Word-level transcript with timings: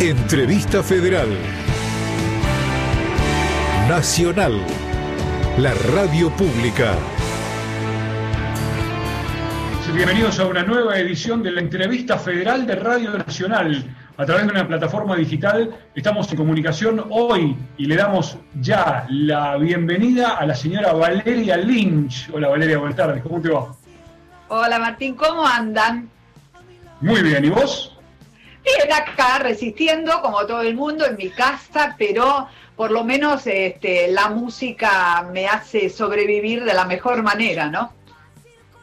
Entrevista 0.00 0.80
Federal. 0.80 1.26
Nacional. 3.88 4.52
La 5.58 5.74
radio 5.92 6.30
pública. 6.30 6.94
Bienvenidos 9.92 10.38
a 10.38 10.46
una 10.46 10.62
nueva 10.62 10.96
edición 11.00 11.42
de 11.42 11.50
la 11.50 11.62
Entrevista 11.62 12.16
Federal 12.16 12.64
de 12.64 12.76
Radio 12.76 13.10
Nacional. 13.10 13.92
A 14.16 14.24
través 14.24 14.46
de 14.46 14.52
una 14.52 14.68
plataforma 14.68 15.16
digital 15.16 15.76
estamos 15.96 16.30
en 16.30 16.36
comunicación 16.36 17.04
hoy 17.10 17.56
y 17.76 17.86
le 17.86 17.96
damos 17.96 18.38
ya 18.60 19.04
la 19.10 19.56
bienvenida 19.56 20.36
a 20.36 20.46
la 20.46 20.54
señora 20.54 20.92
Valeria 20.92 21.56
Lynch. 21.56 22.30
Hola 22.32 22.50
Valeria, 22.50 22.78
buenas 22.78 22.96
tardes, 22.96 23.20
¿cómo 23.20 23.40
te 23.40 23.48
va? 23.48 23.74
Hola 24.46 24.78
Martín, 24.78 25.16
¿cómo 25.16 25.44
andan? 25.44 26.08
Muy 27.00 27.20
bien, 27.22 27.44
¿y 27.44 27.48
vos? 27.48 27.97
Bien, 28.64 28.92
acá 28.92 29.38
resistiendo 29.38 30.20
como 30.20 30.44
todo 30.46 30.62
el 30.62 30.74
mundo 30.74 31.06
en 31.06 31.16
mi 31.16 31.30
casa, 31.30 31.94
pero 31.98 32.48
por 32.76 32.90
lo 32.90 33.04
menos 33.04 33.46
este, 33.46 34.08
la 34.12 34.28
música 34.28 35.28
me 35.32 35.48
hace 35.48 35.90
sobrevivir 35.90 36.64
de 36.64 36.74
la 36.74 36.84
mejor 36.84 37.22
manera, 37.22 37.68
¿no? 37.68 37.92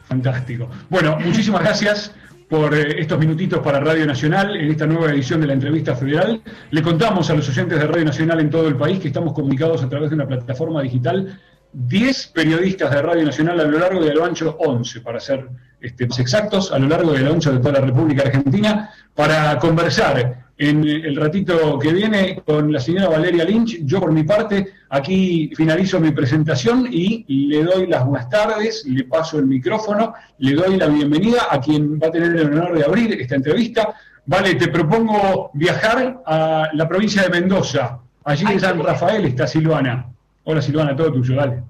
Fantástico. 0.08 0.68
Bueno, 0.88 1.18
muchísimas 1.18 1.62
gracias 1.62 2.12
por 2.48 2.74
eh, 2.74 3.00
estos 3.00 3.18
minutitos 3.18 3.60
para 3.60 3.80
Radio 3.80 4.06
Nacional 4.06 4.56
en 4.56 4.70
esta 4.70 4.86
nueva 4.86 5.10
edición 5.10 5.40
de 5.40 5.48
la 5.48 5.54
entrevista 5.54 5.96
federal. 5.96 6.40
Le 6.70 6.82
contamos 6.82 7.28
a 7.30 7.34
los 7.34 7.48
oyentes 7.48 7.78
de 7.78 7.86
Radio 7.86 8.04
Nacional 8.04 8.40
en 8.40 8.50
todo 8.50 8.68
el 8.68 8.76
país 8.76 9.00
que 9.00 9.08
estamos 9.08 9.32
comunicados 9.32 9.82
a 9.82 9.88
través 9.88 10.10
de 10.10 10.16
una 10.16 10.26
plataforma 10.26 10.82
digital 10.82 11.40
10 11.78 12.28
periodistas 12.28 12.90
de 12.90 13.02
Radio 13.02 13.24
Nacional 13.24 13.60
a 13.60 13.64
lo 13.64 13.78
largo 13.78 14.02
y 14.02 14.08
a 14.08 14.14
lo 14.14 14.24
ancho, 14.24 14.56
11 14.58 15.02
para 15.02 15.20
ser 15.20 15.46
este, 15.78 16.04
exactos, 16.04 16.72
a 16.72 16.78
lo 16.78 16.88
largo 16.88 17.12
y 17.14 17.18
a 17.18 17.20
lo 17.20 17.34
ancho 17.34 17.52
de 17.52 17.58
toda 17.58 17.72
la 17.72 17.86
República 17.86 18.22
Argentina, 18.22 18.90
para 19.14 19.58
conversar 19.58 20.46
en 20.56 20.88
el 20.88 21.14
ratito 21.16 21.78
que 21.78 21.92
viene 21.92 22.40
con 22.46 22.72
la 22.72 22.80
señora 22.80 23.10
Valeria 23.10 23.44
Lynch. 23.44 23.80
Yo 23.84 24.00
por 24.00 24.10
mi 24.10 24.22
parte 24.22 24.72
aquí 24.88 25.52
finalizo 25.54 26.00
mi 26.00 26.12
presentación 26.12 26.88
y 26.90 27.26
le 27.48 27.62
doy 27.62 27.86
las 27.88 28.06
buenas 28.06 28.30
tardes, 28.30 28.86
le 28.86 29.04
paso 29.04 29.38
el 29.38 29.44
micrófono, 29.44 30.14
le 30.38 30.54
doy 30.54 30.78
la 30.78 30.86
bienvenida 30.86 31.48
a 31.50 31.60
quien 31.60 32.00
va 32.00 32.06
a 32.06 32.10
tener 32.10 32.34
el 32.36 32.54
honor 32.54 32.78
de 32.78 32.86
abrir 32.86 33.20
esta 33.20 33.34
entrevista. 33.34 33.94
Vale, 34.24 34.54
te 34.54 34.68
propongo 34.68 35.50
viajar 35.52 36.22
a 36.24 36.70
la 36.72 36.88
provincia 36.88 37.22
de 37.22 37.28
Mendoza. 37.28 37.98
Allí 38.24 38.46
en 38.50 38.60
San 38.60 38.82
Rafael 38.82 39.26
está 39.26 39.46
Silvana. 39.46 40.15
Hola 40.48 40.62
Silvana, 40.62 40.94
todo 40.94 41.12
tuyo, 41.12 41.34
dale. 41.34 41.60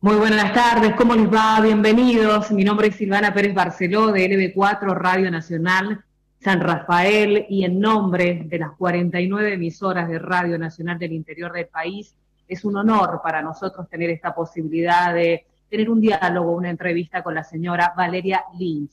Muy 0.00 0.14
buenas 0.14 0.52
tardes, 0.52 0.94
¿cómo 0.94 1.16
les 1.16 1.26
va? 1.26 1.60
Bienvenidos. 1.60 2.52
Mi 2.52 2.62
nombre 2.62 2.86
es 2.86 2.94
Silvana 2.94 3.34
Pérez 3.34 3.52
Barceló 3.52 4.12
de 4.12 4.30
LB4 4.30 4.94
Radio 4.94 5.28
Nacional 5.28 6.04
San 6.38 6.60
Rafael 6.60 7.46
y 7.48 7.64
en 7.64 7.80
nombre 7.80 8.44
de 8.46 8.60
las 8.60 8.70
49 8.76 9.54
emisoras 9.54 10.08
de 10.08 10.20
Radio 10.20 10.56
Nacional 10.56 11.00
del 11.00 11.10
interior 11.10 11.52
del 11.52 11.66
país, 11.66 12.14
es 12.46 12.64
un 12.64 12.76
honor 12.76 13.20
para 13.24 13.42
nosotros 13.42 13.88
tener 13.88 14.10
esta 14.10 14.32
posibilidad 14.32 15.12
de 15.12 15.44
tener 15.68 15.90
un 15.90 16.00
diálogo, 16.00 16.52
una 16.52 16.70
entrevista 16.70 17.24
con 17.24 17.34
la 17.34 17.42
señora 17.42 17.92
Valeria 17.96 18.44
Lynch. 18.56 18.92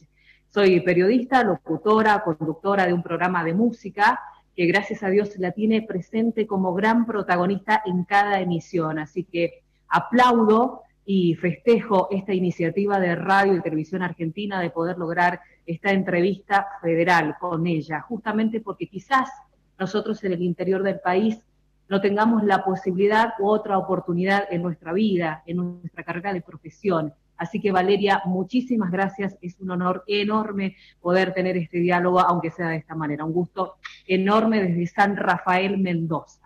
Soy 0.49 0.79
periodista, 0.79 1.43
locutora, 1.43 2.23
conductora 2.23 2.87
de 2.87 2.93
un 2.93 3.03
programa 3.03 3.43
de 3.43 3.53
música 3.53 4.19
que 4.55 4.65
gracias 4.65 5.03
a 5.03 5.09
Dios 5.09 5.37
la 5.37 5.51
tiene 5.51 5.81
presente 5.81 6.47
como 6.47 6.73
gran 6.73 7.05
protagonista 7.05 7.81
en 7.85 8.05
cada 8.05 8.39
emisión. 8.39 8.99
Así 8.99 9.23
que 9.23 9.63
aplaudo 9.87 10.81
y 11.05 11.35
festejo 11.35 12.07
esta 12.09 12.33
iniciativa 12.33 12.99
de 12.99 13.15
Radio 13.15 13.55
y 13.55 13.61
Televisión 13.61 14.01
Argentina 14.01 14.59
de 14.59 14.71
poder 14.71 14.97
lograr 14.97 15.41
esta 15.65 15.91
entrevista 15.91 16.67
federal 16.81 17.35
con 17.39 17.67
ella, 17.67 18.01
justamente 18.01 18.61
porque 18.61 18.87
quizás 18.87 19.29
nosotros 19.77 20.23
en 20.23 20.33
el 20.33 20.41
interior 20.41 20.83
del 20.83 20.99
país 20.99 21.39
no 21.87 22.01
tengamos 22.01 22.43
la 22.43 22.63
posibilidad 22.63 23.33
u 23.39 23.47
otra 23.47 23.77
oportunidad 23.77 24.45
en 24.49 24.63
nuestra 24.63 24.93
vida, 24.93 25.43
en 25.45 25.57
nuestra 25.57 26.03
carrera 26.03 26.33
de 26.33 26.41
profesión. 26.41 27.13
Así 27.37 27.59
que 27.59 27.71
Valeria, 27.71 28.21
muchísimas 28.25 28.91
gracias. 28.91 29.37
Es 29.41 29.59
un 29.59 29.71
honor 29.71 30.03
enorme 30.07 30.75
poder 31.01 31.33
tener 31.33 31.57
este 31.57 31.79
diálogo, 31.79 32.19
aunque 32.19 32.51
sea 32.51 32.69
de 32.69 32.77
esta 32.77 32.95
manera. 32.95 33.25
Un 33.25 33.33
gusto 33.33 33.75
enorme 34.07 34.61
desde 34.61 34.87
San 34.87 35.17
Rafael, 35.17 35.77
Mendoza. 35.77 36.41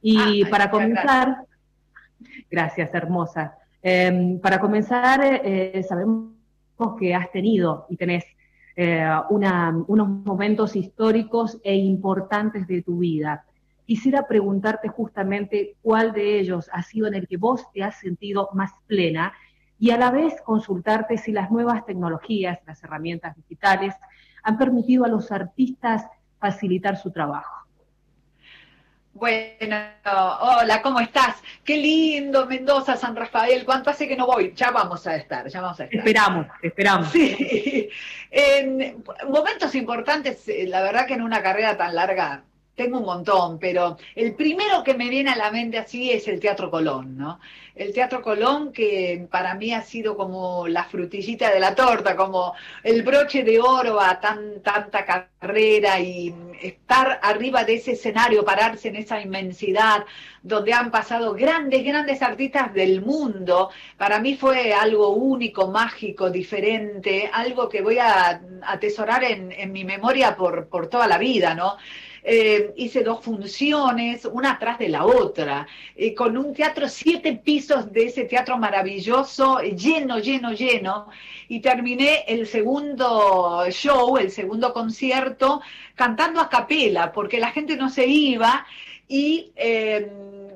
Y 0.00 0.44
ah, 0.44 0.48
para 0.50 0.70
comenzar, 0.70 1.38
gracias, 2.50 2.94
hermosa. 2.94 3.54
Em, 3.82 4.38
para 4.40 4.58
comenzar, 4.60 5.20
eh, 5.44 5.84
sabemos 5.86 6.32
que 6.98 7.14
has 7.14 7.30
tenido 7.30 7.86
y 7.88 7.96
tenés 7.96 8.24
eh, 8.76 9.08
unos 9.28 10.08
momentos 10.24 10.74
históricos 10.74 11.60
e 11.62 11.76
importantes 11.76 12.66
de 12.66 12.82
tu 12.82 12.98
vida. 12.98 13.44
Quisiera 13.86 14.26
preguntarte 14.26 14.88
justamente 14.88 15.76
cuál 15.82 16.12
de 16.12 16.40
ellos 16.40 16.70
ha 16.72 16.82
sido 16.82 17.06
en 17.06 17.14
el 17.14 17.28
que 17.28 17.36
vos 17.36 17.70
te 17.72 17.82
has 17.82 18.00
sentido 18.00 18.48
más 18.54 18.72
plena 18.86 19.32
y 19.78 19.90
a 19.90 19.96
la 19.96 20.10
vez 20.10 20.40
consultarte 20.42 21.18
si 21.18 21.32
las 21.32 21.50
nuevas 21.50 21.84
tecnologías, 21.84 22.58
las 22.66 22.82
herramientas 22.82 23.36
digitales, 23.36 23.94
han 24.42 24.58
permitido 24.58 25.04
a 25.04 25.08
los 25.08 25.32
artistas 25.32 26.06
facilitar 26.38 26.96
su 26.96 27.10
trabajo. 27.10 27.64
Bueno, 29.14 29.76
hola, 30.40 30.82
¿cómo 30.82 30.98
estás? 30.98 31.40
Qué 31.64 31.76
lindo, 31.76 32.46
Mendoza, 32.46 32.96
San 32.96 33.14
Rafael. 33.14 33.64
¿Cuánto 33.64 33.88
hace 33.88 34.08
que 34.08 34.16
no 34.16 34.26
voy? 34.26 34.52
Ya 34.56 34.72
vamos 34.72 35.06
a 35.06 35.14
estar, 35.14 35.46
ya 35.46 35.60
vamos 35.60 35.78
a 35.78 35.84
estar. 35.84 35.98
Esperamos, 35.98 36.46
esperamos. 36.62 37.08
Sí. 37.08 37.88
En 38.36 39.04
momentos 39.28 39.72
importantes, 39.76 40.48
eh, 40.48 40.66
la 40.66 40.82
verdad 40.82 41.06
que 41.06 41.14
en 41.14 41.22
una 41.22 41.40
carrera 41.40 41.76
tan 41.76 41.94
larga 41.94 42.42
tengo 42.74 42.98
un 42.98 43.04
montón, 43.04 43.58
pero 43.58 43.96
el 44.14 44.34
primero 44.34 44.82
que 44.82 44.94
me 44.94 45.08
viene 45.08 45.30
a 45.30 45.36
la 45.36 45.50
mente 45.50 45.78
así 45.78 46.10
es 46.10 46.26
el 46.26 46.40
Teatro 46.40 46.70
Colón, 46.70 47.16
¿no? 47.16 47.38
El 47.74 47.92
Teatro 47.92 48.22
Colón 48.22 48.72
que 48.72 49.26
para 49.30 49.54
mí 49.54 49.72
ha 49.72 49.82
sido 49.82 50.16
como 50.16 50.66
la 50.68 50.84
frutillita 50.84 51.52
de 51.52 51.60
la 51.60 51.74
torta, 51.74 52.16
como 52.16 52.54
el 52.82 53.02
broche 53.02 53.42
de 53.42 53.60
oro 53.60 54.00
a 54.00 54.20
tan, 54.20 54.62
tanta 54.62 55.04
carrera 55.04 55.98
y 56.00 56.34
estar 56.60 57.18
arriba 57.22 57.64
de 57.64 57.74
ese 57.74 57.92
escenario, 57.92 58.44
pararse 58.44 58.88
en 58.88 58.96
esa 58.96 59.20
inmensidad 59.20 60.04
donde 60.42 60.72
han 60.72 60.90
pasado 60.90 61.32
grandes, 61.34 61.84
grandes 61.84 62.22
artistas 62.22 62.72
del 62.74 63.02
mundo, 63.02 63.70
para 63.96 64.20
mí 64.20 64.36
fue 64.36 64.72
algo 64.72 65.10
único, 65.10 65.68
mágico, 65.68 66.30
diferente, 66.30 67.30
algo 67.32 67.68
que 67.68 67.82
voy 67.82 67.98
a 67.98 68.40
atesorar 68.62 69.24
en, 69.24 69.72
mi 69.72 69.84
memoria 69.84 70.36
por 70.36 70.88
toda 70.88 71.06
la 71.08 71.18
vida, 71.18 71.54
¿no? 71.54 71.76
Eh, 72.26 72.72
hice 72.76 73.02
dos 73.02 73.22
funciones, 73.22 74.24
una 74.24 74.52
atrás 74.52 74.78
de 74.78 74.88
la 74.88 75.04
otra, 75.04 75.66
eh, 75.94 76.14
con 76.14 76.38
un 76.38 76.54
teatro, 76.54 76.88
siete 76.88 77.34
pisos 77.34 77.92
de 77.92 78.06
ese 78.06 78.24
teatro 78.24 78.56
maravilloso, 78.56 79.60
lleno, 79.60 80.18
lleno, 80.18 80.52
lleno, 80.52 81.08
y 81.48 81.60
terminé 81.60 82.24
el 82.26 82.46
segundo 82.46 83.66
show, 83.70 84.16
el 84.16 84.30
segundo 84.30 84.72
concierto, 84.72 85.60
cantando 85.94 86.40
a 86.40 86.48
capela, 86.48 87.12
porque 87.12 87.38
la 87.38 87.50
gente 87.50 87.76
no 87.76 87.90
se 87.90 88.06
iba 88.06 88.66
y... 89.06 89.52
Eh, 89.56 90.10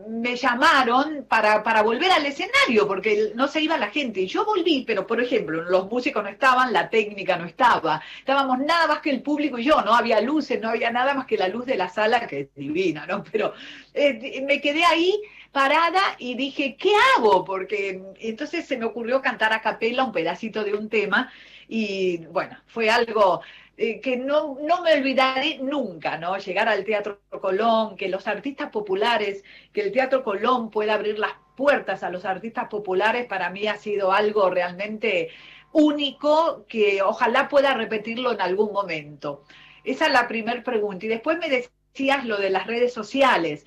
me 0.09 0.37
llamaron 0.37 1.27
para, 1.29 1.63
para 1.63 1.83
volver 1.83 2.11
al 2.11 2.25
escenario, 2.25 2.89
porque 2.89 3.33
no 3.35 3.47
se 3.47 3.61
iba 3.61 3.77
la 3.77 3.91
gente. 3.91 4.27
Yo 4.27 4.45
volví, 4.45 4.85
pero 4.87 5.07
por 5.07 5.21
ejemplo, 5.21 5.63
los 5.63 5.91
músicos 5.91 6.23
no 6.23 6.31
estaban, 6.31 6.73
la 6.73 6.89
técnica 6.89 7.37
no 7.37 7.45
estaba. 7.45 8.01
Estábamos 8.19 8.59
nada 8.59 8.87
más 8.87 9.01
que 9.01 9.11
el 9.11 9.23
público 9.23 9.59
y 9.59 9.65
yo, 9.65 9.83
no 9.83 9.95
había 9.95 10.21
luces, 10.21 10.61
no 10.61 10.71
había 10.71 10.91
nada 10.91 11.15
más 11.15 11.27
que 11.27 11.37
la 11.37 11.49
luz 11.49 11.67
de 11.67 11.77
la 11.77 11.89
sala, 11.89 12.27
que 12.27 12.41
es 12.41 12.55
divina, 12.55 13.07
¿no? 13.07 13.23
Pero 13.31 13.53
eh, 13.93 14.43
me 14.47 14.61
quedé 14.61 14.85
ahí 14.85 15.21
parada 15.53 16.03
y 16.19 16.35
dije, 16.35 16.77
¿qué 16.77 16.93
hago? 17.17 17.45
Porque 17.45 18.03
entonces 18.21 18.67
se 18.67 18.77
me 18.79 18.87
ocurrió 18.87 19.21
cantar 19.21 19.53
a 19.53 19.61
capela 19.61 20.05
un 20.05 20.13
pedacito 20.13 20.65
de 20.65 20.75
un 20.75 20.89
tema 20.89 21.31
y 21.69 22.19
bueno, 22.27 22.57
fue 22.67 22.89
algo 22.89 23.43
eh, 23.81 24.01
que 24.01 24.17
no, 24.17 24.59
no 24.61 24.83
me 24.83 24.93
olvidaré 24.93 25.59
nunca, 25.59 26.19
¿no? 26.19 26.37
Llegar 26.37 26.69
al 26.69 26.85
Teatro 26.85 27.21
Colón, 27.41 27.97
que 27.97 28.09
los 28.09 28.27
artistas 28.27 28.71
populares, 28.71 29.45
que 29.73 29.83
el 29.83 29.93
Teatro 29.93 30.25
Colón 30.25 30.69
pueda 30.69 30.95
abrir 30.95 31.17
las 31.17 31.31
puertas 31.57 32.03
a 32.03 32.11
los 32.11 32.25
artistas 32.25 32.67
populares, 32.69 33.27
para 33.27 33.51
mí 33.51 33.69
ha 33.69 33.77
sido 33.77 34.11
algo 34.11 34.51
realmente 34.51 35.29
único 35.71 36.67
que 36.67 37.03
ojalá 37.03 37.49
pueda 37.49 37.73
repetirlo 37.75 38.33
en 38.33 38.41
algún 38.41 38.73
momento. 38.73 39.45
Esa 39.85 40.07
es 40.07 40.13
la 40.13 40.27
primera 40.27 40.65
pregunta. 40.65 41.07
Y 41.07 41.09
después 41.09 41.39
me 41.39 41.49
decías 41.49 42.25
lo 42.25 42.37
de 42.37 42.51
las 42.51 42.67
redes 42.67 42.93
sociales. 42.93 43.65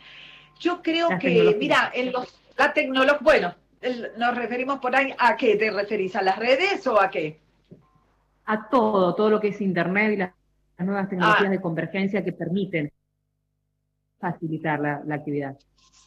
Yo 0.59 0.81
creo 0.81 1.07
que, 1.19 1.55
mira, 1.57 1.89
en 1.93 2.11
los, 2.11 2.37
la 2.57 2.73
tecnología, 2.73 3.19
bueno, 3.21 3.55
nos 4.17 4.35
referimos 4.35 4.79
por 4.79 4.93
ahí, 4.93 5.13
¿a 5.17 5.37
qué 5.37 5.55
te 5.55 5.71
referís? 5.71 6.17
¿A 6.17 6.21
las 6.21 6.37
redes 6.37 6.85
o 6.85 6.99
a 6.99 7.09
qué? 7.09 7.39
A 8.51 8.68
todo, 8.69 9.15
todo 9.15 9.30
lo 9.30 9.39
que 9.39 9.48
es 9.48 9.62
Internet 9.62 10.13
y 10.13 10.18
las, 10.18 10.33
nuevas 10.77 11.07
tecnologías 11.07 11.48
ah. 11.48 11.51
de 11.51 11.62
convergencia 11.62 12.24
que 12.24 12.33
permiten 12.33 12.92
facilitar 14.19 14.80
la, 14.80 15.15
actividad. 15.15 15.57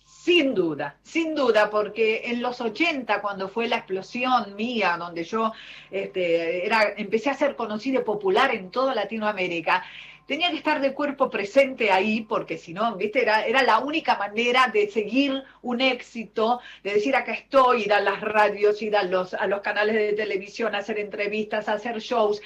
Sin 0.04 0.54
duda, 0.54 0.96
sin 1.02 1.34
duda, 1.34 1.70
porque 1.70 2.22
en 2.24 2.42
los 2.42 2.60
80, 2.60 3.22
cuando 3.22 3.48
fue 3.48 3.66
la 3.68 3.76
explosión 3.76 4.54
mía, 4.56 4.96
donde 4.98 5.24
yo 5.24 5.52
este, 5.90 6.66
era, 6.66 6.92
empecé 6.96 7.30
a 7.30 7.34
ser 7.34 7.56
conocida 7.56 8.00
y 8.00 8.04
popular 8.04 8.54
en 8.54 8.70
toda 8.70 8.94
Latinoamérica, 8.94 9.82
tenía 10.26 10.50
que 10.50 10.56
estar 10.56 10.80
de 10.80 10.94
cuerpo 10.94 11.30
presente 11.30 11.90
ahí, 11.90 12.22
porque 12.22 12.58
si 12.58 12.72
no, 12.72 12.96
¿viste? 12.96 13.22
Era, 13.22 13.46
era 13.46 13.62
la 13.62 13.78
única 13.78 14.16
manera 14.16 14.70
de 14.72 14.88
seguir 14.88 15.42
un 15.62 15.80
éxito, 15.80 16.60
de 16.82 16.94
decir 16.94 17.14
acá 17.16 17.32
estoy, 17.32 17.82
ir 17.82 17.92
a 17.92 18.00
las 18.00 18.20
radios, 18.20 18.80
ir 18.82 18.96
a 18.96 19.02
los, 19.02 19.34
a 19.34 19.46
los 19.46 19.60
canales 19.60 19.94
de 19.94 20.12
televisión, 20.12 20.74
hacer 20.74 20.98
entrevistas, 20.98 21.68
hacer 21.68 21.98
shows. 22.00 22.40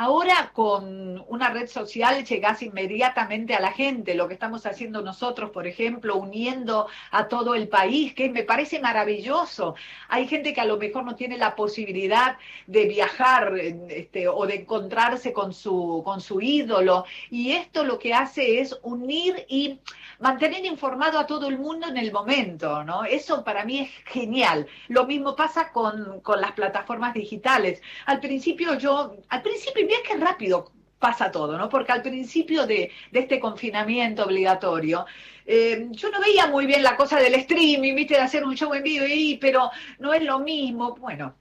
Ahora 0.00 0.52
con 0.52 1.24
una 1.26 1.50
red 1.50 1.66
social 1.66 2.24
llegás 2.24 2.62
inmediatamente 2.62 3.56
a 3.56 3.60
la 3.60 3.72
gente, 3.72 4.14
lo 4.14 4.28
que 4.28 4.34
estamos 4.34 4.64
haciendo 4.64 5.02
nosotros, 5.02 5.50
por 5.50 5.66
ejemplo, 5.66 6.14
uniendo 6.14 6.86
a 7.10 7.26
todo 7.26 7.56
el 7.56 7.66
país, 7.66 8.14
que 8.14 8.30
me 8.30 8.44
parece 8.44 8.78
maravilloso. 8.78 9.74
Hay 10.08 10.28
gente 10.28 10.54
que 10.54 10.60
a 10.60 10.66
lo 10.66 10.76
mejor 10.76 11.04
no 11.04 11.16
tiene 11.16 11.36
la 11.36 11.56
posibilidad 11.56 12.38
de 12.68 12.84
viajar 12.86 13.58
este, 13.58 14.28
o 14.28 14.46
de 14.46 14.54
encontrarse 14.60 15.32
con 15.32 15.52
su, 15.52 16.00
con 16.04 16.20
su 16.20 16.40
ídolo, 16.40 17.04
y 17.28 17.50
esto 17.50 17.82
lo 17.82 17.98
que 17.98 18.14
hace 18.14 18.60
es 18.60 18.78
unir 18.82 19.46
y 19.48 19.80
mantener 20.20 20.64
informado 20.64 21.18
a 21.18 21.26
todo 21.26 21.48
el 21.48 21.58
mundo 21.58 21.88
en 21.88 21.96
el 21.96 22.12
momento, 22.12 22.84
¿no? 22.84 23.04
Eso 23.04 23.42
para 23.42 23.64
mí 23.64 23.80
es 23.80 23.90
genial. 24.04 24.68
Lo 24.86 25.06
mismo 25.06 25.34
pasa 25.34 25.72
con, 25.72 26.20
con 26.20 26.40
las 26.40 26.52
plataformas 26.52 27.14
digitales. 27.14 27.82
Al 28.06 28.20
principio 28.20 28.74
yo, 28.78 29.16
al 29.28 29.42
principio, 29.42 29.87
mira 29.88 30.00
qué 30.06 30.16
rápido 30.16 30.70
pasa 30.98 31.30
todo, 31.30 31.56
¿no? 31.58 31.68
Porque 31.68 31.92
al 31.92 32.02
principio 32.02 32.66
de, 32.66 32.90
de 33.10 33.20
este 33.20 33.40
confinamiento 33.40 34.24
obligatorio, 34.24 35.06
eh, 35.46 35.88
yo 35.90 36.10
no 36.10 36.20
veía 36.20 36.46
muy 36.46 36.66
bien 36.66 36.82
la 36.82 36.96
cosa 36.96 37.18
del 37.18 37.34
streaming, 37.34 37.94
viste, 37.94 38.14
de 38.14 38.20
hacer 38.20 38.44
un 38.44 38.54
show 38.54 38.74
en 38.74 38.82
vivo, 38.82 39.06
y, 39.08 39.38
pero 39.38 39.70
no 39.98 40.12
es 40.12 40.22
lo 40.22 40.40
mismo. 40.40 40.94
Bueno, 40.96 41.34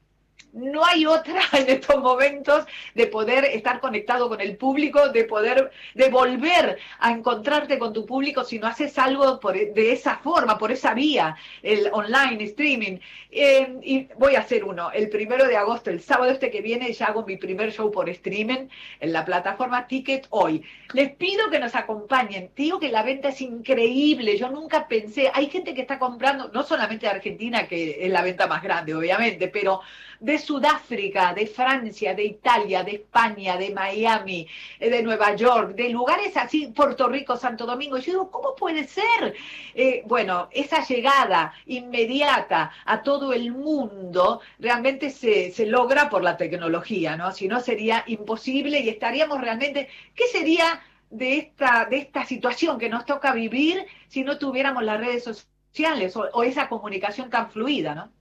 no 0.58 0.86
hay 0.86 1.06
otra 1.06 1.42
en 1.54 1.70
estos 1.70 2.02
momentos 2.02 2.66
de 2.94 3.08
poder 3.08 3.46
estar 3.46 3.80
conectado 3.80 4.28
con 4.30 4.42
el 4.42 4.58
público, 4.58 5.10
de 5.10 5.24
poder, 5.24 5.72
de 5.94 6.10
volver 6.10 6.78
a 7.00 7.12
encontrarte 7.12 7.80
con 7.80 7.94
tu 7.94 8.06
público 8.06 8.44
si 8.44 8.60
no 8.60 8.68
haces 8.68 8.98
algo 8.98 9.38
de 9.38 9.92
esa 9.92 10.18
forma, 10.18 10.58
por 10.58 10.72
esa 10.72 10.94
vía, 10.94 11.36
el 11.62 11.90
online 11.92 12.44
streaming. 12.46 12.98
Eh, 13.30 13.80
y 13.84 14.08
voy 14.18 14.36
a 14.36 14.40
hacer 14.40 14.64
uno, 14.64 14.92
el 14.92 15.10
primero 15.10 15.46
de 15.48 15.58
agosto, 15.58 15.90
el 15.90 16.02
sábado 16.02 16.32
este 16.32 16.50
que 16.50 16.62
viene, 16.62 16.92
ya 16.94 17.08
hago 17.08 17.26
mi 17.26 17.38
primer 17.38 17.72
show 17.72 17.92
por 17.92 18.10
streaming 18.10 18.68
en 19.00 19.14
la 19.14 19.26
plataforma 19.26 19.88
Ticket 19.88 20.28
Hoy. 20.30 20.64
Les 20.94 21.12
pido 21.16 21.50
que 21.50 21.60
nos 21.60 21.76
acompañen. 21.76 22.50
digo 22.56 22.80
que 22.80 22.90
la 22.90 23.04
venta 23.04 23.30
es 23.30 23.42
increíble. 23.42 24.38
Yo 24.38 24.50
nunca 24.50 24.88
pensé, 24.88 25.30
hay 25.34 25.50
gente 25.50 25.74
que 25.74 25.82
está 25.82 26.00
comprando, 26.00 26.50
no 26.54 26.64
solamente 26.64 27.06
de 27.06 27.12
Argentina, 27.12 27.68
que 27.68 28.06
es 28.06 28.12
la 28.12 28.22
venta 28.22 28.48
más 28.48 28.64
grande, 28.64 28.96
obviamente, 28.96 29.48
pero 29.48 29.82
de 30.20 30.38
Sudáfrica, 30.38 31.34
de 31.34 31.48
Francia, 31.48 32.14
de 32.14 32.26
Italia, 32.26 32.84
de 32.84 32.96
España, 32.96 33.58
de 33.58 33.72
Miami, 33.72 34.48
eh, 34.80 34.90
de 34.90 35.04
Nueva 35.04 35.36
York, 35.36 35.76
de 35.76 35.90
lugares 35.90 36.36
así, 36.38 36.68
Puerto 36.68 37.08
Rico, 37.08 37.38
Santo 37.38 37.66
Domingo. 37.66 37.98
Yo 37.98 38.12
digo, 38.12 38.32
¿cómo 38.32 38.56
puede 38.56 38.88
ser? 38.88 39.36
Eh, 39.74 40.04
bueno, 40.06 40.50
esa 40.52 40.84
llegada 40.86 41.54
inmediata 41.66 42.72
a 42.86 43.04
todo 43.04 43.34
el 43.34 43.52
mundo 43.52 44.42
realmente 44.60 45.10
se, 45.10 45.52
se 45.52 45.66
logra 45.66 46.10
por 46.10 46.24
la 46.24 46.38
tecnología, 46.38 47.16
¿no? 47.16 47.32
Si 47.32 47.48
no 47.48 47.60
sería 47.60 48.04
imposible 48.08 48.80
y 48.80 48.90
estaríamos 48.90 49.42
realmente, 49.42 49.90
¿qué 50.16 50.28
sería? 50.28 50.82
de 51.10 51.38
esta, 51.38 51.86
de 51.86 52.00
esta 52.00 52.26
situación 52.26 52.78
que 52.78 52.90
nos 52.90 53.06
toca 53.06 53.32
vivir 53.32 53.86
si 54.10 54.24
no 54.24 54.38
tuviéramos 54.38 54.84
las 54.84 55.00
redes 55.00 55.24
sociales 55.24 56.16
o 56.18 56.44
esa 56.44 56.68
comunicación 56.68 57.30
tan 57.30 57.50
fluida, 57.50 57.96
¿no? 57.96 58.12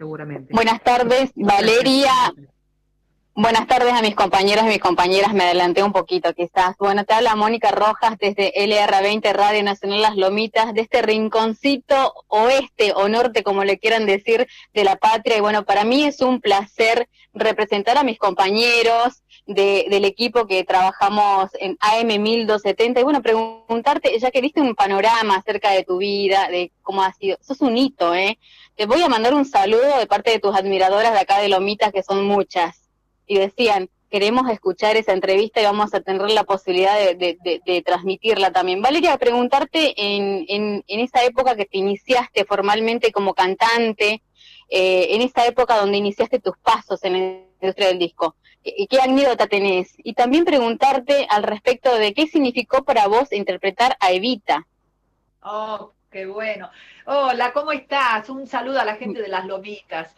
Seguramente. 0.00 0.54
Buenas 0.54 0.82
tardes, 0.82 1.30
Valeria. 1.36 2.10
Buenas 3.36 3.68
tardes 3.68 3.92
a 3.92 4.02
mis 4.02 4.16
compañeros 4.16 4.64
y 4.64 4.70
mis 4.70 4.80
compañeras, 4.80 5.32
me 5.32 5.44
adelanté 5.44 5.84
un 5.84 5.92
poquito 5.92 6.34
quizás. 6.34 6.76
Bueno, 6.78 7.04
te 7.04 7.14
habla 7.14 7.36
Mónica 7.36 7.70
Rojas 7.70 8.18
desde 8.18 8.52
LR20 8.54 9.32
Radio 9.32 9.62
Nacional 9.62 10.02
Las 10.02 10.16
Lomitas, 10.16 10.74
de 10.74 10.80
este 10.80 11.00
rinconcito 11.00 12.12
oeste 12.26 12.92
o 12.92 13.08
norte, 13.08 13.44
como 13.44 13.62
le 13.62 13.78
quieran 13.78 14.04
decir, 14.04 14.48
de 14.74 14.84
la 14.84 14.96
patria. 14.96 15.36
Y 15.36 15.40
bueno, 15.40 15.64
para 15.64 15.84
mí 15.84 16.02
es 16.04 16.20
un 16.22 16.40
placer 16.40 17.08
representar 17.32 17.98
a 17.98 18.02
mis 18.02 18.18
compañeros 18.18 19.22
de, 19.46 19.86
del 19.88 20.04
equipo 20.06 20.48
que 20.48 20.64
trabajamos 20.64 21.50
en 21.60 21.78
AM 21.80 22.20
1270. 22.20 22.98
Y 22.98 23.04
bueno, 23.04 23.22
preguntarte, 23.22 24.18
ya 24.18 24.32
que 24.32 24.40
viste 24.40 24.60
un 24.60 24.74
panorama 24.74 25.36
acerca 25.36 25.70
de 25.70 25.84
tu 25.84 25.98
vida, 25.98 26.48
de 26.48 26.72
cómo 26.82 27.04
ha 27.04 27.12
sido, 27.12 27.38
sos 27.40 27.60
un 27.60 27.76
hito, 27.76 28.12
¿eh? 28.12 28.38
Te 28.74 28.86
voy 28.86 29.00
a 29.02 29.08
mandar 29.08 29.34
un 29.34 29.44
saludo 29.44 29.98
de 29.98 30.06
parte 30.08 30.32
de 30.32 30.40
tus 30.40 30.54
admiradoras 30.54 31.12
de 31.12 31.20
acá 31.20 31.38
de 31.38 31.48
Lomitas, 31.48 31.92
que 31.92 32.02
son 32.02 32.24
muchas. 32.24 32.89
Y 33.30 33.38
decían, 33.38 33.88
queremos 34.10 34.50
escuchar 34.50 34.96
esa 34.96 35.12
entrevista 35.12 35.60
y 35.60 35.64
vamos 35.64 35.94
a 35.94 36.00
tener 36.00 36.28
la 36.32 36.42
posibilidad 36.42 36.96
de, 37.14 37.82
transmitirla 37.86 38.50
también. 38.50 38.82
Valeria, 38.82 39.16
preguntarte 39.18 39.94
en, 39.96 40.44
en, 40.48 40.84
en, 40.88 41.00
esa 41.00 41.22
época 41.22 41.54
que 41.54 41.64
te 41.64 41.78
iniciaste 41.78 42.44
formalmente 42.44 43.12
como 43.12 43.32
cantante, 43.32 44.20
eh, 44.68 45.14
en 45.14 45.22
esa 45.22 45.46
época 45.46 45.76
donde 45.76 45.98
iniciaste 45.98 46.40
tus 46.40 46.58
pasos 46.58 47.04
en 47.04 47.12
la 47.12 47.18
industria 47.62 47.86
del 47.86 48.00
disco, 48.00 48.34
¿qué 48.64 49.00
anécdota 49.00 49.46
tenés? 49.46 49.92
Y 49.98 50.14
también 50.14 50.44
preguntarte 50.44 51.28
al 51.30 51.44
respecto 51.44 51.94
de 51.94 52.12
qué 52.12 52.26
significó 52.26 52.82
para 52.82 53.06
vos 53.06 53.32
interpretar 53.32 53.96
a 54.00 54.10
Evita. 54.10 54.66
Qué 56.10 56.26
bueno. 56.26 56.68
Hola, 57.06 57.52
¿cómo 57.52 57.70
estás? 57.70 58.28
Un 58.30 58.44
saludo 58.48 58.80
a 58.80 58.84
la 58.84 58.96
gente 58.96 59.22
de 59.22 59.28
las 59.28 59.46
lomitas. 59.46 60.12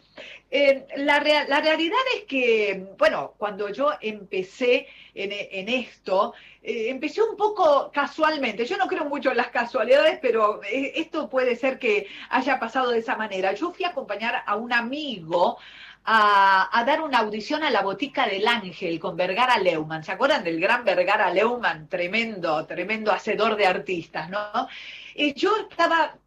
Eh, 0.49 0.87
la, 0.97 1.19
la, 1.47 1.61
realidad 1.61 1.99
es 2.15 2.23
que, 2.23 2.87
bueno, 2.97 3.35
cuando 3.37 3.69
yo 3.69 3.91
empecé 4.01 4.87
en, 5.13 5.69
esto, 5.69 6.33
eh, 6.63 6.89
empecé 6.89 7.21
un 7.21 7.37
poco 7.37 7.91
casualmente. 7.93 8.65
Yo 8.65 8.75
no 8.77 8.87
creo 8.87 9.05
mucho 9.05 9.29
en 9.29 9.37
las 9.37 9.49
casualidades, 9.49 10.17
pero 10.19 10.63
eh, 10.63 10.93
esto 10.95 11.29
puede 11.29 11.55
ser 11.55 11.77
que 11.77 12.07
haya 12.31 12.59
pasado 12.59 12.89
de 12.89 12.97
esa 12.97 13.15
manera. 13.15 13.53
Yo 13.53 13.71
fui 13.71 13.85
a 13.85 13.89
acompañar 13.89 14.41
a 14.47 14.55
un 14.55 14.73
amigo 14.73 15.59
a, 16.05 16.69
a, 16.75 16.83
dar 16.85 17.01
una 17.01 17.19
audición 17.19 17.63
a 17.63 17.69
la 17.69 17.83
Botica 17.83 18.25
del 18.25 18.47
Ángel 18.47 18.99
con 18.99 19.15
Vergara 19.15 19.59
Leumann. 19.59 20.03
¿Se 20.03 20.11
acuerdan 20.11 20.43
del 20.43 20.59
gran 20.59 20.83
Vergara 20.83 21.31
Leumann? 21.31 21.87
Tremendo, 21.87 22.65
tremendo 22.65 23.11
hacedor 23.11 23.55
de 23.55 23.67
artistas, 23.67 24.27
¿no? 24.31 24.67
Y 25.15 25.33
yo 25.33 25.55
estaba 25.69 26.17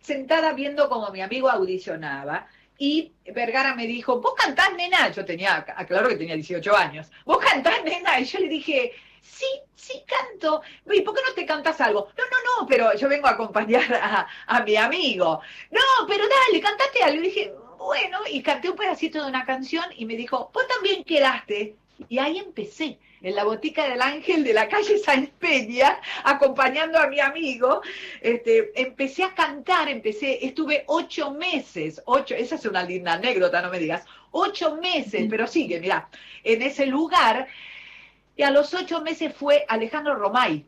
sentada 0.00 0.52
viendo 0.52 0.88
como 0.88 1.10
mi 1.10 1.20
amigo 1.20 1.50
audicionaba 1.50 2.46
y 2.78 3.12
Vergara 3.34 3.74
me 3.74 3.86
dijo, 3.86 4.20
¿vos 4.20 4.32
cantás, 4.34 4.72
nena? 4.74 5.10
Yo 5.10 5.22
tenía, 5.24 5.64
claro 5.86 6.08
que 6.08 6.16
tenía 6.16 6.34
18 6.34 6.74
años. 6.74 7.10
¿Vos 7.26 7.38
cantás, 7.38 7.84
nena? 7.84 8.18
Y 8.18 8.24
yo 8.24 8.38
le 8.38 8.48
dije, 8.48 8.92
sí, 9.20 9.46
sí 9.74 10.02
canto. 10.06 10.62
¿Y 10.90 11.02
por 11.02 11.14
qué 11.14 11.20
no 11.26 11.34
te 11.34 11.44
cantas 11.44 11.78
algo? 11.82 12.08
No, 12.16 12.24
no, 12.24 12.62
no, 12.62 12.66
pero 12.66 12.96
yo 12.96 13.06
vengo 13.06 13.26
a 13.26 13.32
acompañar 13.32 14.26
a, 14.46 14.62
mi 14.62 14.76
amigo. 14.76 15.42
No, 15.70 16.06
pero 16.08 16.24
dale, 16.26 16.60
cantate 16.62 17.02
algo. 17.02 17.20
Y 17.20 17.26
dije, 17.26 17.54
bueno, 17.76 18.20
y 18.30 18.42
canté 18.42 18.70
un 18.70 18.76
pedacito 18.76 19.22
de 19.22 19.28
una 19.28 19.44
canción 19.44 19.84
y 19.96 20.06
me 20.06 20.16
dijo, 20.16 20.50
vos 20.52 20.66
también 20.66 21.04
quedaste. 21.04 21.76
Y 22.08 22.18
ahí 22.18 22.38
empecé 22.38 22.98
en 23.22 23.34
la 23.34 23.44
botica 23.44 23.88
del 23.88 24.00
ángel 24.00 24.44
de 24.44 24.54
la 24.54 24.68
calle 24.68 24.98
Sáenz 24.98 25.30
Peña, 25.38 26.00
acompañando 26.24 26.98
a 26.98 27.06
mi 27.06 27.20
amigo, 27.20 27.82
este, 28.20 28.72
empecé 28.80 29.24
a 29.24 29.34
cantar, 29.34 29.88
empecé, 29.88 30.44
estuve 30.44 30.84
ocho 30.86 31.32
meses, 31.32 32.02
ocho, 32.06 32.34
esa 32.34 32.54
es 32.54 32.64
una 32.64 32.82
linda 32.82 33.14
anécdota, 33.14 33.62
no 33.62 33.70
me 33.70 33.78
digas, 33.78 34.04
ocho 34.30 34.76
meses, 34.76 35.26
pero 35.28 35.46
sigue, 35.46 35.80
mira, 35.80 36.08
en 36.44 36.62
ese 36.62 36.86
lugar, 36.86 37.46
y 38.36 38.42
a 38.42 38.50
los 38.50 38.72
ocho 38.72 39.02
meses 39.02 39.34
fue 39.34 39.64
Alejandro 39.68 40.14
Romay, 40.14 40.64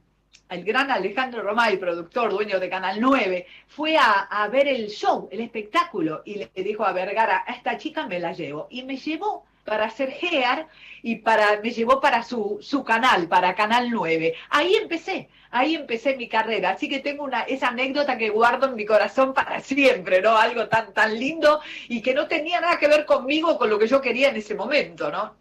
el 0.50 0.64
gran 0.64 0.90
Alejandro 0.90 1.42
Romay, 1.42 1.78
productor, 1.78 2.30
dueño 2.30 2.60
de 2.60 2.68
Canal 2.68 3.00
9, 3.00 3.46
fue 3.68 3.96
a, 3.96 4.20
a, 4.20 4.48
ver 4.48 4.68
el 4.68 4.88
show, 4.88 5.26
el 5.32 5.40
espectáculo, 5.40 6.20
y 6.26 6.34
le 6.34 6.50
dijo 6.56 6.84
a 6.84 6.92
Vergara, 6.92 7.42
a 7.46 7.54
esta 7.54 7.78
chica 7.78 8.06
me 8.06 8.20
la 8.20 8.34
llevo. 8.34 8.66
Y 8.70 8.82
me 8.82 8.98
llevó 8.98 9.46
para 9.64 9.86
hacer 9.86 10.10
GEAR 10.10 10.68
y 11.02 11.16
para, 11.16 11.60
me 11.60 11.70
llevó 11.70 12.00
para 12.00 12.22
su, 12.22 12.58
su 12.62 12.84
canal, 12.84 13.26
para 13.26 13.54
Canal 13.54 13.90
9. 13.90 14.34
Ahí 14.50 14.76
empecé, 14.76 15.28
ahí 15.50 15.74
empecé 15.74 16.16
mi 16.16 16.28
carrera. 16.28 16.70
Así 16.70 16.88
que 16.88 17.00
tengo 17.00 17.24
una, 17.24 17.42
esa 17.42 17.68
anécdota 17.68 18.16
que 18.16 18.30
guardo 18.30 18.66
en 18.66 18.76
mi 18.76 18.86
corazón 18.86 19.34
para 19.34 19.60
siempre, 19.60 20.22
¿no? 20.22 20.36
Algo 20.36 20.68
tan, 20.68 20.92
tan 20.94 21.18
lindo 21.18 21.60
y 21.88 22.02
que 22.02 22.14
no 22.14 22.28
tenía 22.28 22.60
nada 22.60 22.78
que 22.78 22.86
ver 22.86 23.04
conmigo, 23.04 23.58
con 23.58 23.68
lo 23.68 23.78
que 23.78 23.88
yo 23.88 24.00
quería 24.00 24.28
en 24.28 24.36
ese 24.36 24.54
momento, 24.54 25.10
¿no? 25.10 25.34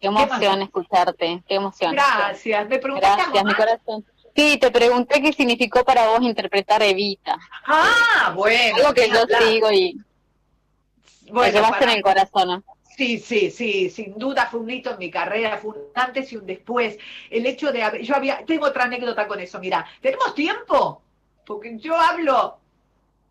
Qué 0.00 0.06
emoción 0.06 0.62
escucharte, 0.62 1.42
qué 1.48 1.54
emoción. 1.54 1.92
Gracias, 1.92 2.68
me 2.68 2.78
preguntaste 2.78 3.22
Gracias, 3.22 3.44
mi 3.44 3.54
corazón. 3.54 4.04
Sí, 4.36 4.56
te 4.58 4.70
pregunté 4.70 5.20
qué 5.20 5.32
significó 5.32 5.82
para 5.82 6.08
vos 6.08 6.20
interpretar 6.22 6.82
Evita. 6.82 7.36
Ah, 7.66 8.32
bueno. 8.36 8.76
Algo 8.76 8.94
que 8.94 9.08
yo 9.08 9.24
sigo 9.26 9.72
y 9.72 9.98
bueno, 11.30 11.52
llevaste 11.52 11.84
en 11.84 11.90
el 11.90 12.02
corazón. 12.02 12.48
¿no? 12.48 12.77
Sí, 12.98 13.20
sí, 13.20 13.52
sí, 13.52 13.90
sin 13.90 14.18
duda 14.18 14.46
fue 14.46 14.58
un 14.58 14.68
hito 14.68 14.90
en 14.90 14.98
mi 14.98 15.08
carrera, 15.08 15.56
fue 15.58 15.70
un 15.70 15.82
antes 15.94 16.32
y 16.32 16.36
un 16.36 16.44
después. 16.44 16.98
El 17.30 17.46
hecho 17.46 17.70
de 17.70 17.84
haber, 17.84 18.02
yo 18.02 18.16
había, 18.16 18.44
tengo 18.44 18.66
otra 18.66 18.86
anécdota 18.86 19.28
con 19.28 19.38
eso, 19.38 19.60
mira, 19.60 19.86
¿tenemos 20.00 20.34
tiempo? 20.34 21.00
Porque 21.46 21.78
yo 21.78 21.96
hablo 21.96 22.58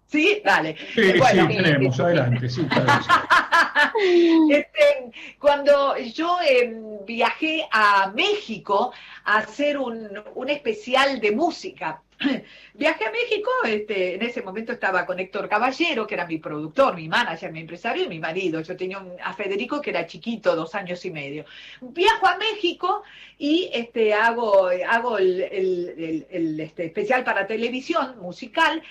¿Sí? 0.05 0.41
Dale. 0.41 0.77
Sí, 0.95 1.11
sí, 1.11 1.47
tenemos, 1.47 1.99
adelante, 1.99 2.49
sí. 2.49 2.65
Este, 4.49 5.11
cuando 5.37 5.97
yo 5.97 6.37
em, 6.47 7.05
viajé 7.05 7.67
a 7.69 8.11
México 8.15 8.93
a 9.25 9.39
hacer 9.39 9.77
un, 9.77 10.23
un 10.33 10.49
especial 10.49 11.19
de 11.19 11.31
música, 11.33 12.01
Viajé 12.73 13.05
a 13.05 13.11
México, 13.11 13.51
este, 13.65 14.15
en 14.15 14.23
ese 14.23 14.41
momento 14.41 14.71
estaba 14.71 15.05
con 15.05 15.19
Héctor 15.19 15.47
Caballero, 15.47 16.07
que 16.07 16.15
era 16.15 16.25
mi 16.25 16.37
productor, 16.39 16.95
mi 16.95 17.07
manager, 17.07 17.51
mi 17.51 17.59
empresario 17.61 18.05
y 18.05 18.07
mi 18.07 18.19
marido. 18.19 18.61
Yo 18.61 18.75
tenía 18.75 19.03
a 19.23 19.33
Federico, 19.33 19.81
que 19.81 19.91
era 19.91 20.07
chiquito, 20.07 20.55
dos 20.55 20.73
años 20.75 21.03
y 21.05 21.11
medio. 21.11 21.45
Viajo 21.81 22.27
a 22.27 22.37
México 22.37 23.03
y 23.37 23.69
este, 23.73 24.13
hago, 24.13 24.69
hago 24.89 25.17
el, 25.17 26.25
este, 26.59 26.85
especial 26.85 27.23
para 27.23 27.45
televisión, 27.45 28.17
musical, 28.19 28.81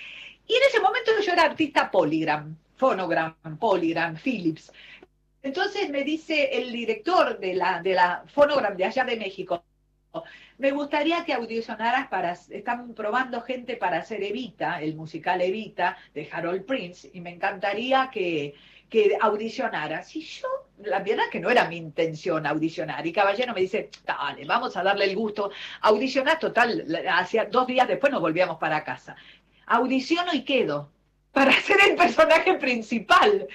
y 0.46 0.54
en 0.54 0.62
ese 0.68 0.80
momento 0.80 1.10
yo 1.24 1.32
era 1.32 1.42
artista 1.42 1.90
Polygram, 1.90 2.56
Phonogram, 2.76 3.34
Polygram, 3.58 4.16
Philips. 4.16 4.72
Entonces 5.42 5.90
me 5.90 6.04
dice 6.04 6.50
el 6.52 6.72
director 6.72 7.38
de 7.38 7.54
la, 7.54 7.82
de 7.82 7.94
la 7.94 8.24
Phonogram 8.32 8.76
de 8.76 8.84
allá 8.84 9.04
de 9.04 9.16
México, 9.16 9.64
me 10.58 10.70
gustaría 10.70 11.24
que 11.24 11.34
audicionaras 11.34 12.08
para, 12.08 12.32
están 12.32 12.94
probando 12.94 13.42
gente 13.42 13.76
para 13.76 13.98
hacer 13.98 14.22
Evita, 14.22 14.80
el 14.80 14.94
musical 14.94 15.40
Evita 15.42 15.96
de 16.14 16.28
Harold 16.30 16.64
Prince, 16.64 17.10
y 17.12 17.20
me 17.20 17.30
encantaría 17.30 18.10
que, 18.12 18.54
que 18.88 19.18
audicionaras. 19.20 20.14
Y 20.16 20.22
yo, 20.22 20.48
la 20.78 21.00
verdad 21.00 21.24
que 21.30 21.40
no 21.40 21.50
era 21.50 21.68
mi 21.68 21.76
intención 21.76 22.46
audicionar. 22.46 23.06
Y 23.06 23.12
Caballero 23.12 23.52
me 23.52 23.60
dice, 23.60 23.90
dale, 24.04 24.44
vamos 24.44 24.76
a 24.76 24.82
darle 24.82 25.04
el 25.04 25.16
gusto. 25.16 25.50
Audicionar, 25.82 26.38
total, 26.38 26.86
hacia 27.10 27.46
dos 27.46 27.66
días 27.66 27.88
después 27.88 28.12
nos 28.12 28.20
volvíamos 28.20 28.58
para 28.58 28.84
casa. 28.84 29.16
Audiciono 29.66 30.32
y 30.32 30.42
quedo 30.42 30.90
para 31.32 31.52
ser 31.60 31.76
el 31.86 31.96
personaje 31.96 32.54
principal. 32.54 33.46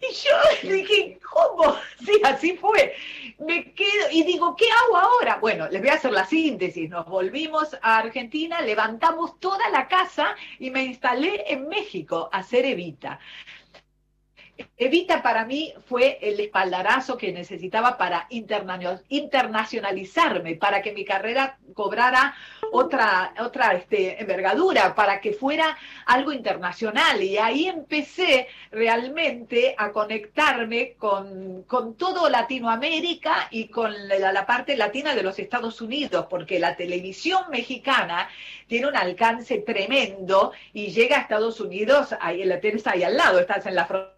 Y 0.00 0.12
yo 0.12 0.74
dije, 0.74 1.18
¿cómo? 1.30 1.76
Sí, 2.04 2.20
así 2.24 2.56
fue. 2.56 2.94
Me 3.38 3.72
quedo 3.72 4.10
y 4.12 4.22
digo, 4.22 4.54
¿qué 4.54 4.66
hago 4.70 4.96
ahora? 4.96 5.38
Bueno, 5.40 5.68
les 5.68 5.80
voy 5.80 5.90
a 5.90 5.94
hacer 5.94 6.12
la 6.12 6.24
síntesis. 6.24 6.88
Nos 6.88 7.06
volvimos 7.06 7.76
a 7.82 7.98
Argentina, 7.98 8.60
levantamos 8.60 9.38
toda 9.40 9.68
la 9.70 9.88
casa 9.88 10.36
y 10.58 10.70
me 10.70 10.84
instalé 10.84 11.44
en 11.48 11.68
México 11.68 12.28
a 12.32 12.38
hacer 12.38 12.64
Evita. 12.64 13.18
Evita 14.78 15.22
para 15.22 15.44
mí 15.44 15.74
fue 15.86 16.18
el 16.22 16.40
espaldarazo 16.40 17.18
que 17.18 17.32
necesitaba 17.32 17.98
para 17.98 18.26
internacionalizarme, 18.30 20.56
para 20.56 20.82
que 20.82 20.92
mi 20.92 21.04
carrera 21.04 21.58
cobrara 21.74 22.34
otra, 22.72 23.32
otra 23.38 23.74
este, 23.74 24.20
envergadura, 24.20 24.94
para 24.94 25.20
que 25.20 25.32
fuera 25.32 25.76
algo 26.06 26.32
internacional. 26.32 27.22
Y 27.22 27.38
ahí 27.38 27.68
empecé 27.68 28.48
realmente 28.70 29.74
a 29.76 29.92
conectarme 29.92 30.94
con, 30.98 31.64
todo 31.98 32.28
Latinoamérica 32.28 33.48
y 33.50 33.68
con 33.68 33.92
la, 34.08 34.32
la, 34.32 34.46
parte 34.46 34.76
latina 34.76 35.14
de 35.14 35.22
los 35.22 35.38
Estados 35.38 35.80
Unidos, 35.80 36.26
porque 36.30 36.58
la 36.58 36.76
televisión 36.76 37.42
mexicana 37.50 38.28
tiene 38.66 38.88
un 38.88 38.96
alcance 38.96 39.58
tremendo 39.58 40.52
y 40.72 40.88
llega 40.88 41.18
a 41.18 41.20
Estados 41.20 41.60
Unidos, 41.60 42.14
ahí 42.20 42.44
la 42.44 42.60
tienes 42.60 42.86
ahí 42.86 43.02
al 43.02 43.16
lado, 43.16 43.38
estás 43.38 43.66
en 43.66 43.74
la 43.74 43.86
frontera 43.86 44.15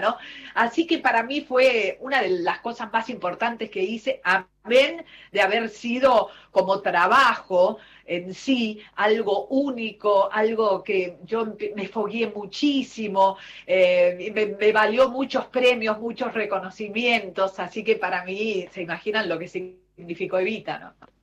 ¿no? 0.00 0.16
Así 0.54 0.86
que 0.86 0.98
para 0.98 1.22
mí 1.22 1.40
fue 1.40 1.98
una 2.00 2.22
de 2.22 2.28
las 2.28 2.60
cosas 2.60 2.92
más 2.92 3.08
importantes 3.08 3.70
que 3.70 3.82
hice, 3.82 4.20
amén 4.24 5.04
de 5.32 5.40
haber 5.40 5.68
sido 5.68 6.28
como 6.50 6.80
trabajo 6.80 7.78
en 8.04 8.34
sí, 8.34 8.80
algo 8.94 9.46
único, 9.48 10.30
algo 10.32 10.82
que 10.82 11.18
yo 11.24 11.56
me 11.74 11.88
fogué 11.88 12.28
muchísimo, 12.28 13.36
eh, 13.66 14.30
me, 14.34 14.46
me, 14.46 14.72
valió 14.72 15.10
muchos 15.10 15.46
premios, 15.46 15.98
muchos 15.98 16.32
reconocimientos, 16.34 17.58
así 17.58 17.82
que 17.82 17.96
para 17.96 18.24
mí, 18.24 18.66
se 18.70 18.82
imaginan 18.82 19.28
lo 19.28 19.38
que 19.38 19.48
significó 19.48 20.38
Evita, 20.38 20.78
¿no? 20.78 21.15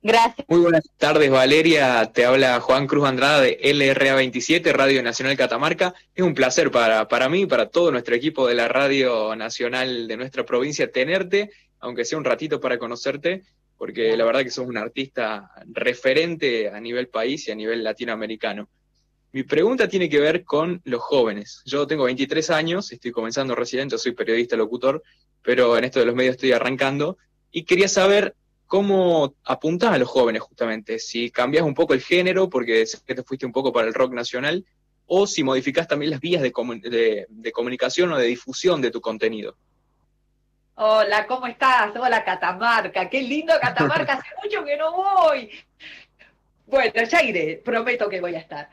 Gracias. 0.00 0.46
Muy 0.48 0.60
buenas 0.60 0.88
tardes, 0.96 1.28
Valeria. 1.28 2.10
Te 2.12 2.24
habla 2.24 2.60
Juan 2.60 2.86
Cruz 2.86 3.06
Andrada 3.06 3.40
de 3.40 3.60
LRA27, 3.60 4.72
Radio 4.72 5.02
Nacional 5.02 5.36
Catamarca. 5.36 5.92
Es 6.14 6.24
un 6.24 6.34
placer 6.34 6.70
para, 6.70 7.08
para 7.08 7.28
mí 7.28 7.42
y 7.42 7.46
para 7.46 7.68
todo 7.68 7.90
nuestro 7.90 8.14
equipo 8.14 8.46
de 8.46 8.54
la 8.54 8.68
Radio 8.68 9.34
Nacional 9.34 10.06
de 10.06 10.16
nuestra 10.16 10.44
provincia 10.44 10.90
tenerte, 10.90 11.50
aunque 11.80 12.04
sea 12.04 12.16
un 12.16 12.24
ratito 12.24 12.60
para 12.60 12.78
conocerte, 12.78 13.42
porque 13.76 14.16
la 14.16 14.24
verdad 14.24 14.44
que 14.44 14.50
sos 14.50 14.68
un 14.68 14.76
artista 14.76 15.50
referente 15.66 16.68
a 16.68 16.78
nivel 16.80 17.08
país 17.08 17.48
y 17.48 17.50
a 17.50 17.56
nivel 17.56 17.82
latinoamericano. 17.82 18.68
Mi 19.32 19.42
pregunta 19.42 19.88
tiene 19.88 20.08
que 20.08 20.20
ver 20.20 20.44
con 20.44 20.80
los 20.84 21.00
jóvenes. 21.00 21.62
Yo 21.66 21.86
tengo 21.86 22.04
23 22.04 22.50
años, 22.50 22.92
estoy 22.92 23.10
comenzando 23.10 23.54
recién, 23.54 23.90
yo 23.90 23.98
soy 23.98 24.12
periodista 24.12 24.56
locutor, 24.56 25.02
pero 25.42 25.76
en 25.76 25.84
esto 25.84 26.00
de 26.00 26.06
los 26.06 26.14
medios 26.14 26.36
estoy 26.36 26.52
arrancando 26.52 27.18
y 27.50 27.64
quería 27.64 27.88
saber 27.88 28.34
¿Cómo 28.68 29.34
apuntás 29.46 29.94
a 29.94 29.98
los 29.98 30.08
jóvenes 30.08 30.42
justamente? 30.42 30.98
Si 30.98 31.30
cambias 31.30 31.64
un 31.64 31.72
poco 31.72 31.94
el 31.94 32.02
género, 32.02 32.50
porque 32.50 32.84
que 33.06 33.14
te 33.14 33.22
fuiste 33.22 33.46
un 33.46 33.52
poco 33.52 33.72
para 33.72 33.88
el 33.88 33.94
rock 33.94 34.12
nacional, 34.12 34.62
o 35.06 35.26
si 35.26 35.42
modificás 35.42 35.88
también 35.88 36.10
las 36.10 36.20
vías 36.20 36.42
de, 36.42 36.52
comunicación 36.52 38.12
o 38.12 38.18
de 38.18 38.26
difusión 38.26 38.82
de 38.82 38.90
tu 38.90 39.00
contenido. 39.00 39.56
Hola, 40.74 41.26
¿cómo 41.26 41.46
estás? 41.46 41.96
Hola, 41.96 42.22
Catamarca. 42.22 43.08
Qué 43.08 43.22
lindo 43.22 43.54
Catamarca, 43.58 44.12
hace 44.12 44.28
mucho 44.44 44.62
que 44.62 44.76
no 44.76 44.92
voy. 44.92 45.50
Bueno, 46.70 47.02
ya 47.02 47.22
iré, 47.22 47.62
prometo 47.64 48.10
que 48.10 48.20
voy 48.20 48.34
a 48.34 48.40
estar. 48.40 48.68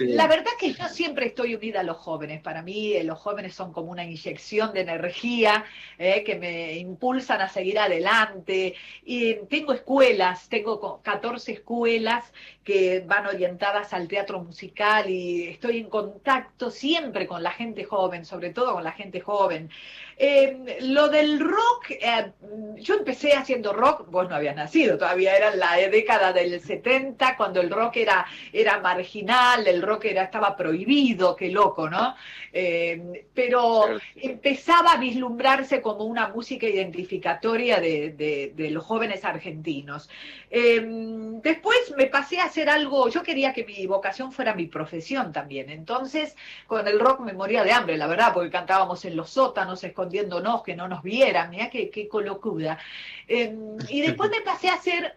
La 0.00 0.26
verdad 0.26 0.50
que 0.58 0.72
yo 0.72 0.88
siempre 0.88 1.26
estoy 1.26 1.54
unida 1.54 1.80
a 1.80 1.82
los 1.84 1.98
jóvenes. 1.98 2.42
Para 2.42 2.60
mí 2.60 2.94
eh, 2.94 3.04
los 3.04 3.20
jóvenes 3.20 3.54
son 3.54 3.72
como 3.72 3.92
una 3.92 4.04
inyección 4.04 4.72
de 4.72 4.80
energía 4.80 5.64
eh, 5.96 6.24
que 6.24 6.34
me 6.34 6.76
impulsan 6.76 7.40
a 7.40 7.48
seguir 7.48 7.78
adelante. 7.78 8.74
Y 9.04 9.34
tengo 9.48 9.72
escuelas, 9.72 10.48
tengo 10.48 11.00
14 11.02 11.52
escuelas 11.52 12.32
que 12.64 13.04
van 13.06 13.26
orientadas 13.26 13.92
al 13.92 14.08
teatro 14.08 14.42
musical 14.42 15.08
y 15.08 15.44
estoy 15.48 15.78
en 15.78 15.90
contacto 15.90 16.68
siempre 16.70 17.28
con 17.28 17.44
la 17.44 17.52
gente 17.52 17.84
joven, 17.84 18.24
sobre 18.24 18.50
todo 18.50 18.72
con 18.74 18.82
la 18.82 18.92
gente 18.92 19.20
joven. 19.20 19.70
Eh, 20.16 20.78
lo 20.82 21.08
del 21.08 21.40
rock, 21.40 21.90
eh, 21.90 22.32
yo 22.76 22.94
empecé 22.94 23.32
haciendo 23.32 23.72
rock, 23.72 24.08
vos 24.08 24.28
no 24.28 24.36
habías 24.36 24.54
nacido, 24.54 24.96
todavía 24.96 25.36
era 25.36 25.54
la 25.56 25.76
década 25.76 26.32
del 26.32 26.60
70, 26.60 27.36
cuando 27.36 27.60
el 27.60 27.70
rock 27.70 27.96
era, 27.96 28.26
era 28.52 28.78
marginal, 28.80 29.66
el 29.66 29.82
rock 29.82 30.06
era, 30.06 30.24
estaba 30.24 30.56
prohibido, 30.56 31.34
qué 31.34 31.50
loco, 31.50 31.90
¿no? 31.90 32.14
Eh, 32.52 33.26
pero 33.34 33.86
empezaba 34.14 34.92
a 34.92 34.96
vislumbrarse 34.98 35.82
como 35.82 36.04
una 36.04 36.28
música 36.28 36.66
identificatoria 36.66 37.80
de, 37.80 38.52
de 38.54 38.70
los 38.70 38.84
jóvenes 38.84 39.24
argentinos. 39.24 40.08
después 40.50 41.94
me 41.96 42.06
pasé 42.06 42.38
a 42.38 42.44
hacer 42.44 42.70
algo, 42.70 43.08
yo 43.08 43.22
quería 43.22 43.52
que 43.52 43.64
mi 43.64 43.86
vocación 43.86 44.30
fuera 44.32 44.54
mi 44.54 44.66
profesión 44.66 45.32
también, 45.32 45.70
entonces 45.70 46.36
con 46.66 46.86
el 46.86 47.00
rock 47.00 47.20
me 47.20 47.32
moría 47.32 47.64
de 47.64 47.72
hambre, 47.72 47.96
la 47.96 48.06
verdad, 48.06 48.32
porque 48.32 48.50
cantábamos 48.50 49.04
en 49.04 49.16
los 49.16 49.30
sótanos, 49.30 49.82
escondiéndonos, 50.04 50.62
que 50.62 50.76
no 50.76 50.88
nos 50.88 51.02
vieran, 51.02 51.50
mira 51.50 51.70
qué, 51.70 51.90
qué 51.90 52.08
colocuda. 52.08 52.78
Em, 53.26 53.76
y 53.88 54.02
después 54.02 54.30
me 54.30 54.42
pasé 54.42 54.68
a 54.68 54.74
hacer 54.74 55.14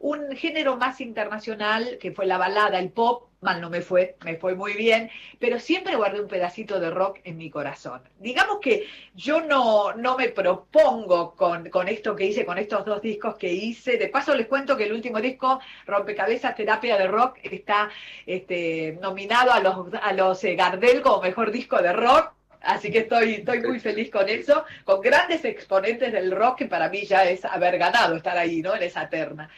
un 0.00 0.36
género 0.36 0.76
más 0.76 1.00
internacional, 1.00 1.98
que 2.00 2.12
fue 2.12 2.26
la 2.26 2.38
balada, 2.38 2.78
el 2.78 2.90
pop, 2.90 3.28
mal 3.40 3.60
no 3.60 3.70
me 3.70 3.80
fue, 3.80 4.16
me 4.24 4.36
fue 4.36 4.54
muy 4.54 4.72
bien, 4.74 5.10
pero 5.38 5.58
siempre 5.58 5.96
guardé 5.96 6.20
un 6.20 6.28
pedacito 6.28 6.80
de 6.80 6.90
rock 6.90 7.18
en 7.24 7.36
mi 7.36 7.50
corazón. 7.50 8.02
Digamos 8.18 8.58
que 8.60 8.86
yo 9.14 9.40
no, 9.40 9.94
no 9.94 10.16
me 10.16 10.28
propongo 10.28 11.34
con, 11.34 11.68
con, 11.70 11.88
esto 11.88 12.14
que 12.14 12.26
hice, 12.26 12.44
con 12.44 12.58
estos 12.58 12.84
dos 12.84 13.02
discos 13.02 13.36
que 13.36 13.52
hice. 13.52 13.96
De 13.96 14.08
paso 14.08 14.34
les 14.34 14.46
cuento 14.46 14.76
que 14.76 14.84
el 14.84 14.92
último 14.92 15.20
disco, 15.20 15.60
Rompecabezas 15.86 16.54
Terapia 16.54 16.96
de 16.96 17.06
Rock, 17.06 17.38
está 17.42 17.90
este, 18.26 18.98
nominado 19.00 19.52
a 19.52 19.60
los, 19.60 19.94
a 20.00 20.12
los 20.12 20.42
eh, 20.44 20.54
Gardel 20.54 21.02
como 21.02 21.22
mejor 21.22 21.50
disco 21.50 21.80
de 21.80 21.92
rock. 21.92 22.37
Así 22.60 22.90
que 22.90 23.00
estoy, 23.00 23.34
estoy 23.34 23.60
muy 23.60 23.80
feliz 23.80 24.10
con 24.10 24.28
eso, 24.28 24.64
con 24.84 25.00
grandes 25.00 25.44
exponentes 25.44 26.12
del 26.12 26.30
rock 26.30 26.58
que 26.58 26.66
para 26.66 26.88
mí 26.88 27.04
ya 27.04 27.24
es 27.24 27.44
haber 27.44 27.78
ganado 27.78 28.16
estar 28.16 28.36
ahí, 28.36 28.62
¿no? 28.62 28.74
En 28.74 28.82
esa 28.82 29.08
terna. 29.08 29.48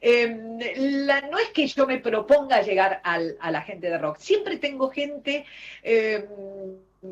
Em, 0.00 0.58
no 0.58 1.38
es 1.38 1.48
que 1.54 1.66
yo 1.66 1.86
me 1.86 1.98
proponga 1.98 2.60
llegar 2.60 3.00
a 3.04 3.50
la 3.50 3.62
gente 3.62 3.88
de 3.88 3.98
rock, 3.98 4.18
siempre 4.18 4.58
tengo 4.58 4.90
gente 4.90 5.46
em, 5.82 6.24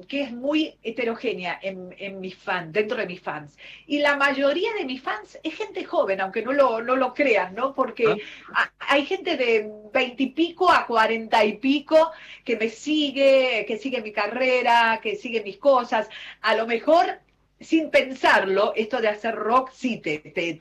que 0.07 0.23
es 0.23 0.33
muy 0.33 0.77
heterogénea 0.83 1.59
en, 1.63 2.21
mis 2.21 2.37
fans, 2.37 2.73
dentro 2.73 2.97
de 2.97 3.07
mis 3.07 3.21
fans. 3.21 3.57
Y 3.87 3.99
la 3.99 4.17
mayoría 4.17 4.73
de 4.75 4.85
mis 4.85 5.03
fans 5.03 5.39
es 5.43 5.55
gente 5.55 5.85
joven, 5.85 6.21
aunque 6.21 6.43
no 6.43 6.53
lo, 6.53 6.81
no 6.81 6.95
lo 6.95 7.13
crean, 7.13 7.55
¿no? 7.55 7.75
Porque 7.75 8.23
ah. 8.55 8.71
hay 8.79 9.05
gente 9.05 9.37
de 9.37 9.69
veintipico 9.93 10.71
a 10.71 10.87
cuarenta 10.87 11.45
y 11.45 11.55
pico 11.55 12.13
que 12.45 12.57
me 12.57 12.69
sigue, 12.69 13.65
que 13.67 13.79
sigue 13.79 14.01
mi 14.01 14.13
carrera, 14.13 15.01
que 15.03 15.17
sigue 15.17 15.43
mis 15.43 15.59
cosas. 15.59 16.09
A 16.41 16.55
lo 16.55 16.67
mejor 16.67 17.19
sin 17.61 17.91
pensarlo, 17.91 18.73
esto 18.75 19.01
de 19.01 19.09
hacer 19.09 19.35
rock 19.35 19.71
sí 19.73 19.99
te, 19.99 20.19
te, 20.19 20.55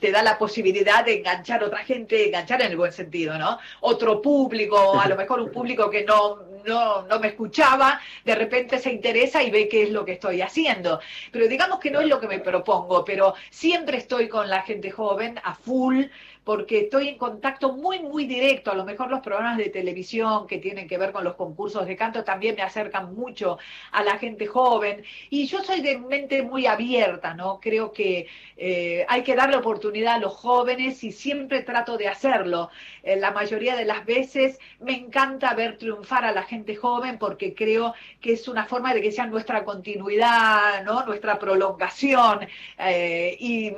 te, 0.00 0.12
da 0.12 0.22
la 0.22 0.38
posibilidad 0.38 1.04
de 1.04 1.18
enganchar 1.18 1.62
a 1.62 1.66
otra 1.66 1.84
gente, 1.84 2.28
enganchar 2.28 2.62
en 2.62 2.70
el 2.70 2.76
buen 2.76 2.92
sentido, 2.92 3.36
¿no? 3.36 3.58
Otro 3.80 4.22
público, 4.22 4.98
a 4.98 5.08
lo 5.08 5.16
mejor 5.16 5.40
un 5.40 5.50
público 5.50 5.90
que 5.90 6.04
no, 6.04 6.44
no, 6.64 7.02
no 7.02 7.18
me 7.18 7.28
escuchaba, 7.28 8.00
de 8.24 8.36
repente 8.36 8.78
se 8.78 8.92
interesa 8.92 9.42
y 9.42 9.50
ve 9.50 9.68
qué 9.68 9.82
es 9.82 9.90
lo 9.90 10.04
que 10.04 10.12
estoy 10.12 10.42
haciendo. 10.42 11.00
Pero 11.32 11.48
digamos 11.48 11.80
que 11.80 11.90
no 11.90 12.00
es 12.00 12.06
lo 12.06 12.20
que 12.20 12.28
me 12.28 12.38
propongo, 12.38 13.04
pero 13.04 13.34
siempre 13.50 13.98
estoy 13.98 14.28
con 14.28 14.48
la 14.48 14.62
gente 14.62 14.92
joven 14.92 15.40
a 15.42 15.56
full 15.56 16.04
porque 16.44 16.80
estoy 16.80 17.08
en 17.08 17.18
contacto 17.18 17.72
muy, 17.72 18.00
muy 18.00 18.26
directo. 18.26 18.70
A 18.70 18.74
lo 18.74 18.84
mejor 18.84 19.10
los 19.10 19.20
programas 19.20 19.56
de 19.56 19.70
televisión 19.70 20.46
que 20.46 20.58
tienen 20.58 20.86
que 20.86 20.98
ver 20.98 21.10
con 21.10 21.24
los 21.24 21.34
concursos 21.34 21.86
de 21.86 21.96
canto 21.96 22.22
también 22.22 22.54
me 22.54 22.62
acercan 22.62 23.14
mucho 23.14 23.58
a 23.92 24.04
la 24.04 24.18
gente 24.18 24.46
joven. 24.46 25.02
Y 25.30 25.46
yo 25.46 25.64
soy 25.64 25.80
de 25.80 25.98
mente 25.98 26.42
muy 26.42 26.66
abierta, 26.66 27.34
¿no? 27.34 27.60
Creo 27.60 27.92
que 27.92 28.28
eh, 28.56 29.06
hay 29.08 29.22
que 29.22 29.34
darle 29.34 29.56
oportunidad 29.56 30.14
a 30.14 30.18
los 30.18 30.34
jóvenes 30.34 31.02
y 31.02 31.12
siempre 31.12 31.62
trato 31.62 31.96
de 31.96 32.08
hacerlo. 32.08 32.70
Eh, 33.02 33.16
la 33.16 33.30
mayoría 33.30 33.74
de 33.74 33.86
las 33.86 34.04
veces 34.04 34.58
me 34.80 34.92
encanta 34.92 35.54
ver 35.54 35.78
triunfar 35.78 36.26
a 36.26 36.32
la 36.32 36.42
gente 36.42 36.76
joven 36.76 37.18
porque 37.18 37.54
creo 37.54 37.94
que 38.20 38.34
es 38.34 38.48
una 38.48 38.66
forma 38.66 38.92
de 38.92 39.00
que 39.00 39.12
sea 39.12 39.26
nuestra 39.26 39.64
continuidad, 39.64 40.84
¿no? 40.84 41.06
Nuestra 41.06 41.38
prolongación. 41.38 42.46
Eh, 42.78 43.36
y 43.40 43.72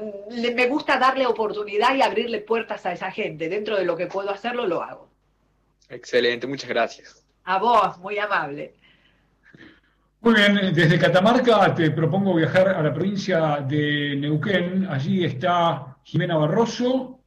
me 0.53 0.67
gusta 0.67 0.99
darle 0.99 1.27
oportunidad 1.27 1.95
y 1.95 2.03
abrirle 2.03 2.41
puertas 2.41 2.56
a 2.85 2.93
esa 2.93 3.11
gente. 3.11 3.49
Dentro 3.49 3.77
de 3.77 3.85
lo 3.85 3.97
que 3.97 4.07
puedo 4.07 4.31
hacerlo, 4.31 4.67
lo 4.67 4.83
hago. 4.83 5.09
Excelente, 5.89 6.47
muchas 6.47 6.69
gracias. 6.69 7.25
A 7.45 7.59
vos, 7.59 7.99
muy 7.99 8.19
amable. 8.19 8.75
Muy 10.21 10.35
bien, 10.35 10.75
desde 10.75 10.99
Catamarca 10.99 11.73
te 11.75 11.91
propongo 11.91 12.35
viajar 12.35 12.69
a 12.69 12.83
la 12.83 12.93
provincia 12.93 13.59
de 13.59 14.17
Neuquén. 14.17 14.89
Allí 14.91 15.25
está 15.25 15.99
Jimena 16.03 16.37
Barroso. 16.37 17.21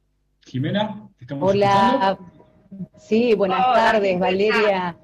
Jimena, 0.44 1.08
estamos 1.18 1.50
Hola. 1.50 2.18
Sí, 2.98 3.34
buenas 3.34 3.64
tardes, 3.74 4.18
Valeria. 4.18 4.96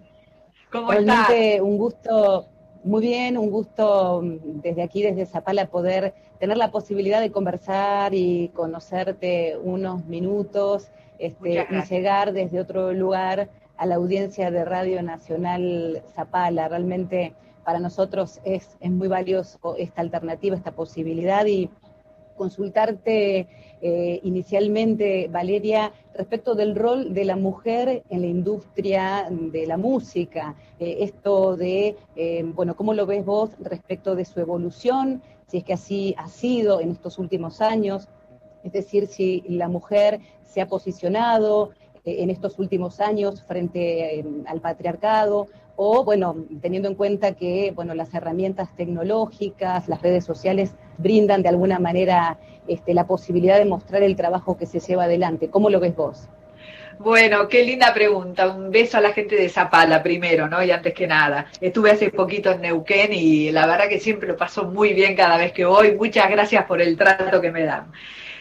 ¿Cómo 0.71 0.92
estás? 0.92 1.30
un 1.61 1.78
gusto, 1.78 2.49
muy 2.87 3.02
bien, 3.02 3.37
un 3.37 3.50
gusto 3.50 4.23
desde 4.23 4.83
aquí, 4.83 5.02
desde 5.02 5.26
Zapala, 5.26 5.66
poder 5.66 6.14
tener 6.38 6.57
la 6.57 6.71
posibilidad 6.71 7.21
de 7.21 7.33
conversar 7.33 8.14
y 8.14 8.49
conocerte 8.55 9.57
unos 9.61 10.05
minutos 10.07 10.88
este, 11.19 11.66
y 11.69 11.83
llegar 11.90 12.33
desde 12.33 12.61
otro 12.61 12.93
lugar 12.93 13.49
a 13.76 13.87
la 13.87 13.97
audiencia 13.97 14.52
de 14.52 14.64
Radio 14.64 15.02
Nacional 15.02 16.00
Zapala. 16.14 16.69
Realmente 16.69 17.35
para 17.64 17.81
nosotros 17.81 18.40
es, 18.45 18.76
es 18.78 18.90
muy 18.93 19.09
valioso 19.09 19.75
esta 19.76 20.00
alternativa, 20.00 20.55
esta 20.55 20.71
posibilidad 20.71 21.45
y 21.45 21.69
consultarte 22.37 23.49
eh, 23.83 24.21
inicialmente, 24.23 25.28
Valeria, 25.28 25.92
respecto 26.14 26.54
del 26.54 26.75
rol 26.75 27.12
de 27.12 27.25
la 27.25 27.37
mujer 27.37 28.02
en 28.09 28.21
la 28.23 28.26
industria 28.26 29.28
de 29.30 29.66
la 29.66 29.76
música. 29.76 30.54
Eh, 30.78 30.99
esto 31.00 31.56
de, 31.56 31.97
eh, 32.16 32.42
bueno, 32.54 32.75
¿cómo 32.75 32.95
lo 32.95 33.06
ves 33.06 33.25
vos 33.25 33.50
respecto 33.61 34.14
de 34.14 34.25
su 34.25 34.40
evolución? 34.40 35.23
si 35.47 35.59
es 35.59 35.64
que 35.64 35.73
así 35.73 36.14
ha 36.18 36.28
sido 36.28 36.80
en 36.80 36.90
estos 36.90 37.18
últimos 37.18 37.61
años, 37.61 38.09
es 38.64 38.73
decir, 38.73 39.06
si 39.06 39.42
la 39.49 39.68
mujer 39.68 40.21
se 40.45 40.61
ha 40.61 40.66
posicionado 40.66 41.71
eh, 42.04 42.16
en 42.23 42.30
estos 42.30 42.59
últimos 42.59 43.00
años 43.00 43.42
frente 43.42 44.25
al 44.47 44.61
patriarcado 44.61 45.47
o, 45.76 46.04
bueno, 46.04 46.37
teniendo 46.61 46.88
en 46.88 46.95
cuenta 46.95 47.33
que, 47.33 47.73
bueno, 47.75 47.95
las 47.95 48.12
herramientas 48.14 48.75
tecnológicas, 48.76 49.88
las 49.88 50.02
redes 50.02 50.25
sociales 50.25 50.75
brindan 50.99 51.43
de 51.43 51.49
alguna 51.49 51.79
manera 51.79 52.38
este, 52.69 52.95
la 52.95 53.07
posibilidad 53.07 53.59
de 53.59 53.65
mostrar 53.65 54.03
el 54.03 54.17
trabajo 54.17 54.57
que 54.57 54.67
se 54.67 54.81
lleva 54.81 55.05
adelante. 55.05 55.49
¿Cómo 55.49 55.71
lo 55.71 55.81
ves 55.81 55.95
vos? 55.95 56.29
Bueno, 56.99 57.47
qué 57.49 57.62
linda 57.62 57.93
pregunta. 57.93 58.49
Un 58.49 58.71
beso 58.71 58.97
a 58.97 59.00
la 59.00 59.12
gente 59.12 59.37
de 59.37 59.49
Zapala 59.49 60.03
primero, 60.03 60.49
¿no? 60.49 60.62
Y 60.62 60.71
antes 60.71 60.95
que 60.95 61.07
nada. 61.07 61.47
Estuve 61.61 61.91
hace 61.91 62.11
poquito 62.11 62.50
en 62.53 62.62
Neuquén 62.62 63.12
y 63.12 63.50
la 63.53 63.67
verdad 63.67 63.88
que 63.88 64.00
siempre 64.00 64.29
lo 64.29 64.37
paso 64.37 64.65
muy 64.65 64.95
bien 64.95 65.15
cada 65.15 65.37
vez 65.37 65.53
que 65.53 65.65
voy. 65.65 65.95
Muchas 65.95 66.31
gracias 66.31 66.65
por 66.65 66.81
el 66.81 66.97
trato 66.97 67.41
que 67.41 67.50
me 67.50 67.65
dan. 67.65 67.93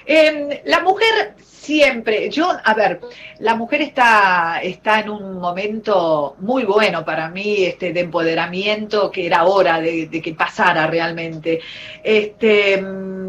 Eh, 0.05 0.61
la 0.65 0.79
mujer 0.81 1.33
siempre, 1.65 2.29
yo, 2.29 2.47
a 2.63 2.73
ver, 2.75 2.99
la 3.39 3.55
mujer 3.55 3.81
está, 3.81 4.59
está 4.61 4.99
en 4.99 5.09
un 5.09 5.39
momento 5.39 6.35
muy 6.39 6.63
bueno 6.63 7.03
para 7.03 7.29
mí, 7.29 7.65
este, 7.65 7.91
de 7.91 8.01
empoderamiento, 8.01 9.09
que 9.09 9.25
era 9.25 9.45
hora 9.45 9.81
de, 9.81 10.07
que 10.23 10.33
pasara 10.33 10.85
realmente. 10.85 11.59
Este, 12.03 12.77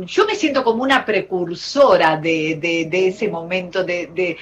yo 0.07 0.27
me 0.27 0.35
siento 0.35 0.65
como 0.65 0.83
una 0.83 1.05
precursora 1.05 2.17
de, 2.17 2.57
de, 2.61 3.09
ese 3.09 3.29
momento 3.29 3.85
de, 3.85 4.37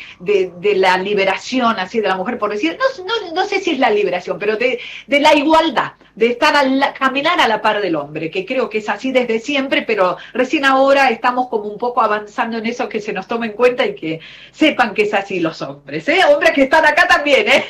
la 0.77 0.98
liberación 0.98 1.79
así 1.79 2.00
de 2.00 2.09
la 2.09 2.16
mujer, 2.16 2.38
por 2.38 2.50
decir, 2.50 2.79
no, 2.79 3.05
no, 3.05 3.33
no 3.33 3.44
sé 3.46 3.61
si 3.61 3.72
es 3.72 3.79
la 3.79 3.90
liberación, 3.90 4.38
pero 4.38 4.57
de, 4.57 4.79
la 5.09 5.35
igualdad, 5.35 5.92
de 6.14 6.29
estar 6.29 6.55
a 6.55 6.94
caminar 6.94 7.40
a 7.40 7.48
la 7.48 7.61
par 7.61 7.81
del 7.81 7.96
hombre, 7.96 8.31
que 8.31 8.46
creo 8.46 8.68
que 8.68 8.79
es 8.79 8.88
así 8.88 9.11
desde 9.11 9.40
siempre, 9.40 9.83
pero 9.83 10.16
recién 10.33 10.64
ahora 10.64 11.11
estamos 11.11 11.48
como 11.48 11.64
un 11.64 11.79
poco 11.79 12.03
avanzando 12.03 12.59
en 12.59 12.66
eso 12.66 12.88
que 12.88 13.00
se 13.00 13.12
nos 13.12 13.27
toma 13.27 13.46
en 13.46 13.53
cuenta 13.53 13.85
y 13.85 13.94
que 13.94 14.20
sepan 14.53 14.94
que 14.94 15.03
es 15.03 15.14
así 15.14 15.40
los 15.40 15.61
hombres, 15.62 16.09
¿eh? 16.09 16.20
Hombres 16.33 16.53
que 16.53 16.62
están 16.62 16.85
acá 16.85 17.09
también, 17.09 17.48
¿eh? 17.48 17.64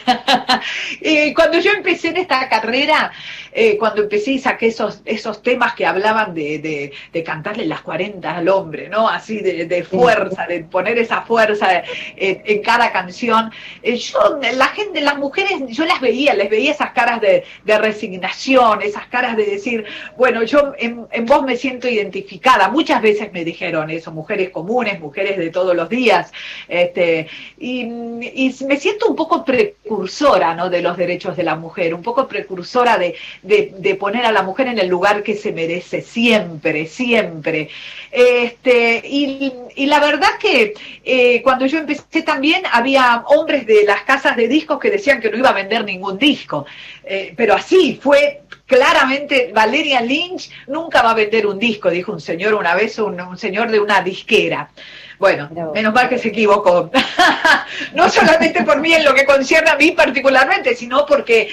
y 1.00 1.34
cuando 1.34 1.58
yo 1.58 1.70
empecé 1.72 2.08
en 2.08 2.18
esta 2.18 2.48
carrera, 2.48 3.12
eh, 3.56 3.76
cuando 3.78 4.02
empecé 4.02 4.32
y 4.32 4.38
saqué 4.40 4.66
esos, 4.66 5.00
esos 5.04 5.40
temas 5.40 5.74
que 5.74 5.86
hablaban 5.86 6.34
de, 6.34 6.92
de, 7.12 7.22
cantarle 7.22 7.66
las 7.66 7.82
40 7.84 8.36
al 8.36 8.48
hombre, 8.48 8.88
¿no? 8.88 9.08
Así 9.08 9.40
de, 9.40 9.84
fuerza, 9.84 10.46
de 10.46 10.64
poner 10.64 10.98
esa 10.98 11.22
fuerza 11.22 11.82
en, 12.16 12.62
cada 12.62 12.90
canción. 12.90 13.50
Eh, 13.82 13.96
yo, 13.96 14.38
la 14.56 14.66
gente, 14.68 15.00
las 15.00 15.18
mujeres, 15.18 15.52
yo 15.68 15.84
las 15.84 16.00
veía, 16.00 16.34
les 16.34 16.50
veía 16.50 16.72
esas 16.72 16.90
caras 16.90 17.20
de, 17.20 17.44
resignación, 17.64 18.82
esas 18.82 19.06
caras 19.08 19.36
de 19.36 19.44
decir, 19.44 19.84
bueno, 20.16 20.42
yo 20.44 20.74
en, 20.78 21.06
en 21.10 21.26
vos 21.26 21.42
me 21.44 21.56
siento 21.56 21.88
identificada. 21.88 22.68
Muchas 22.68 23.02
veces 23.02 23.32
me 23.32 23.44
dijeron 23.44 23.90
eso, 23.90 24.10
mujeres 24.10 24.50
comunes, 24.50 25.00
mujeres 25.00 25.36
de 25.38 25.50
todos 25.50 25.76
los 25.76 25.88
días 25.88 26.32
este, 26.68 27.28
y, 27.58 27.84
me 27.84 28.76
siento 28.76 29.08
un 29.08 29.16
poco 29.16 29.44
precursora 29.44 30.54
¿no? 30.54 30.70
de 30.70 30.82
los 30.82 30.96
derechos 30.96 31.36
de 31.36 31.42
la 31.42 31.56
mujer, 31.56 31.94
un 31.94 32.02
poco 32.02 32.26
precursora 32.26 32.98
de, 32.98 33.96
poner 33.98 34.26
a 34.26 34.32
la 34.32 34.42
mujer 34.42 34.68
en 34.68 34.78
el 34.78 34.88
lugar 34.88 35.22
que 35.22 35.34
se 35.34 35.52
merece 35.52 36.02
siempre, 36.02 36.86
siempre. 36.86 37.63
Este, 38.10 39.02
y, 39.04 39.86
la 39.86 40.00
verdad 40.00 40.38
que 40.40 40.74
eh, 41.04 41.42
cuando 41.42 41.66
yo 41.66 41.78
empecé 41.78 42.22
también 42.22 42.62
había 42.70 43.24
hombres 43.26 43.66
de 43.66 43.84
las 43.84 44.02
casas 44.02 44.36
de 44.36 44.48
discos 44.48 44.78
que 44.78 44.90
decían 44.90 45.20
que 45.20 45.30
no 45.30 45.36
iba 45.36 45.50
a 45.50 45.54
vender 45.54 45.84
ningún 45.84 46.18
disco, 46.18 46.66
eh, 47.04 47.34
pero 47.36 47.54
así 47.54 47.98
fue 48.00 48.42
claramente 48.66 49.50
Valeria 49.52 50.00
Lynch 50.00 50.50
nunca 50.68 51.02
va 51.02 51.10
a 51.10 51.14
vender 51.14 51.46
un 51.46 51.58
disco, 51.58 51.90
dijo 51.90 52.12
un 52.12 52.20
señor 52.20 52.54
una 52.54 52.74
vez, 52.74 52.98
un 52.98 53.38
señor 53.38 53.70
de 53.70 53.80
una 53.80 54.00
disquera. 54.00 54.70
Bueno, 55.18 55.48
menos 55.72 55.94
mal 55.94 56.08
que 56.08 56.18
se 56.18 56.28
equivocó. 56.28 56.90
no 57.94 58.10
solamente 58.10 58.62
por 58.64 58.80
mí 58.80 58.92
en 58.92 59.04
lo 59.04 59.14
que 59.14 59.24
concierne 59.24 59.70
a 59.70 59.76
mí 59.76 59.92
particularmente, 59.92 60.74
sino 60.74 61.06
porque 61.06 61.48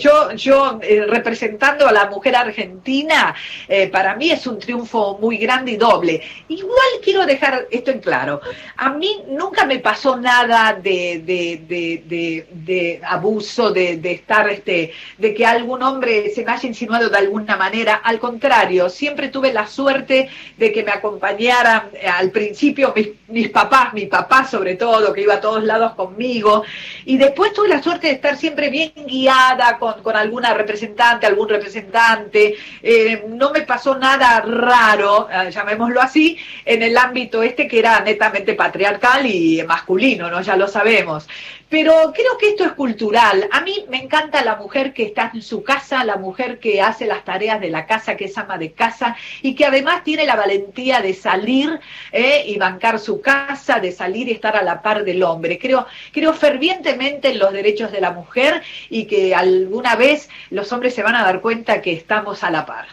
yo, 0.00 0.32
yo 0.32 0.80
eh, 0.82 1.04
representando 1.06 1.86
a 1.86 1.92
la 1.92 2.06
mujer 2.06 2.34
argentina, 2.34 3.34
eh, 3.68 3.88
para 3.88 4.16
mí 4.16 4.30
es 4.30 4.46
un 4.46 4.58
triunfo 4.58 5.18
muy 5.20 5.36
grande 5.36 5.72
y 5.72 5.76
doble. 5.76 6.20
Igual 6.48 6.88
quiero 7.02 7.26
dejar 7.26 7.68
esto 7.70 7.90
en 7.90 8.00
claro. 8.00 8.40
A 8.76 8.90
mí 8.90 9.22
nunca 9.28 9.64
me 9.66 9.78
pasó 9.78 10.16
nada 10.16 10.72
de, 10.72 11.22
de 11.24 13.00
abuso, 13.06 13.70
de, 13.70 14.00
estar, 14.04 14.48
este, 14.48 14.92
de 15.18 15.34
que 15.34 15.46
algún 15.46 15.82
hombre 15.82 16.30
se 16.30 16.44
me 16.44 16.52
haya 16.52 16.68
insinuado 16.68 17.08
de 17.08 17.18
alguna 17.18 17.56
manera. 17.56 18.00
Al 18.02 18.18
contrario, 18.18 18.88
siempre 18.88 19.28
tuve 19.28 19.52
la 19.52 19.66
suerte 19.66 20.28
de 20.56 20.72
que 20.72 20.82
me 20.82 20.90
acompañaran 20.90 21.90
al 22.04 22.30
principio 22.30 22.79
mis, 23.28 23.48
papás, 23.50 23.92
mi 23.94 24.06
papá 24.06 24.46
sobre 24.46 24.74
todo, 24.74 25.12
que 25.12 25.22
iba 25.22 25.34
a 25.34 25.40
todos 25.40 25.62
lados 25.64 25.92
conmigo, 25.94 26.64
y 27.04 27.16
después 27.16 27.52
tuve 27.52 27.68
la 27.68 27.82
suerte 27.82 28.08
de 28.08 28.14
estar 28.14 28.36
siempre 28.36 28.70
bien 28.70 28.92
guiada 29.06 29.78
con, 29.78 30.16
alguna 30.16 30.54
representante, 30.54 31.26
algún 31.26 31.48
representante, 31.48 32.56
eh, 32.82 33.24
no 33.28 33.50
me 33.50 33.62
pasó 33.62 33.96
nada 33.96 34.40
raro, 34.40 35.28
eh, 35.30 35.50
llamémoslo 35.50 36.00
así, 36.00 36.38
en 36.64 36.82
el 36.82 36.96
ámbito 36.96 37.42
este 37.42 37.68
que 37.68 37.78
era 37.78 38.00
netamente 38.00 38.54
patriarcal 38.54 39.26
y 39.26 39.62
masculino, 39.62 40.30
¿no? 40.30 40.40
Ya 40.42 40.56
lo 40.56 40.68
sabemos. 40.68 41.26
Pero 41.70 42.12
creo 42.12 42.36
que 42.36 42.48
esto 42.48 42.64
es 42.64 42.72
cultural. 42.72 43.48
A 43.52 43.60
mí 43.60 43.86
me 43.88 44.02
encanta 44.02 44.44
la 44.44 44.56
mujer 44.56 44.92
que 44.92 45.04
está 45.04 45.30
en 45.32 45.40
su 45.40 45.62
casa, 45.62 46.04
la 46.04 46.16
mujer 46.16 46.58
que 46.58 46.82
hace 46.82 47.06
las 47.06 47.24
tareas 47.24 47.60
de 47.60 47.70
la 47.70 47.86
casa, 47.86 48.16
que 48.16 48.24
es 48.24 48.36
ama 48.36 48.58
de 48.58 48.72
casa 48.72 49.16
y 49.40 49.54
que 49.54 49.64
además 49.64 50.02
tiene 50.02 50.26
la 50.26 50.34
valentía 50.34 51.00
de 51.00 51.14
salir 51.14 51.78
eh, 52.10 52.42
y 52.44 52.58
bancar 52.58 52.98
su 52.98 53.20
casa, 53.20 53.78
de 53.78 53.92
salir 53.92 54.28
y 54.28 54.32
estar 54.32 54.56
a 54.56 54.64
la 54.64 54.82
par 54.82 55.04
del 55.04 55.22
hombre. 55.22 55.60
Creo, 55.60 55.86
creo 56.12 56.32
fervientemente 56.32 57.28
en 57.30 57.38
los 57.38 57.52
derechos 57.52 57.92
de 57.92 58.00
la 58.00 58.10
mujer 58.10 58.62
y 58.88 59.04
que 59.04 59.32
alguna 59.32 59.94
vez 59.94 60.28
los 60.50 60.72
hombres 60.72 60.92
se 60.92 61.04
van 61.04 61.14
a 61.14 61.22
dar 61.22 61.40
cuenta 61.40 61.80
que 61.80 61.92
estamos 61.92 62.42
a 62.42 62.50
la 62.50 62.66
par. 62.66 62.86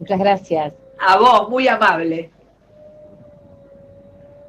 Muchas 0.00 0.18
gracias. 0.18 0.72
A 0.98 1.16
vos, 1.16 1.48
muy 1.48 1.68
amable. 1.68 2.30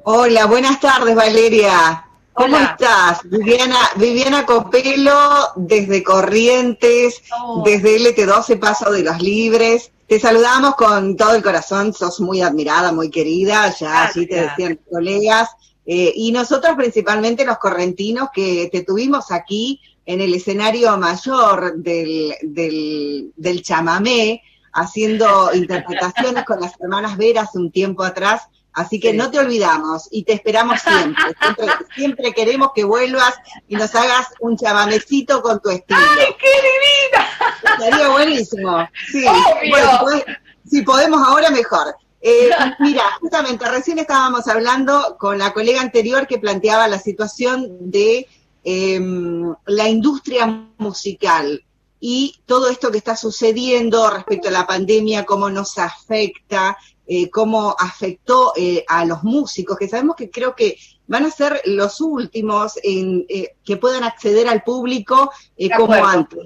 Hola, 0.02 0.46
buenas 0.46 0.80
tardes, 0.80 1.14
Valeria. 1.14 2.06
¿Cómo 2.34 2.56
estás? 2.56 3.20
Viviana, 3.24 3.78
Viviana 3.96 4.46
Copelo, 4.46 5.48
desde 5.56 6.02
Corrientes, 6.02 7.22
desde 7.64 7.98
LT12 7.98 8.58
Paso 8.58 8.90
de 8.90 9.02
los 9.02 9.20
Libres. 9.20 9.92
Te 10.08 10.18
saludamos 10.18 10.74
con 10.74 11.16
todo 11.16 11.34
el 11.34 11.42
corazón, 11.42 11.92
sos 11.92 12.20
muy 12.20 12.40
admirada, 12.42 12.92
muy 12.92 13.10
querida, 13.10 13.74
ya 13.78 14.04
así 14.04 14.26
te 14.26 14.42
decían 14.42 14.80
colegas. 14.90 15.50
Eh, 15.84 16.12
y 16.14 16.32
nosotros 16.32 16.76
principalmente 16.76 17.44
los 17.44 17.58
correntinos 17.58 18.28
que 18.32 18.68
te 18.70 18.82
tuvimos 18.82 19.30
aquí 19.30 19.80
en 20.06 20.20
el 20.20 20.34
escenario 20.34 20.96
mayor 20.96 21.76
del, 21.76 22.34
del, 22.42 23.32
del 23.36 23.62
chamamé, 23.62 24.42
haciendo 24.72 25.50
interpretaciones 25.54 26.44
con 26.44 26.60
las 26.60 26.72
hermanas 26.80 27.16
Veras 27.16 27.54
un 27.54 27.70
tiempo 27.70 28.02
atrás. 28.02 28.42
Así 28.74 28.98
que 28.98 29.12
no 29.12 29.30
te 29.30 29.38
olvidamos 29.38 30.08
y 30.10 30.24
te 30.24 30.32
esperamos 30.32 30.80
siempre. 30.80 31.24
siempre. 31.94 32.32
queremos 32.32 32.70
que 32.74 32.84
vuelvas 32.84 33.34
y 33.68 33.76
nos 33.76 33.94
hagas 33.94 34.28
un 34.40 34.56
chamamecito 34.56 35.42
con 35.42 35.60
tu 35.60 35.70
estilo. 35.70 36.00
¡Ay, 36.00 36.34
qué 36.40 36.48
divina! 36.68 37.84
Estaría 37.84 38.08
buenísimo. 38.08 38.88
Sí, 39.10 39.24
bueno, 39.68 40.22
si, 40.68 40.82
podemos 40.82 41.20
ahora, 41.26 41.50
mejor. 41.50 41.94
Eh, 42.22 42.50
mira, 42.78 43.02
justamente 43.20 43.68
recién 43.68 43.98
estábamos 43.98 44.48
hablando 44.48 45.16
con 45.18 45.38
la 45.38 45.52
colega 45.52 45.80
anterior 45.80 46.26
que 46.26 46.38
planteaba 46.38 46.88
la 46.88 46.98
situación 46.98 47.90
de 47.90 48.28
em, 48.64 49.54
la 49.66 49.88
industria 49.88 50.46
musical 50.78 51.64
y 52.04 52.40
todo 52.46 52.68
esto 52.68 52.90
que 52.90 52.98
está 52.98 53.16
sucediendo 53.16 54.08
respecto 54.08 54.48
a 54.48 54.52
la 54.52 54.66
pandemia, 54.66 55.24
cómo 55.24 55.50
nos 55.50 55.78
afecta, 55.78 56.76
eh, 57.14 57.28
cómo 57.28 57.76
afectó 57.78 58.54
eh, 58.56 58.86
a 58.88 59.04
los 59.04 59.22
músicos, 59.22 59.76
que 59.76 59.86
sabemos 59.86 60.16
que 60.16 60.30
creo 60.30 60.56
que 60.56 60.78
van 61.06 61.26
a 61.26 61.30
ser 61.30 61.60
los 61.66 62.00
últimos 62.00 62.78
en, 62.82 63.26
eh, 63.28 63.54
que 63.62 63.76
puedan 63.76 64.02
acceder 64.02 64.48
al 64.48 64.62
público 64.62 65.30
como 65.76 65.92
antes, 65.92 66.38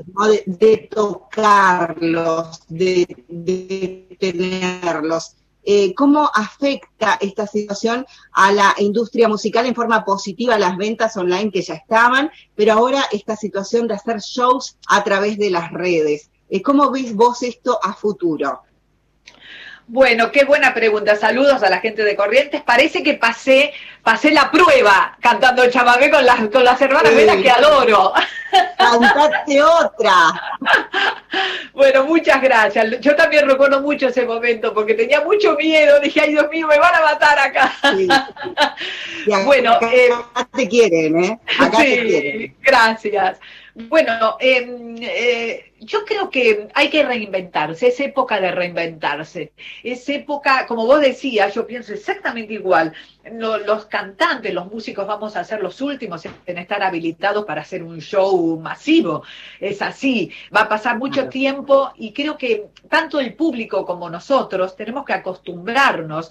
de, 0.47 0.89
tocarlos, 0.91 2.63
de 2.67 4.17
tenerlos. 4.19 5.37
Eh, 5.63 5.95
cómo 5.95 6.29
afecta 6.35 7.17
esta 7.21 7.47
situación 7.47 8.05
a 8.33 8.51
la 8.51 8.75
industria 8.79 9.29
musical 9.29 9.67
en 9.67 9.75
forma 9.77 10.05
positiva, 10.05 10.59
las 10.59 10.77
ventas 10.77 11.17
online 11.17 11.53
que 11.53 11.63
ya 11.63 11.75
estaban, 11.75 12.29
pero 12.57 12.73
ahora 12.73 13.05
esta 13.13 13.37
situación 13.37 13.87
de 13.87 13.95
hacer 13.95 14.19
shows 14.19 14.79
a 14.89 15.05
través 15.05 15.39
de 15.39 15.51
las 15.51 15.71
redes. 15.71 16.29
¿Cómo 16.65 16.91
ves 16.91 17.15
vos 17.15 17.45
esto 17.45 17.79
a 17.81 17.95
futuro? 17.95 18.63
Bueno, 19.89 20.33
qué 20.33 20.45
buena 20.45 20.75
pregunta. 20.75 21.15
Saludos 21.15 21.63
a 21.63 21.71
la 21.71 21.79
gente 21.79 22.03
de 22.03 22.17
Corrientes. 22.17 22.61
Parece 22.61 23.05
que 23.05 23.15
pasé, 23.15 23.73
pasé 24.03 24.33
la 24.33 24.51
prueba 24.51 25.17
cantando 25.21 25.63
el 25.63 25.71
chamamé 25.71 26.11
con 26.11 26.27
las, 26.27 26.41
con 26.49 26.65
las 26.65 26.81
hermanas 26.81 27.13
sí. 27.17 27.43
que 27.43 27.51
adoro. 27.51 28.13
Cantaste 28.79 29.63
otra. 29.63 30.13
Bueno, 31.73 32.05
muchas 32.05 32.43
gracias. 32.43 33.01
Yo 33.01 33.15
también 33.15 33.49
recuerdo 33.49 33.81
mucho 33.81 34.09
ese 34.09 34.25
momento 34.25 34.75
porque 34.75 34.95
tenía 34.95 35.21
mucho 35.21 35.55
miedo. 35.55 36.01
Dije, 36.01 36.21
ay 36.21 36.31
Dios 36.31 36.49
mío, 36.51 36.67
me 36.67 36.79
van 36.79 36.95
a 36.95 37.03
matar 37.03 37.39
acá. 37.39 37.73
bueno, 39.45 39.73
acá, 39.73 39.95
eh, 39.95 40.11
te 40.53 40.69
quieren, 40.69 41.25
¿eh? 41.25 41.39
Acá 41.61 41.79
te 41.79 42.03
quieren. 42.03 42.57
Gracias. 42.61 43.39
Bueno, 43.79 44.39
em, 44.41 44.97
eh, 45.03 45.75
yo 45.81 46.07
creo 46.07 46.31
que 46.31 46.67
hay 46.73 46.89
que 46.89 47.05
reinventarse, 47.05 47.89
es 47.89 48.01
época 48.01 48.41
de 48.41 48.51
reinventarse, 48.51 49.53
es 49.83 50.09
época, 50.09 50.67
como 50.67 50.87
vos 50.87 51.03
decías, 51.03 51.53
yo 51.53 51.67
pienso 51.67 51.93
exactamente 51.93 52.55
igual, 52.55 52.95
los 53.31 53.85
cantantes, 53.85 54.55
los 54.55 54.73
músicos 54.73 55.07
vamos 55.07 55.37
a 55.37 55.45
ser 55.45 55.61
los 55.61 55.83
últimos 55.83 56.25
en 56.25 56.57
estar 56.57 56.83
habilitados 56.83 57.45
para 57.45 57.61
hacer 57.61 57.83
un 57.83 58.01
show 58.01 58.59
masivo, 58.59 59.25
es 59.61 59.83
así, 59.83 60.33
va 60.57 60.63
a 60.63 60.69
pasar 60.71 60.97
mucho 60.97 61.29
tiempo 61.29 61.93
y 61.97 62.15
creo 62.15 62.39
que 62.39 62.71
tanto 62.89 63.21
el 63.21 63.35
público 63.35 63.85
como 63.85 64.09
nosotros 64.09 64.75
tenemos 64.75 65.05
que 65.05 65.13
acostumbrarnos 65.13 66.31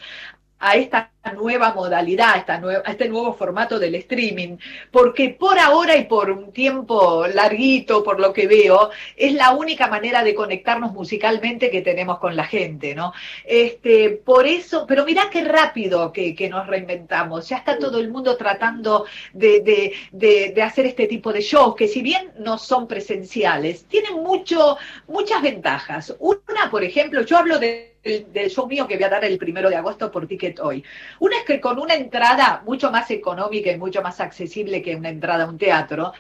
a 0.58 0.78
esta 0.78 1.12
nueva 1.34 1.74
modalidad, 1.74 2.38
esta 2.38 2.60
nueva, 2.60 2.84
este 2.88 3.10
nuevo 3.10 3.34
formato 3.34 3.80
del 3.80 3.96
streaming, 3.96 4.58
porque 4.92 5.30
por 5.30 5.58
ahora 5.60 5.96
y 5.96 6.06
por 6.06 6.30
un 6.30 6.52
tiempo 6.52 7.26
larguito, 7.28 8.04
por 8.04 8.20
lo 8.20 8.34
que 8.34 8.48
veo, 8.48 8.90
es 9.16 9.34
la 9.34 9.52
única 9.52 9.88
manera 9.88 10.24
de 10.24 10.36
conectarnos 10.36 10.94
musicalmente 10.94 11.70
que 11.70 11.82
tenemos 11.82 12.20
con 12.20 12.36
la 12.36 12.46
gente, 12.46 12.96
¿no? 12.96 13.14
Este, 13.44 14.10
por 14.12 14.46
eso, 14.48 14.86
pero 14.88 15.06
mirá 15.06 15.30
qué 15.32 15.44
rápido 15.44 16.12
que, 16.12 16.36
nos 16.46 16.68
reinventamos, 16.68 17.50
ya 17.50 17.58
está 17.58 17.80
todo 17.80 18.00
el 18.00 18.10
mundo 18.10 18.38
tratando 18.38 19.06
de, 19.34 19.62
de, 20.12 20.52
de, 20.54 20.62
hacer 20.62 20.86
este 20.86 21.08
tipo 21.08 21.34
de 21.34 21.42
shows, 21.42 21.76
que 21.76 21.88
si 21.88 22.04
bien 22.04 22.32
no 22.38 22.60
son 22.60 22.88
presenciales, 22.88 23.86
tienen 23.86 24.14
mucho, 24.22 24.78
muchas 25.08 25.42
ventajas. 25.42 26.16
Una, 26.20 26.70
por 26.70 26.84
ejemplo, 26.84 27.22
yo 27.24 27.38
hablo 27.38 27.58
de 27.58 27.96
del 28.06 28.50
show 28.50 28.68
mío 28.68 28.88
que 28.88 28.96
voy 28.96 29.04
a 29.04 29.10
dar 29.10 29.26
el 29.26 29.38
primero 29.38 29.70
de 29.70 29.76
agosto 29.76 30.12
por 30.12 30.28
Ticket 30.28 30.60
Hoy. 30.60 30.84
Una 31.20 31.38
es 31.38 31.44
que 31.46 31.62
con 31.62 31.80
una 31.80 31.94
entrada 31.94 32.62
mucho 32.66 32.92
más 32.92 33.10
económica 33.12 33.72
y 33.72 33.78
mucho 33.78 34.02
más 34.02 34.20
accesible 34.20 34.82
que 34.82 34.96
una 34.96 35.10
entrada 35.10 35.46
a 35.46 35.50
un 35.50 35.58
teatro, 35.58 36.14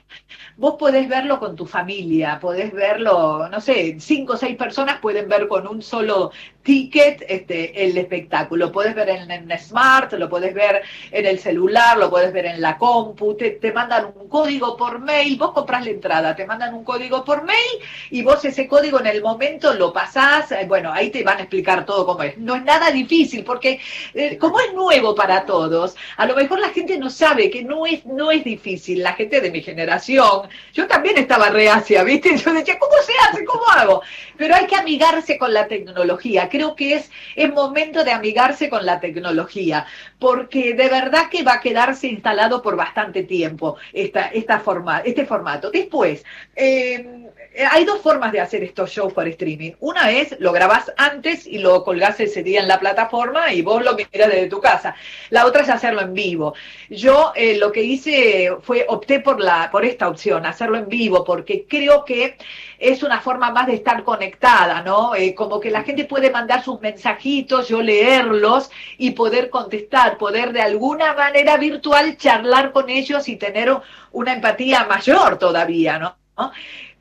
vos 0.57 0.75
podés 0.77 1.07
verlo 1.09 1.39
con 1.39 1.55
tu 1.55 1.65
familia, 1.65 2.39
podés 2.39 2.71
verlo, 2.73 3.49
no 3.49 3.59
sé, 3.61 3.97
cinco 3.99 4.33
o 4.33 4.37
seis 4.37 4.55
personas 4.57 4.99
pueden 4.99 5.27
ver 5.27 5.47
con 5.47 5.67
un 5.67 5.81
solo 5.81 6.31
ticket 6.65 7.23
este, 7.29 7.85
el 7.85 7.97
espectáculo. 7.97 8.65
Lo 8.65 8.71
puedes 8.71 8.95
ver 8.95 9.07
en, 9.09 9.31
en, 9.31 9.59
Smart, 9.59 10.11
lo 10.13 10.27
puedes 10.27 10.53
ver 10.53 10.81
en 11.11 11.25
el 11.25 11.39
celular, 11.39 11.97
lo 11.97 12.09
puedes 12.09 12.33
ver 12.33 12.47
en 12.47 12.59
la 12.59 12.77
compu, 12.77 13.35
te, 13.35 13.71
mandan 13.71 14.11
un 14.15 14.27
código 14.27 14.75
por 14.75 14.99
mail, 14.99 15.37
vos 15.37 15.51
compras 15.51 15.85
la 15.85 15.91
entrada, 15.91 16.35
te 16.35 16.45
mandan 16.45 16.73
un 16.73 16.83
código 16.83 17.23
por 17.23 17.43
mail 17.43 17.79
y 18.09 18.23
vos 18.23 18.43
ese 18.43 18.67
código 18.67 18.99
en 18.99 19.07
el 19.07 19.21
momento 19.21 19.73
lo 19.75 19.93
pasás, 19.93 20.51
eh, 20.51 20.65
bueno, 20.67 20.91
ahí 20.91 21.11
te 21.11 21.23
van 21.23 21.37
a 21.37 21.41
explicar 21.41 21.85
todo 21.85 22.05
cómo 22.05 22.23
es. 22.23 22.37
No 22.37 22.55
es 22.55 22.63
nada 22.63 22.89
difícil 22.89 23.43
porque 23.43 23.79
eh, 24.15 24.37
como 24.37 24.59
es 24.59 24.73
nuevo 24.73 25.13
para 25.13 25.45
todos, 25.45 25.95
a 26.17 26.25
lo 26.25 26.35
mejor 26.35 26.59
la 26.59 26.69
gente 26.69 26.97
no 26.97 27.11
sabe 27.11 27.51
que 27.51 27.63
no 27.63 27.85
es, 27.85 28.05
no 28.07 28.31
es 28.31 28.43
difícil, 28.43 29.03
la 29.03 29.13
gente 29.13 29.39
de 29.39 29.51
mi 29.51 29.61
generación, 29.61 30.49
yo 30.73 30.87
también 30.87 31.17
estaba 31.19 31.49
reacia, 31.49 32.03
¿viste? 32.03 32.35
Yo 32.45 32.53
decía, 32.53 32.77
¿cómo 32.79 32.95
se 33.05 33.13
hace? 33.29 33.45
¿Cómo 33.45 33.63
hago? 33.75 34.01
Pero 34.37 34.55
hay 34.55 34.65
que 34.65 34.75
amigarse 34.75 35.37
con 35.37 35.53
la 35.53 35.67
tecnología 35.67 36.49
creo 36.55 36.75
que 36.75 36.95
es, 36.95 37.11
es 37.35 37.53
momento 37.53 38.03
de 38.03 38.11
amigarse 38.11 38.69
con 38.69 38.85
la 38.85 38.99
tecnología, 38.99 39.85
porque 40.19 40.73
de 40.73 40.89
verdad 40.89 41.29
que 41.29 41.43
va 41.43 41.53
a 41.53 41.61
quedarse 41.61 42.07
instalado 42.07 42.61
por 42.61 42.75
bastante 42.75 43.23
tiempo 43.23 43.77
esta, 43.93 44.27
esta 44.27 44.59
forma, 44.59 44.99
este 44.99 45.25
formato. 45.25 45.71
Después, 45.71 46.23
eh, 46.55 47.31
hay 47.71 47.85
dos 47.85 48.01
formas 48.01 48.31
de 48.31 48.41
hacer 48.41 48.63
estos 48.63 48.91
shows 48.91 49.13
por 49.13 49.27
streaming. 49.27 49.71
Una 49.79 50.11
es 50.11 50.35
lo 50.39 50.51
grabás 50.51 50.91
antes 50.97 51.47
y 51.47 51.57
lo 51.57 51.83
colgás 51.83 52.19
ese 52.19 52.43
día 52.43 52.61
en 52.61 52.67
la 52.67 52.79
plataforma 52.79 53.53
y 53.53 53.61
vos 53.61 53.83
lo 53.83 53.95
miras 53.95 54.29
desde 54.29 54.47
tu 54.47 54.59
casa. 54.59 54.95
La 55.29 55.45
otra 55.45 55.63
es 55.63 55.69
hacerlo 55.69 56.01
en 56.01 56.13
vivo. 56.13 56.53
Yo 56.89 57.31
eh, 57.35 57.57
lo 57.57 57.71
que 57.71 57.83
hice 57.83 58.51
fue 58.61 58.85
opté 58.87 59.19
por 59.19 59.39
la 59.39 59.69
por 59.71 59.85
esta 59.85 60.09
opción, 60.09 60.45
hacerlo 60.45 60.77
en 60.77 60.89
vivo, 60.89 61.23
porque 61.23 61.65
creo 61.67 62.03
que 62.03 62.37
es 62.77 63.03
una 63.03 63.21
forma 63.21 63.51
más 63.51 63.67
de 63.67 63.75
estar 63.75 64.03
conectada, 64.03 64.81
¿no? 64.81 65.15
Eh, 65.15 65.33
como 65.33 65.59
que 65.59 65.71
la 65.71 65.83
gente 65.83 66.05
puede 66.05 66.29
mandar 66.29 66.63
sus 66.63 66.81
mensajitos, 66.81 67.67
yo 67.69 67.81
leerlos 67.81 68.69
y 68.97 69.11
poder 69.11 69.49
contestar, 69.49 70.14
poder 70.17 70.53
de 70.53 70.61
alguna 70.61 71.13
manera 71.13 71.57
virtual 71.57 72.17
charlar 72.17 72.71
con 72.71 72.89
ellos 72.89 73.27
y 73.27 73.35
tener 73.35 73.75
una 74.11 74.33
empatía 74.33 74.85
mayor 74.85 75.37
todavía, 75.37 75.99
¿no? 75.99 76.17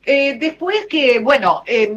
Eh, 0.05 0.37
después 0.39 0.85
que, 0.87 1.19
bueno, 1.19 1.63
eh, 1.65 1.93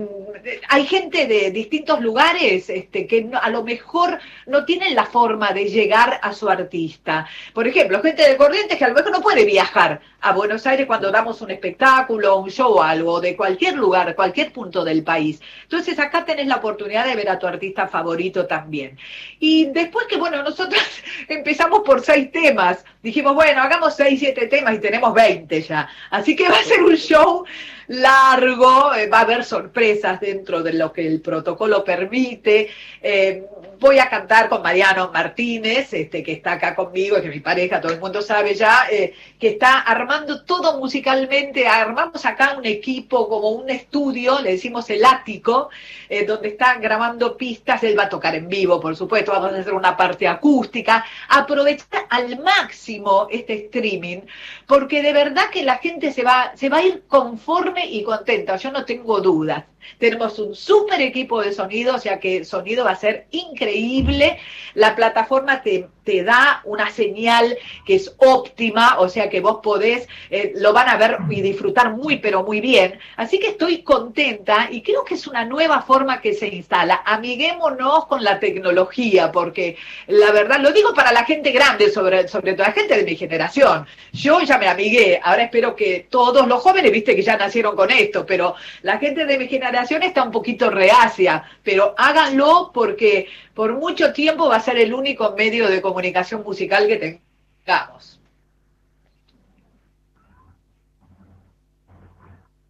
hay 0.69 0.87
gente 0.87 1.27
de 1.27 1.51
distintos 1.51 2.01
lugares 2.01 2.71
este, 2.71 3.07
que 3.07 3.29
a 3.41 3.51
lo 3.51 3.63
mejor 3.63 4.19
no 4.47 4.65
tienen 4.65 4.95
la 4.95 5.05
forma 5.05 5.53
de 5.53 5.67
llegar 5.67 6.19
a 6.23 6.33
su 6.33 6.49
artista. 6.49 7.27
Por 7.53 7.67
ejemplo, 7.67 8.01
gente 8.03 8.27
de 8.27 8.37
Corrientes 8.37 8.79
que 8.79 8.85
a 8.85 8.89
lo 8.89 8.95
mejor 8.95 9.13
no 9.13 9.21
puede 9.21 9.45
viajar 9.45 10.01
a 10.21 10.33
Buenos 10.33 10.67
Aires 10.67 10.87
cuando 10.87 11.11
damos 11.11 11.41
un 11.43 11.51
espectáculo, 11.51 12.39
un 12.39 12.51
show 12.51 12.73
o 12.73 12.83
algo, 12.83 13.21
de 13.21 13.37
cualquier 13.37 13.77
lugar, 13.77 14.15
cualquier 14.17 14.53
punto 14.53 14.85
del 14.85 15.03
país. 15.03 15.41
Entonces 15.63 15.99
acá 15.99 16.25
tenés 16.25 16.47
la 16.47 16.57
oportunidad 16.57 17.07
de 17.07 17.15
ver 17.15 17.29
a 17.29 17.39
tu 17.39 17.47
artista 17.47 17.87
favorito 17.87 18.47
también. 18.47 18.99
Y 19.39 19.67
después 19.67 20.07
que, 20.07 20.17
bueno, 20.17 20.43
nosotros 20.43 20.83
empezamos 21.29 21.81
por 21.81 22.03
seis 22.03 22.33
temas, 22.33 22.85
dijimos, 23.03 23.35
bueno, 23.35 23.63
hagamos 23.63 23.95
seis, 23.95 24.19
siete 24.19 24.47
temas 24.47 24.75
y 24.75 24.79
tenemos 24.79 25.13
veinte 25.13 25.61
ya. 25.63 25.89
Así 26.11 26.35
que 26.35 26.49
va 26.49 26.59
a 26.59 26.65
ser 26.65 26.83
un 26.83 26.97
show 26.97 27.45
largo, 27.89 28.95
eh, 28.95 29.09
va 29.09 29.19
a 29.19 29.23
haber 29.23 29.45
sorpresas 29.45 30.21
dentro 30.21 30.63
de 30.63 30.75
lo 30.75 30.93
que 30.93 31.07
el 31.07 31.21
protocolo 31.21 31.85
permite. 31.85 32.69
Eh, 33.03 33.45
voy 33.79 33.99
a 33.99 34.09
cantar 34.09 34.49
con 34.49 34.63
Mariano 34.63 35.11
Martínez, 35.13 35.93
este, 35.93 36.23
que 36.23 36.33
está 36.33 36.53
acá 36.53 36.75
conmigo, 36.75 37.21
que 37.21 37.29
es 37.29 37.35
mi 37.35 37.41
pareja, 37.41 37.81
todo 37.81 37.93
el 37.93 38.01
mundo 38.01 38.23
sabe 38.23 38.55
ya, 38.55 38.87
eh, 38.91 39.15
que 39.39 39.49
está 39.49 39.81
armando 39.81 40.45
todo 40.45 40.79
musicalmente. 40.79 41.67
Armamos 41.67 42.25
acá 42.27 42.55
un 42.59 42.67
equipo, 42.67 43.29
como 43.29 43.51
un 43.51 43.71
estudio, 43.71 44.41
le 44.41 44.53
decimos 44.53 44.89
el 44.91 45.05
ático, 45.05 45.71
eh, 46.09 46.25
donde 46.27 46.49
están 46.49 46.81
grabando 46.81 47.37
pistas. 47.37 47.83
Él 47.83 47.99
va 47.99 48.05
a 48.05 48.09
tocar 48.09 48.35
en 48.35 48.49
vivo, 48.49 48.81
por 48.81 48.97
supuesto, 48.97 49.33
vamos 49.33 49.53
a 49.53 49.59
hacer 49.59 49.75
una 49.75 49.97
parte 49.97 50.29
acústica. 50.29 51.05
Aprovechar 51.29 52.07
al 52.11 52.39
máximo 52.41 52.59
máximo 52.59 53.29
este 53.31 53.55
streaming, 53.67 54.21
porque 54.67 55.03
de 55.03 55.13
verdad 55.13 55.51
que 55.51 55.63
la 55.63 55.79
gente 55.79 56.13
se 56.13 56.23
va, 56.23 56.53
se 56.55 56.69
va 56.69 56.79
a 56.79 56.83
ir 56.83 57.05
conforme 57.07 57.87
y 57.87 58.03
contenta, 58.03 58.57
yo 58.57 58.71
no 58.71 58.85
tengo 58.85 59.21
dudas. 59.21 59.65
Tenemos 59.99 60.39
un 60.39 60.55
súper 60.55 61.01
equipo 61.01 61.41
de 61.41 61.53
sonido, 61.53 61.95
o 61.95 61.99
sea 61.99 62.21
que 62.21 62.39
el 62.39 62.45
sonido 62.47 62.85
va 62.85 62.93
a 62.93 62.97
ser 62.97 63.27
increíble. 63.31 64.39
La 64.75 64.95
plataforma 64.95 65.63
te, 65.63 65.89
te 66.09 66.25
da 66.25 66.63
una 66.65 66.91
señal 66.91 67.59
que 67.85 67.97
es 67.97 68.15
óptima, 68.17 68.99
o 68.99 69.11
sea 69.11 69.29
que 69.29 69.41
vos 69.41 69.59
podés, 69.63 70.09
eh, 70.31 70.55
lo 70.57 70.73
van 70.73 70.89
a 70.89 70.97
ver 70.97 71.19
y 71.29 71.43
disfrutar 71.43 71.95
muy, 71.95 72.17
pero 72.17 72.43
muy 72.45 72.63
bien. 72.63 72.99
Así 73.17 73.39
que 73.39 73.49
estoy 73.49 73.83
contenta 73.83 74.69
y 74.71 74.81
creo 74.81 75.05
que 75.05 75.17
es 75.17 75.27
una 75.27 75.45
nueva 75.45 75.83
forma 75.83 76.23
que 76.23 76.33
se 76.33 76.49
instala. 76.49 77.03
Amiguémonos 77.05 78.07
con 78.07 78.25
la 78.25 78.41
tecnología, 78.41 79.31
porque 79.31 79.77
la 80.07 80.33
verdad, 80.33 80.61
lo 80.61 80.73
digo 80.73 80.95
para 80.95 81.13
la 81.13 81.27
gente 81.27 81.51
grande, 81.51 81.91
sobre, 81.91 82.27
sobre 82.27 82.55
todo 82.55 82.67
la 82.67 82.73
gente 82.73 82.97
de 82.97 83.05
mi 83.05 83.15
generación. 83.15 83.85
Yo 84.15 84.41
ya 84.41 84.57
me 84.57 84.69
amigué, 84.69 85.21
ahora 85.23 85.43
espero 85.43 85.77
que 85.77 86.07
todos 86.09 86.49
los 86.49 86.63
jóvenes, 86.63 86.91
viste 86.91 87.15
que 87.15 87.21
ya 87.21 87.37
nacieron 87.37 87.77
con 87.77 87.91
esto, 87.91 88.25
pero 88.25 88.55
la 88.81 88.97
gente 88.97 89.27
de 89.27 89.37
mi 89.37 89.47
generación 89.47 90.03
está 90.03 90.23
un 90.23 90.31
poquito 90.31 90.71
reacia, 90.71 91.45
pero 91.63 91.95
háganlo 91.99 92.71
porque 92.73 93.29
por 93.59 93.75
mucho 93.75 94.13
tiempo 94.13 94.49
va 94.49 94.55
a 94.55 94.61
ser 94.61 94.79
el 94.79 94.95
único 94.95 95.35
medio 95.37 95.69
de 95.69 95.83
comunicación 95.83 96.45
musical 96.45 96.87
que 96.87 97.21
tengamos. 97.67 98.21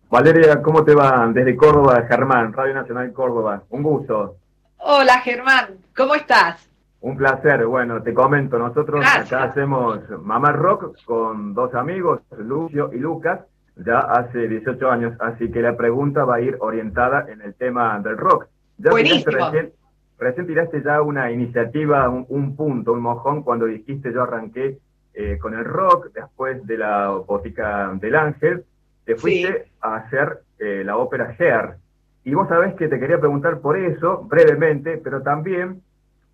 Valeria, 0.08 0.62
¿cómo 0.62 0.82
te 0.86 0.94
va? 0.94 1.28
Desde 1.30 1.54
Córdoba, 1.56 2.06
Germán, 2.08 2.54
Radio 2.54 2.72
Nacional 2.72 3.12
Córdoba. 3.12 3.64
Un 3.68 3.82
gusto. 3.82 4.36
Hola 4.78 5.20
Germán, 5.20 5.76
¿cómo 5.94 6.14
estás? 6.14 6.66
Un 7.02 7.18
placer. 7.18 7.66
Bueno, 7.66 8.02
te 8.02 8.14
comento, 8.14 8.58
nosotros 8.58 9.04
acá 9.04 9.42
hacemos 9.42 10.00
Mamá 10.22 10.52
Rock 10.52 11.04
con 11.04 11.52
dos 11.52 11.74
amigos, 11.74 12.22
Lucio 12.38 12.92
y 12.94 12.96
Lucas 12.96 13.40
ya 13.76 13.98
hace 13.98 14.48
18 14.48 14.90
años, 14.90 15.12
así 15.20 15.50
que 15.50 15.60
la 15.60 15.76
pregunta 15.76 16.24
va 16.24 16.36
a 16.36 16.40
ir 16.40 16.56
orientada 16.60 17.26
en 17.28 17.42
el 17.42 17.54
tema 17.54 17.98
del 17.98 18.16
rock. 18.16 18.46
Ya 18.78 18.90
Recién, 18.90 19.72
recién, 20.18 20.46
tiraste 20.46 20.82
ya 20.82 21.02
una 21.02 21.30
iniciativa, 21.30 22.08
un, 22.08 22.56
punto, 22.56 22.92
un 22.92 23.00
mojón, 23.00 23.42
cuando 23.42 23.66
dijiste 23.66 24.12
yo 24.12 24.22
arranqué 24.22 24.78
eh, 25.14 25.38
con 25.38 25.54
el 25.54 25.64
rock, 25.64 26.12
después 26.12 26.66
de 26.66 26.78
la 26.78 27.08
botica 27.08 27.90
del 27.94 28.14
ángel, 28.14 28.64
te 29.04 29.16
fuiste 29.16 29.68
a 29.80 29.96
hacer 29.96 30.40
eh, 30.58 30.82
la 30.84 30.96
ópera 30.96 31.34
Hair. 31.38 31.76
Y 32.24 32.34
vos 32.34 32.48
sabés 32.48 32.74
que 32.74 32.88
te 32.88 32.98
quería 32.98 33.18
preguntar 33.18 33.60
por 33.60 33.78
eso, 33.78 34.24
brevemente, 34.28 34.98
pero 34.98 35.22
también 35.22 35.82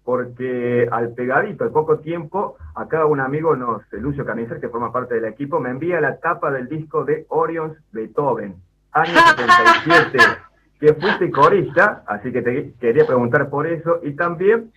porque 0.05 0.87
al 0.91 1.15
pegadito, 1.15 1.65
al 1.65 1.71
poco 1.71 1.99
tiempo, 1.99 2.57
acá 2.75 3.07
un 3.07 3.21
amigo, 3.21 3.57
nos, 3.57 3.83
Lucio 3.93 4.25
Canicer, 4.25 4.61
que 4.61 4.69
forma 4.69 4.93
parte 4.93 5.15
del 5.15 5.25
equipo, 5.25 5.61
me 5.61 5.71
envía 5.71 6.01
la 6.01 6.19
tapa 6.19 6.51
del 6.51 6.69
disco 6.69 7.05
de 7.05 7.25
Orions 7.29 7.77
Beethoven, 7.91 8.55
año 8.93 9.15
77, 9.37 10.19
que 10.85 10.95
fuiste 10.95 11.31
corista, 11.31 12.03
así 12.07 12.31
que 12.31 12.43
te 12.43 12.75
quería 12.79 13.07
preguntar 13.07 13.49
por 13.49 13.67
eso, 13.67 14.01
y 14.03 14.13
también 14.13 14.71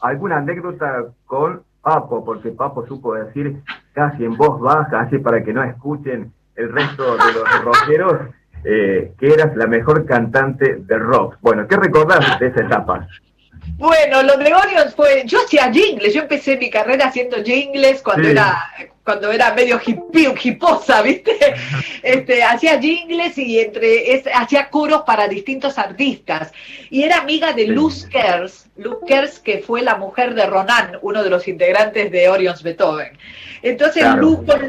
alguna 0.00 0.36
anécdota 0.36 1.06
con 1.24 1.62
Papo, 1.80 2.22
porque 2.24 2.50
Papo 2.50 2.86
supo 2.86 3.14
decir 3.14 3.62
casi 3.94 4.24
en 4.24 4.36
voz 4.36 4.60
baja, 4.60 5.00
así 5.00 5.18
para 5.18 5.42
que 5.42 5.54
no 5.54 5.64
escuchen 5.64 6.30
el 6.56 6.70
resto 6.70 7.16
de 7.16 7.32
los 7.32 7.64
rockeros, 7.64 8.20
eh, 8.64 9.12
que 9.18 9.28
eras 9.28 9.56
la 9.56 9.66
mejor 9.66 10.04
cantante 10.04 10.76
de 10.76 10.98
rock. 10.98 11.38
Bueno, 11.40 11.66
¿qué 11.66 11.76
recordás 11.76 12.38
de 12.38 12.48
esa 12.48 12.60
etapa? 12.60 13.08
Bueno, 13.78 14.22
lo 14.22 14.36
de 14.36 14.52
Orions 14.52 14.94
fue, 14.94 15.22
yo 15.24 15.38
hacía 15.38 15.72
jingles, 15.72 16.12
yo 16.12 16.22
empecé 16.22 16.58
mi 16.58 16.68
carrera 16.68 17.06
haciendo 17.06 17.42
jingles 17.42 18.02
cuando 18.02 18.28
era 18.28 18.58
cuando 19.04 19.32
era 19.32 19.54
medio 19.54 19.80
hippie, 19.84 20.34
hiposa, 20.42 21.02
¿viste? 21.02 21.38
Este, 22.02 22.42
hacía 22.42 22.80
jingles 22.80 23.36
y 23.36 23.60
entre 23.60 24.22
hacía 24.34 24.70
coros 24.70 25.02
para 25.02 25.28
distintos 25.28 25.76
artistas. 25.76 26.50
Y 26.88 27.02
era 27.02 27.18
amiga 27.18 27.52
de 27.52 27.66
Luz 27.66 28.06
Kers, 28.10 28.70
Luz 28.76 28.96
Kers 29.06 29.38
que 29.38 29.58
fue 29.58 29.82
la 29.82 29.96
mujer 29.96 30.34
de 30.34 30.46
Ronan, 30.46 30.98
uno 31.02 31.22
de 31.22 31.28
los 31.28 31.46
integrantes 31.46 32.10
de 32.10 32.28
Orions 32.30 32.62
Beethoven. 32.62 33.18
Entonces 33.62 34.04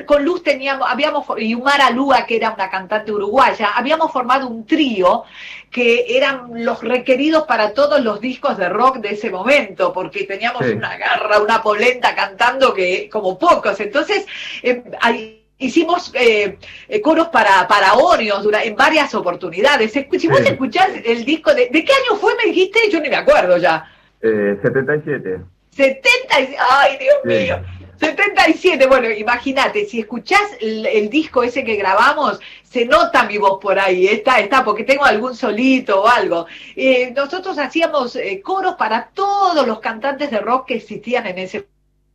con, 0.06 0.26
Luz 0.26 0.44
teníamos, 0.44 0.90
habíamos, 0.90 1.26
y 1.38 1.56
Umara 1.56 1.90
Lua, 1.92 2.26
que 2.26 2.36
era 2.36 2.52
una 2.52 2.70
cantante 2.70 3.12
uruguaya, 3.12 3.72
habíamos 3.76 4.12
formado 4.12 4.48
un 4.48 4.66
trío 4.66 5.24
que 5.70 6.18
eran 6.18 6.66
los 6.66 6.84
requeridos 6.84 7.44
para 7.44 7.74
todos 7.74 8.02
los 8.02 8.20
discos 8.20 8.58
de 8.58 8.68
rock 8.68 8.98
de 8.98 9.12
ese 9.12 9.30
momento, 9.30 9.94
porque 9.94 10.26
teníamos 10.26 10.64
una 10.64 10.98
garra, 10.98 11.40
una 11.40 11.64
polenta 11.64 12.14
cantando 12.14 12.74
que 12.74 13.10
como 13.10 13.40
pocos. 13.40 13.80
Entonces, 13.80 14.21
eh, 14.64 15.42
hicimos 15.62 16.12
eh, 16.16 16.58
eh, 16.90 17.02
coros 17.02 17.30
para, 17.30 17.68
para 17.68 17.94
Orions 17.94 18.46
en 18.64 18.76
varias 18.76 19.14
oportunidades. 19.16 19.94
Si 19.94 20.28
vos 20.28 20.42
escuchás 20.42 20.90
el 21.06 21.24
disco, 21.24 21.54
de, 21.54 21.70
¿de 21.70 21.86
qué 21.86 21.94
año 21.94 22.20
fue, 22.20 22.36
me 22.36 22.52
dijiste? 22.52 22.80
Yo 22.92 23.00
ni 23.00 23.10
me 23.10 23.16
acuerdo 23.16 23.58
ya. 23.58 23.86
77. 24.22 25.40
70, 25.72 26.36
ay 26.36 26.98
Dios 26.98 27.16
mío. 27.24 27.64
77, 27.98 28.88
bueno, 28.88 29.12
imagínate, 29.12 29.86
si 29.86 30.00
escuchás 30.00 30.42
el, 30.60 31.08
disco 31.12 31.44
ese 31.44 31.64
que 31.64 31.76
grabamos, 31.76 32.40
se 32.64 32.86
nota 32.86 33.26
mi 33.26 33.38
voz 33.38 33.60
por 33.62 33.78
ahí, 33.78 34.08
está, 34.08 34.40
está, 34.40 34.64
porque 34.64 34.84
tengo 34.84 35.06
algún 35.06 35.36
solito 35.36 36.02
o 36.02 36.08
algo. 36.08 36.48
Eh, 36.76 37.14
nosotros 37.16 37.60
hacíamos 37.60 38.18
coros 38.42 38.74
para 38.74 39.10
todos 39.14 39.68
los 39.68 39.80
cantantes 39.80 40.32
de 40.32 40.40
rock 40.40 40.70
que 40.70 40.76
existían 40.78 41.28
en 41.28 41.38
ese 41.38 41.68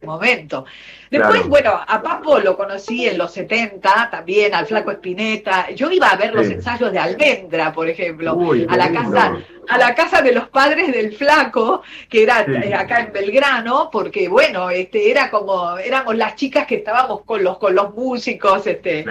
momento. 0.02 0.64
Después, 1.10 1.46
bueno, 1.48 1.80
a 1.86 2.02
Papo 2.02 2.38
lo 2.38 2.56
conocí 2.56 3.06
en 3.06 3.18
los 3.18 3.32
70, 3.32 4.10
también 4.10 4.54
al 4.54 4.66
Flaco 4.66 4.90
Espineta. 4.90 5.70
Yo 5.70 5.90
iba 5.90 6.10
a 6.10 6.16
ver 6.16 6.34
los 6.34 6.46
ensayos 6.46 6.92
de 6.92 6.98
Almendra, 6.98 7.72
por 7.72 7.88
ejemplo, 7.88 8.38
a 8.68 8.76
la 8.76 8.92
casa 8.92 9.38
a 9.68 9.78
la 9.78 9.96
casa 9.96 10.22
de 10.22 10.32
los 10.32 10.48
padres 10.48 10.92
del 10.92 11.12
Flaco, 11.12 11.82
que 12.08 12.22
era 12.22 12.42
eh, 12.42 12.72
acá 12.72 13.00
en 13.00 13.12
Belgrano, 13.12 13.88
porque 13.90 14.28
bueno, 14.28 14.70
este 14.70 15.10
era 15.10 15.28
como 15.28 15.76
éramos 15.78 16.16
las 16.16 16.36
chicas 16.36 16.66
que 16.66 16.76
estábamos 16.76 17.22
con 17.24 17.42
los 17.42 17.58
con 17.58 17.74
los 17.74 17.92
músicos, 17.92 18.64
este 18.66 19.04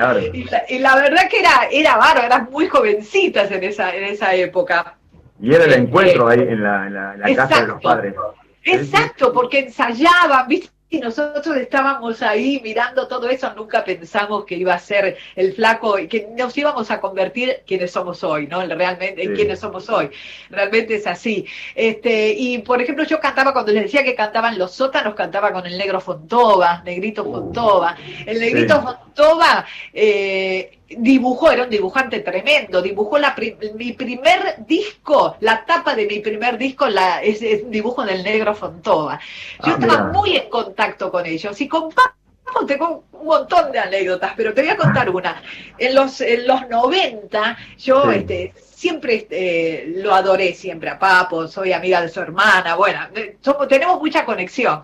y, 0.69 0.79
la, 0.79 0.95
verdad 0.95 1.27
que 1.29 1.39
era 1.39 1.67
era 1.69 1.97
bárbaro, 1.97 2.25
eran 2.25 2.49
muy 2.49 2.67
jovencitas 2.67 3.51
en 3.51 3.63
esa 3.65 3.93
en 3.93 4.05
esa 4.05 4.33
época. 4.33 4.97
Y 5.41 5.53
era 5.53 5.65
el 5.65 5.71
este, 5.71 5.81
encuentro 5.81 6.29
ahí 6.29 6.39
en 6.39 6.63
la, 6.63 6.89
la 6.89 7.35
casa 7.35 7.61
de 7.61 7.67
los 7.67 7.81
padres. 7.81 8.15
Exacto, 8.63 9.31
porque 9.31 9.59
ensayaban, 9.59 10.47
¿viste? 10.47 10.74
Y 10.87 10.99
nosotros 10.99 11.57
estábamos 11.57 12.21
ahí 12.21 12.61
mirando 12.63 13.07
todo 13.07 13.27
eso, 13.27 13.51
nunca 13.55 13.83
pensamos 13.83 14.45
que 14.45 14.55
iba 14.55 14.75
a 14.75 14.79
ser 14.79 15.17
el 15.35 15.53
flaco, 15.53 15.97
y 15.97 16.07
que 16.07 16.27
nos 16.37 16.55
íbamos 16.55 16.91
a 16.91 17.01
convertir 17.01 17.63
quienes 17.65 17.91
somos 17.91 18.23
hoy, 18.23 18.45
¿no? 18.45 18.63
Realmente, 18.65 19.23
en 19.23 19.35
quienes 19.35 19.59
somos 19.59 19.89
hoy. 19.89 20.11
Realmente 20.51 20.95
es 20.95 21.07
así. 21.07 21.45
Este, 21.73 22.33
y 22.37 22.59
por 22.59 22.81
ejemplo, 22.81 23.03
yo 23.03 23.19
cantaba, 23.19 23.51
cuando 23.51 23.71
les 23.71 23.83
decía 23.83 24.03
que 24.03 24.13
cantaban 24.13 24.59
los 24.59 24.73
sótanos, 24.73 25.15
cantaba 25.15 25.51
con 25.51 25.65
el 25.65 25.75
negro 25.75 25.99
Fontova, 25.99 26.83
Negrito 26.85 27.23
uh. 27.23 27.31
Fontova. 27.31 27.97
El 28.25 28.39
Negrito 28.39 28.81
Fontova, 28.81 29.65
eh, 29.91 30.79
dibujó, 30.89 31.51
era 31.51 31.63
un 31.63 31.69
dibujante 31.69 32.19
tremendo, 32.19 32.81
dibujó 32.81 33.17
la 33.17 33.35
mi 33.75 33.93
primer 33.93 34.65
disco, 34.65 35.35
la 35.39 35.65
tapa 35.65 35.95
de 35.95 36.05
mi 36.05 36.19
primer 36.19 36.57
disco 36.57 36.87
la, 36.87 37.21
es, 37.23 37.41
un 37.63 37.71
dibujo 37.71 38.05
del 38.05 38.23
negro 38.23 38.53
Fontova. 38.53 39.19
Yo 39.63 39.73
ah, 39.73 39.77
estaba 39.79 40.11
muy 40.11 40.35
en 40.35 40.49
contacto 40.49 41.11
con 41.11 41.25
ellos 41.25 41.59
y 41.59 41.67
con 41.67 41.89
Papo 41.89 42.65
tengo 42.67 43.03
un 43.11 43.25
montón 43.25 43.71
de 43.71 43.79
anécdotas, 43.79 44.33
pero 44.35 44.53
te 44.53 44.61
voy 44.61 44.71
a 44.71 44.77
contar 44.77 45.09
una. 45.09 45.41
En 45.77 45.95
los, 45.95 46.21
en 46.21 46.47
los 46.47 46.67
90 46.69 47.57
yo 47.79 48.11
este, 48.11 48.53
siempre 48.75 49.15
este, 49.15 49.85
lo 49.87 50.13
adoré 50.13 50.53
siempre 50.53 50.89
a 50.89 50.99
Papo, 50.99 51.47
soy 51.47 51.71
amiga 51.71 52.01
de 52.01 52.09
su 52.09 52.19
hermana, 52.19 52.75
bueno, 52.75 52.99
somos, 53.41 53.67
tenemos 53.69 53.99
mucha 53.99 54.25
conexión. 54.25 54.83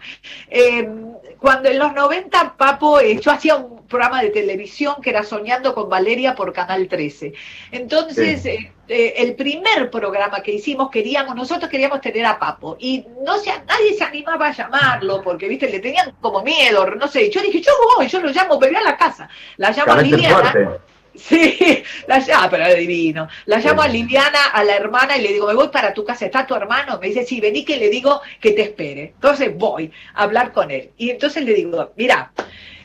Eh, 0.49 0.89
cuando 1.41 1.69
en 1.69 1.80
los 1.80 1.93
90 1.93 2.56
Papo, 2.56 2.99
eh, 2.99 3.19
yo 3.19 3.32
hacía 3.32 3.56
un 3.56 3.88
programa 3.88 4.21
de 4.21 4.30
televisión 4.30 4.95
que 5.01 5.10
era 5.10 5.23
Soñando 5.23 5.73
con 5.73 5.89
Valeria 5.89 6.36
por 6.36 6.54
Canal 6.54 6.88
13. 6.88 7.34
Entonces, 7.71 8.45
eh, 8.45 8.71
eh, 8.88 9.13
el 9.17 9.36
primer 9.36 9.89
programa 9.89 10.41
que 10.41 10.54
hicimos, 10.54 10.91
queríamos, 10.91 11.36
nosotros 11.36 11.69
queríamos 11.69 11.99
tener 11.99 12.25
a 12.27 12.38
Papo. 12.38 12.77
Y 12.80 13.06
no 13.25 13.39
se, 13.39 13.49
nadie 13.67 13.95
se 13.97 14.04
animaba 14.04 14.47
a 14.47 14.54
llamarlo, 14.54 15.21
porque, 15.23 15.47
viste, 15.47 15.67
le 15.67 15.80
tenían 15.80 16.13
como 16.21 16.43
miedo, 16.43 16.86
no 16.91 17.08
sé. 17.08 17.30
Yo 17.32 17.41
dije, 17.41 17.60
yo 17.60 17.71
voy, 17.97 18.08
yo 18.08 18.21
lo 18.21 18.30
llamo, 18.30 18.60
pero 18.60 18.77
a 18.77 18.82
la 18.82 18.95
casa. 18.95 19.27
La 19.58 19.71
llamo 19.71 19.93
a 19.93 20.01
Liliana. 20.01 20.54
Sí, 21.13 21.84
la 22.08 22.19
llamo, 22.19 22.50
pero 22.50 22.65
es 22.65 22.78
divino. 22.78 23.28
La 23.45 23.60
llamo 23.60 23.82
a 23.82 23.88
Liliana, 23.88 24.45
a 24.54 24.63
la 24.63 24.76
hermana, 24.76 25.17
y 25.17 25.21
le 25.21 25.34
digo, 25.34 25.47
me 25.47 25.54
voy 25.54 25.67
para 25.67 25.93
tu 25.93 26.06
casa, 26.06 26.26
¿está 26.26 26.45
tu 26.45 26.56
hermano? 26.56 27.00
Me 27.00 27.08
dice, 27.08 27.26
sí, 27.26 27.41
vení 27.41 27.65
que 27.65 27.78
le 27.78 27.89
digo 27.89 28.21
que 28.39 28.52
te 28.52 28.62
espere. 28.62 29.13
Entonces 29.15 29.56
voy 29.58 29.91
a 30.13 30.24
hablar 30.24 30.54
con 30.54 30.71
él. 30.71 30.91
Y 30.97 31.10
entonces 31.10 31.43
le 31.43 31.54
digo, 31.54 31.91
mira, 31.97 32.32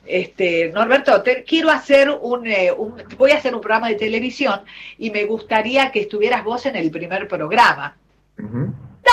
este, 0.06 0.70
Norberto, 0.70 1.22
te, 1.22 1.44
quiero 1.44 1.70
hacer 1.70 2.10
un, 2.10 2.46
eh, 2.46 2.72
un, 2.72 2.96
voy 3.16 3.32
a 3.32 3.36
hacer 3.36 3.54
un 3.54 3.60
programa 3.60 3.88
de 3.88 3.96
televisión 3.96 4.60
y 4.98 5.10
me 5.10 5.24
gustaría 5.24 5.90
que 5.90 6.00
estuvieras 6.00 6.44
vos 6.44 6.66
en 6.66 6.76
el 6.76 6.90
primer 6.90 7.28
programa. 7.28 7.96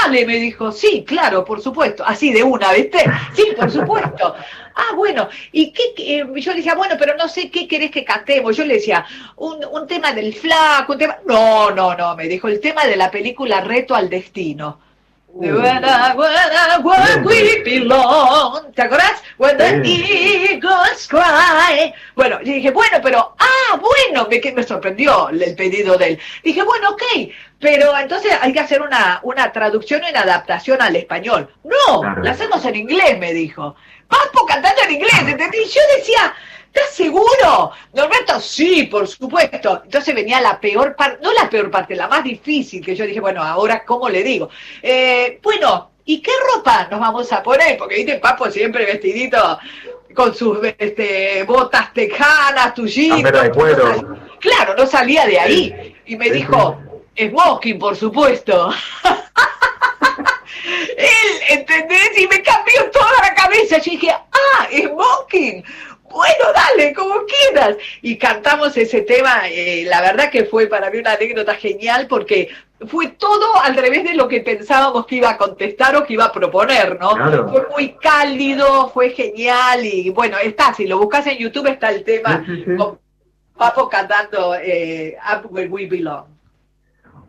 Dale, 0.02 0.26
me 0.26 0.38
dijo, 0.38 0.72
sí, 0.72 1.04
claro, 1.06 1.46
por 1.46 1.62
supuesto, 1.62 2.04
así 2.06 2.32
de 2.32 2.44
una, 2.44 2.74
¿viste? 2.74 3.00
Sí, 3.36 3.48
por 3.56 3.70
supuesto. 3.70 4.36
Ah, 4.76 4.96
bueno, 4.96 5.30
y 5.52 5.72
qué, 5.72 6.26
yo 6.36 6.52
le 6.52 6.58
decía, 6.58 6.74
bueno, 6.74 6.96
pero 6.98 7.16
no 7.16 7.28
sé 7.28 7.52
qué 7.52 7.68
querés 7.68 7.92
que 7.92 8.04
cantemos. 8.04 8.58
Yo 8.58 8.66
le 8.66 8.76
decía, 8.76 9.06
un, 9.36 9.64
un 9.66 9.88
tema 9.88 10.12
del 10.14 10.34
flaco, 10.34 10.94
un 10.94 10.98
tema... 10.98 11.18
No, 11.26 11.70
no, 11.72 11.96
no, 11.96 12.16
me 12.16 12.28
dijo, 12.28 12.48
el 12.48 12.60
tema 12.60 12.86
de 12.86 12.96
la 12.96 13.12
película 13.12 13.62
Reto 13.62 13.94
al 13.94 14.10
Destino. 14.10 14.80
¿Te 18.76 18.84
acordás? 18.84 19.24
When 19.38 19.58
the 19.58 19.82
eagles 19.84 21.08
cry. 21.08 21.92
Bueno, 22.16 22.40
yo 22.44 22.54
dije, 22.54 22.70
bueno, 22.70 23.00
pero, 23.02 23.36
ah, 23.40 23.80
bueno, 23.80 24.28
me, 24.30 24.52
me 24.52 24.64
sorprendió 24.64 25.30
el 25.30 25.56
pedido 25.56 25.98
de 25.98 26.10
él. 26.10 26.20
Dije, 26.44 26.62
bueno, 26.62 26.92
ok, 26.92 27.04
pero 27.60 27.98
entonces 27.98 28.32
hay 28.40 28.54
que 28.54 28.60
hacer 28.60 28.82
una, 28.84 29.20
una 29.24 29.52
traducción 29.52 30.04
y 30.06 30.12
una 30.12 30.22
adaptación 30.22 30.82
al 30.82 30.96
español. 30.96 31.52
No, 31.64 32.04
la 32.22 32.32
hacemos 32.32 32.64
en 32.66 32.76
inglés, 32.76 33.18
me 33.18 33.34
dijo. 33.34 33.76
Papo 34.08 34.46
cantando 34.46 34.84
en 34.84 34.92
inglés, 34.92 35.20
¿entendí? 35.20 35.66
Yo 35.66 35.82
decía, 35.98 36.36
¿Estás 36.74 36.96
seguro? 36.96 37.72
Norberto, 37.94 38.40
sí, 38.40 38.84
por 38.84 39.08
supuesto. 39.08 39.82
Entonces 39.84 40.16
venía 40.16 40.42
la 40.42 40.60
peor 40.60 40.96
parte, 40.96 41.20
no 41.22 41.32
la 41.32 41.48
peor 41.48 41.70
parte, 41.70 41.96
la 41.96 42.08
más 42.08 42.24
difícil, 42.24 42.84
que 42.84 42.96
yo 42.96 43.06
dije, 43.06 43.20
bueno, 43.20 43.44
ahora, 43.44 43.86
¿cómo 43.86 44.10
le 44.10 44.24
digo? 44.24 44.50
Eh, 44.82 45.40
bueno, 45.44 45.92
¿y 46.04 46.20
qué 46.20 46.32
ropa 46.56 46.88
nos 46.90 47.00
vamos 47.00 47.32
a 47.32 47.44
poner? 47.44 47.78
Porque, 47.78 47.98
viste, 47.98 48.16
Papo 48.16 48.50
siempre 48.50 48.88
vestidito 48.88 49.60
con 50.16 50.34
sus 50.34 50.58
este, 50.80 51.44
botas 51.44 51.94
tejanas, 51.94 52.74
tullitos. 52.74 53.44
de 53.44 53.52
cuero. 53.52 54.18
Claro, 54.40 54.74
no 54.76 54.88
salía 54.88 55.28
de 55.28 55.40
ahí. 55.40 55.96
Y 56.08 56.16
me 56.16 56.32
dijo, 56.32 56.82
smoking, 57.16 57.78
por 57.78 57.96
supuesto. 57.96 58.72
Él, 60.98 61.42
¿entendés? 61.50 62.18
Y 62.18 62.26
me 62.26 62.42
cambió 62.42 62.90
toda 62.92 63.12
la 63.22 63.36
cabeza. 63.36 63.78
Yo 63.78 63.92
dije, 63.92 64.10
ah, 64.10 64.68
smoking 64.72 65.64
bueno, 66.14 66.46
dale, 66.54 66.94
como 66.94 67.16
quieras. 67.26 67.76
Y 68.02 68.18
cantamos 68.18 68.78
ese 68.78 69.02
tema, 69.02 69.50
eh, 69.50 69.84
la 69.88 70.02
verdad 70.02 70.30
que 70.30 70.46
fue 70.46 70.68
para 70.68 70.90
mí 70.90 71.00
una 71.00 71.14
anécdota 71.14 71.56
genial 71.56 72.08
porque 72.08 72.50
fue 72.88 73.10
todo 73.10 73.60
al 73.62 73.76
revés 73.76 74.04
de 74.04 74.14
lo 74.14 74.28
que 74.28 74.42
pensábamos 74.42 75.06
que 75.06 75.16
iba 75.16 75.32
a 75.32 75.38
contestar 75.38 75.96
o 75.96 76.06
que 76.06 76.14
iba 76.14 76.26
a 76.26 76.32
proponer, 76.32 77.00
¿no? 77.00 77.16
Fue 77.50 77.68
muy 77.72 77.96
cálido, 77.96 78.90
fue 78.90 79.10
genial 79.10 79.86
y 79.86 80.10
bueno, 80.10 80.38
está, 80.38 80.74
si 80.74 80.88
lo 80.88 80.98
buscas 80.98 81.28
en 81.28 81.38
YouTube 81.38 81.68
está 81.68 81.90
el 81.90 82.04
tema 82.04 82.46
con 82.78 83.00
Papo 83.58 83.88
cantando 83.88 84.56
eh, 84.56 85.16
Up 85.32 85.48
Where 85.52 85.70
We 85.70 85.86
Belong. 85.86 86.33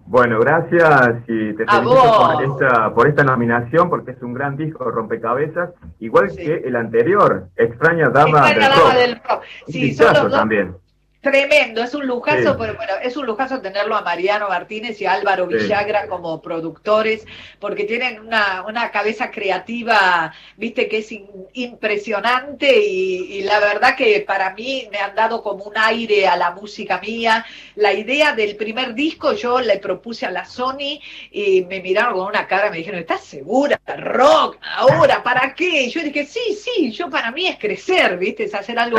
Bueno, 0.06 0.38
gracias 0.38 1.22
y 1.26 1.54
te 1.54 1.64
felicito 1.64 2.32
por 2.34 2.44
esta, 2.44 2.94
por 2.94 3.08
esta 3.08 3.24
nominación 3.24 3.88
porque 3.88 4.10
es 4.10 4.22
un 4.22 4.34
gran 4.34 4.56
disco 4.56 4.90
rompecabezas, 4.90 5.70
igual 5.98 6.30
que 6.36 6.56
el 6.56 6.76
anterior, 6.76 7.48
Extraña 7.56 8.10
Dama, 8.10 8.48
del, 8.50 8.60
Dama 8.60 8.94
del 8.94 9.20
Rock. 9.28 9.42
Sí, 9.68 9.94
son 9.94 10.30
también. 10.30 10.76
Tremendo, 11.24 11.82
es 11.82 11.94
un 11.94 12.06
lujazo, 12.06 12.54
pero 12.58 12.74
bueno, 12.74 12.92
es 13.02 13.16
un 13.16 13.24
lujazo 13.24 13.62
tenerlo 13.62 13.96
a 13.96 14.02
Mariano 14.02 14.46
Martínez 14.46 15.00
y 15.00 15.06
a 15.06 15.14
Álvaro 15.14 15.46
Villagra 15.46 16.06
como 16.06 16.42
productores, 16.42 17.24
porque 17.58 17.84
tienen 17.84 18.20
una, 18.20 18.62
una 18.68 18.90
cabeza 18.90 19.30
creativa, 19.30 20.34
viste, 20.58 20.86
que 20.86 20.98
es 20.98 21.14
impresionante 21.54 22.78
y, 22.78 23.42
la 23.42 23.58
verdad 23.58 23.96
que 23.96 24.20
para 24.20 24.52
mí 24.52 24.86
me 24.92 24.98
han 24.98 25.14
dado 25.14 25.42
como 25.42 25.64
un 25.64 25.78
aire 25.78 26.28
a 26.28 26.36
la 26.36 26.50
música 26.50 27.00
mía. 27.00 27.46
La 27.74 27.94
idea 27.94 28.34
del 28.34 28.56
primer 28.56 28.92
disco 28.92 29.32
yo 29.32 29.60
le 29.60 29.78
propuse 29.78 30.26
a 30.26 30.30
la 30.30 30.44
Sony 30.44 31.00
y 31.30 31.64
me 31.64 31.80
miraron 31.80 32.18
con 32.18 32.26
una 32.26 32.46
cara, 32.46 32.70
me 32.70 32.76
dijeron, 32.76 33.00
¿estás 33.00 33.24
segura? 33.24 33.80
Rock, 33.96 34.58
ahora, 34.76 35.22
¿para 35.22 35.54
qué? 35.54 35.84
Y 35.84 35.90
yo 35.90 36.02
dije, 36.02 36.26
sí, 36.26 36.54
sí, 36.54 36.92
yo 36.92 37.08
para 37.08 37.30
mí 37.30 37.46
es 37.46 37.58
crecer, 37.58 38.18
viste, 38.18 38.44
es 38.44 38.54
hacer 38.54 38.78
algo 38.78 38.98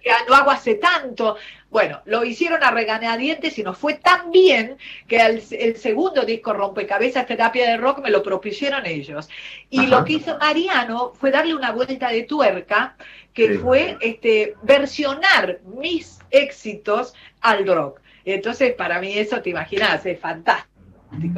que 0.00 0.10
no 0.28 0.34
hago 0.36 0.52
hace 0.52 0.76
tanto. 0.76 1.36
Bueno, 1.74 2.00
lo 2.04 2.24
hicieron 2.24 2.62
a 2.62 2.70
regañadientes 2.70 3.58
y 3.58 3.64
nos 3.64 3.76
fue 3.76 3.94
tan 3.94 4.30
bien 4.30 4.76
que 5.08 5.16
el, 5.16 5.76
segundo 5.76 6.24
disco 6.24 6.52
Rompecabezas 6.52 7.26
Terapia 7.26 7.68
de 7.68 7.76
Rock 7.78 7.98
me 7.98 8.10
lo 8.10 8.22
propusieron 8.22 8.86
ellos. 8.86 9.28
Y 9.70 9.88
lo 9.88 10.04
que 10.04 10.12
hizo 10.12 10.38
Mariano 10.38 11.14
fue 11.18 11.32
darle 11.32 11.52
una 11.52 11.72
vuelta 11.72 12.10
de 12.10 12.22
tuerca, 12.22 12.94
que 13.32 13.58
fue 13.58 13.96
este, 14.00 14.54
versionar 14.62 15.58
mis 15.64 16.20
éxitos 16.30 17.12
al 17.40 17.66
rock. 17.66 18.00
Entonces, 18.24 18.72
para 18.74 19.00
mí 19.00 19.18
eso, 19.18 19.42
te 19.42 19.50
imaginas, 19.50 20.06
es 20.06 20.20
fantástico. 20.20 20.70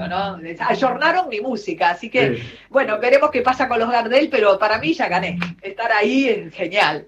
¿no? 0.06 0.38
Ayornaron 0.68 1.30
mi 1.30 1.40
música, 1.40 1.88
así 1.88 2.10
que, 2.10 2.42
bueno, 2.68 2.98
veremos 2.98 3.30
qué 3.30 3.40
pasa 3.40 3.68
con 3.68 3.78
los 3.78 3.90
Gardel, 3.90 4.28
pero 4.28 4.58
para 4.58 4.76
mí 4.76 4.92
ya 4.92 5.08
gané. 5.08 5.38
Estar 5.62 5.90
ahí 5.92 6.28
es 6.28 6.54
genial. 6.54 7.06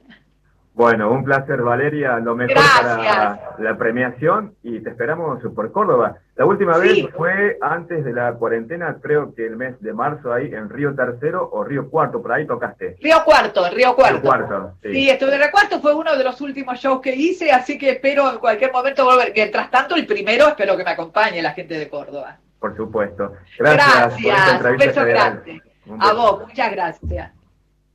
Bueno, 0.79 1.11
un 1.11 1.25
placer, 1.25 1.61
Valeria. 1.61 2.21
Lo 2.21 2.37
mejor 2.37 2.55
para 2.55 3.57
la 3.59 3.77
premiación 3.77 4.55
y 4.62 4.79
te 4.79 4.91
esperamos 4.91 5.43
por 5.53 5.73
Córdoba. 5.73 6.19
La 6.37 6.47
última 6.47 6.79
vez 6.79 7.05
fue 7.17 7.59
antes 7.61 8.05
de 8.05 8.12
la 8.12 8.35
cuarentena, 8.35 8.97
creo 9.03 9.35
que 9.35 9.45
el 9.45 9.57
mes 9.57 9.75
de 9.81 9.93
marzo, 9.93 10.33
ahí 10.33 10.55
en 10.55 10.71
Río 10.71 10.95
Tercero 10.95 11.51
o 11.51 11.64
Río 11.64 11.91
Cuarto, 11.91 12.23
por 12.23 12.31
ahí 12.31 12.47
tocaste. 12.47 12.97
Río 13.01 13.25
Cuarto, 13.25 13.69
Río 13.71 13.97
Cuarto. 13.97 14.21
Río 14.21 14.23
Cuarto 14.23 14.73
sí. 14.81 14.93
sí, 14.93 15.11
estuve 15.11 15.35
en 15.35 15.41
Río 15.41 15.51
Cuarto, 15.51 15.81
fue 15.81 15.97
uno 15.97 16.17
de 16.17 16.23
los 16.23 16.41
últimos 16.41 16.79
shows 16.79 17.01
que 17.01 17.12
hice, 17.12 17.51
así 17.51 17.77
que 17.77 17.91
espero 17.91 18.31
en 18.31 18.38
cualquier 18.38 18.71
momento 18.71 19.05
volver. 19.05 19.33
Mientras 19.35 19.73
tanto, 19.73 19.97
el 19.97 20.07
primero 20.07 20.47
espero 20.47 20.77
que 20.77 20.85
me 20.85 20.93
acompañe 20.93 21.43
la 21.43 21.55
gente 21.55 21.77
de 21.77 21.88
Córdoba. 21.88 22.37
Por 22.61 22.77
supuesto. 22.77 23.33
Gracias. 23.59 24.17
Gracias. 24.23 24.64
un 24.64 24.77
beso 24.77 25.05
grande. 25.05 25.61
A 25.99 26.12
vos, 26.12 26.47
muchas 26.47 26.71
gracias. 26.71 27.33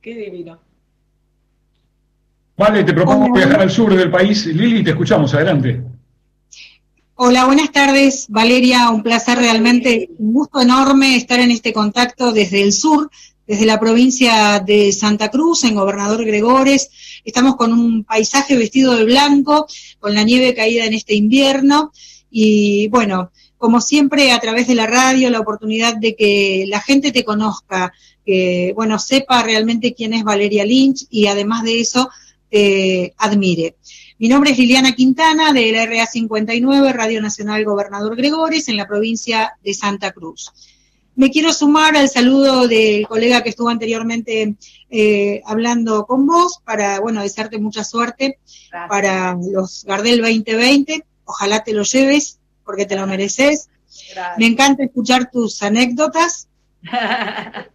Qué 0.02 0.14
divino. 0.14 0.58
Vale, 2.56 2.84
te 2.84 2.92
propongo 2.92 3.32
viajar 3.32 3.62
al 3.62 3.70
sur 3.70 3.94
del 3.94 4.10
país. 4.10 4.46
Lili, 4.46 4.84
te 4.84 4.90
escuchamos, 4.90 5.34
adelante. 5.34 5.82
Hola, 7.16 7.46
buenas 7.46 7.72
tardes, 7.72 8.26
Valeria. 8.28 8.90
Un 8.90 9.02
placer 9.02 9.38
realmente, 9.38 10.10
un 10.18 10.32
gusto 10.32 10.60
enorme 10.60 11.16
estar 11.16 11.40
en 11.40 11.50
este 11.50 11.72
contacto 11.72 12.32
desde 12.32 12.62
el 12.62 12.72
sur, 12.72 13.10
desde 13.46 13.66
la 13.66 13.80
provincia 13.80 14.62
de 14.64 14.92
Santa 14.92 15.30
Cruz, 15.30 15.64
en 15.64 15.74
Gobernador 15.74 16.24
Gregores. 16.24 16.90
Estamos 17.24 17.56
con 17.56 17.72
un 17.72 18.04
paisaje 18.04 18.56
vestido 18.56 18.96
de 18.96 19.04
blanco, 19.04 19.66
con 19.98 20.14
la 20.14 20.22
nieve 20.22 20.54
caída 20.54 20.84
en 20.84 20.94
este 20.94 21.14
invierno. 21.14 21.92
Y 22.30 22.86
bueno, 22.88 23.32
como 23.58 23.80
siempre, 23.80 24.30
a 24.30 24.38
través 24.38 24.68
de 24.68 24.76
la 24.76 24.86
radio, 24.86 25.28
la 25.28 25.40
oportunidad 25.40 25.96
de 25.96 26.14
que 26.14 26.66
la 26.68 26.80
gente 26.80 27.10
te 27.10 27.24
conozca, 27.24 27.92
que, 28.24 28.72
bueno, 28.76 28.98
sepa 28.98 29.42
realmente 29.42 29.94
quién 29.94 30.14
es 30.14 30.22
Valeria 30.22 30.64
Lynch 30.64 31.06
y 31.10 31.26
además 31.26 31.64
de 31.64 31.80
eso, 31.80 32.10
admire. 33.18 33.76
Mi 34.18 34.28
nombre 34.28 34.52
es 34.52 34.58
Liliana 34.58 34.92
Quintana, 34.92 35.52
de 35.52 35.72
la 35.72 35.86
RA 35.86 36.06
59, 36.06 36.92
Radio 36.92 37.20
Nacional 37.20 37.64
Gobernador 37.64 38.16
Gregores, 38.16 38.68
en 38.68 38.76
la 38.76 38.86
provincia 38.86 39.54
de 39.64 39.74
Santa 39.74 40.12
Cruz. 40.12 40.52
Me 41.16 41.30
quiero 41.30 41.52
sumar 41.52 41.96
al 41.96 42.08
saludo 42.08 42.66
del 42.66 43.06
colega 43.06 43.42
que 43.42 43.50
estuvo 43.50 43.68
anteriormente 43.68 44.56
eh, 44.90 45.42
hablando 45.46 46.06
con 46.06 46.26
vos 46.26 46.60
para, 46.64 47.00
bueno, 47.00 47.22
desearte 47.22 47.58
mucha 47.58 47.84
suerte 47.84 48.38
para 48.88 49.36
los 49.52 49.84
Gardel 49.84 50.20
2020. 50.20 51.04
Ojalá 51.24 51.62
te 51.62 51.72
lo 51.72 51.82
lleves 51.82 52.38
porque 52.64 52.86
te 52.86 52.96
lo 52.96 53.06
mereces. 53.06 53.68
Me 54.38 54.46
encanta 54.46 54.84
escuchar 54.84 55.30
tus 55.30 55.62
anécdotas 55.62 56.48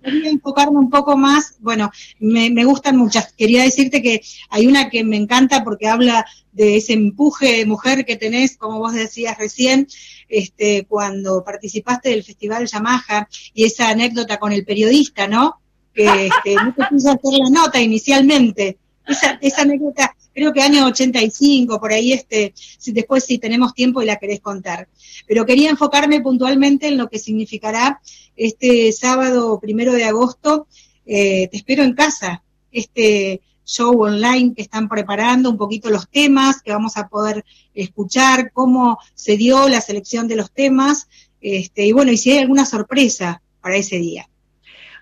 Quería 0.03 0.29
enfocarme 0.29 0.77
un 0.77 0.89
poco 0.89 1.17
más, 1.17 1.55
bueno, 1.59 1.91
me, 2.19 2.63
gustan 2.63 2.97
muchas. 2.97 3.33
Quería 3.33 3.63
decirte 3.63 4.01
que 4.01 4.21
hay 4.49 4.67
una 4.67 4.89
que 4.89 5.03
me 5.03 5.17
encanta 5.17 5.63
porque 5.63 5.87
habla 5.87 6.25
de 6.51 6.77
ese 6.77 6.93
empuje 6.93 7.57
de 7.57 7.65
mujer 7.65 8.05
que 8.05 8.15
tenés, 8.15 8.57
como 8.57 8.79
vos 8.79 8.93
decías 8.93 9.37
recién, 9.37 9.87
este, 10.27 10.85
cuando 10.85 11.43
participaste 11.43 12.09
del 12.09 12.23
Festival 12.23 12.67
Yamaha 12.67 13.27
y 13.53 13.65
esa 13.65 13.89
anécdota 13.89 14.37
con 14.37 14.51
el 14.51 14.65
periodista, 14.65 15.27
¿no? 15.27 15.59
Que 15.93 16.27
este, 16.27 16.55
no 16.55 16.73
te 16.73 16.85
puso 16.85 17.09
hacer 17.09 17.33
la 17.33 17.49
nota 17.49 17.81
inicialmente. 17.81 18.77
Esa, 19.07 19.39
esa 19.41 19.63
anécdota, 19.63 20.15
creo 20.33 20.53
que 20.53 20.61
año 20.61 20.85
85, 20.85 21.79
por 21.79 21.91
ahí, 21.91 22.13
este, 22.13 22.53
si 22.55 22.91
después 22.91 23.25
si 23.25 23.37
tenemos 23.37 23.73
tiempo 23.73 24.01
y 24.01 24.05
la 24.05 24.17
querés 24.17 24.39
contar. 24.39 24.87
Pero 25.27 25.45
quería 25.45 25.69
enfocarme 25.69 26.21
puntualmente 26.21 26.87
en 26.87 26.97
lo 26.97 27.09
que 27.09 27.19
significará 27.19 28.01
este 28.35 28.91
sábado 28.91 29.59
primero 29.59 29.93
de 29.93 30.05
agosto, 30.05 30.67
eh, 31.05 31.47
te 31.49 31.57
espero 31.57 31.83
en 31.83 31.93
casa, 31.93 32.43
este 32.71 33.41
show 33.65 34.01
online 34.01 34.53
que 34.55 34.61
están 34.61 34.89
preparando, 34.89 35.49
un 35.49 35.57
poquito 35.57 35.89
los 35.89 36.09
temas 36.09 36.61
que 36.61 36.71
vamos 36.71 36.97
a 36.97 37.07
poder 37.07 37.45
escuchar, 37.73 38.51
cómo 38.51 38.97
se 39.13 39.37
dio 39.37 39.69
la 39.69 39.81
selección 39.81 40.27
de 40.27 40.35
los 40.35 40.51
temas, 40.51 41.07
este, 41.41 41.85
y 41.85 41.91
bueno, 41.91 42.11
y 42.11 42.17
si 42.17 42.31
hay 42.31 42.39
alguna 42.39 42.65
sorpresa 42.65 43.41
para 43.61 43.75
ese 43.75 43.97
día. 43.97 44.27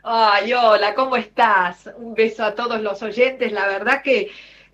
Ay, 0.03 0.53
hola, 0.53 0.95
¿cómo 0.95 1.17
estás? 1.17 1.89
Un 1.97 2.13
beso 2.13 2.43
a 2.43 2.55
todos 2.55 2.81
los 2.81 3.01
oyentes. 3.01 3.51
La 3.51 3.67
verdad 3.67 4.01
que 4.01 4.29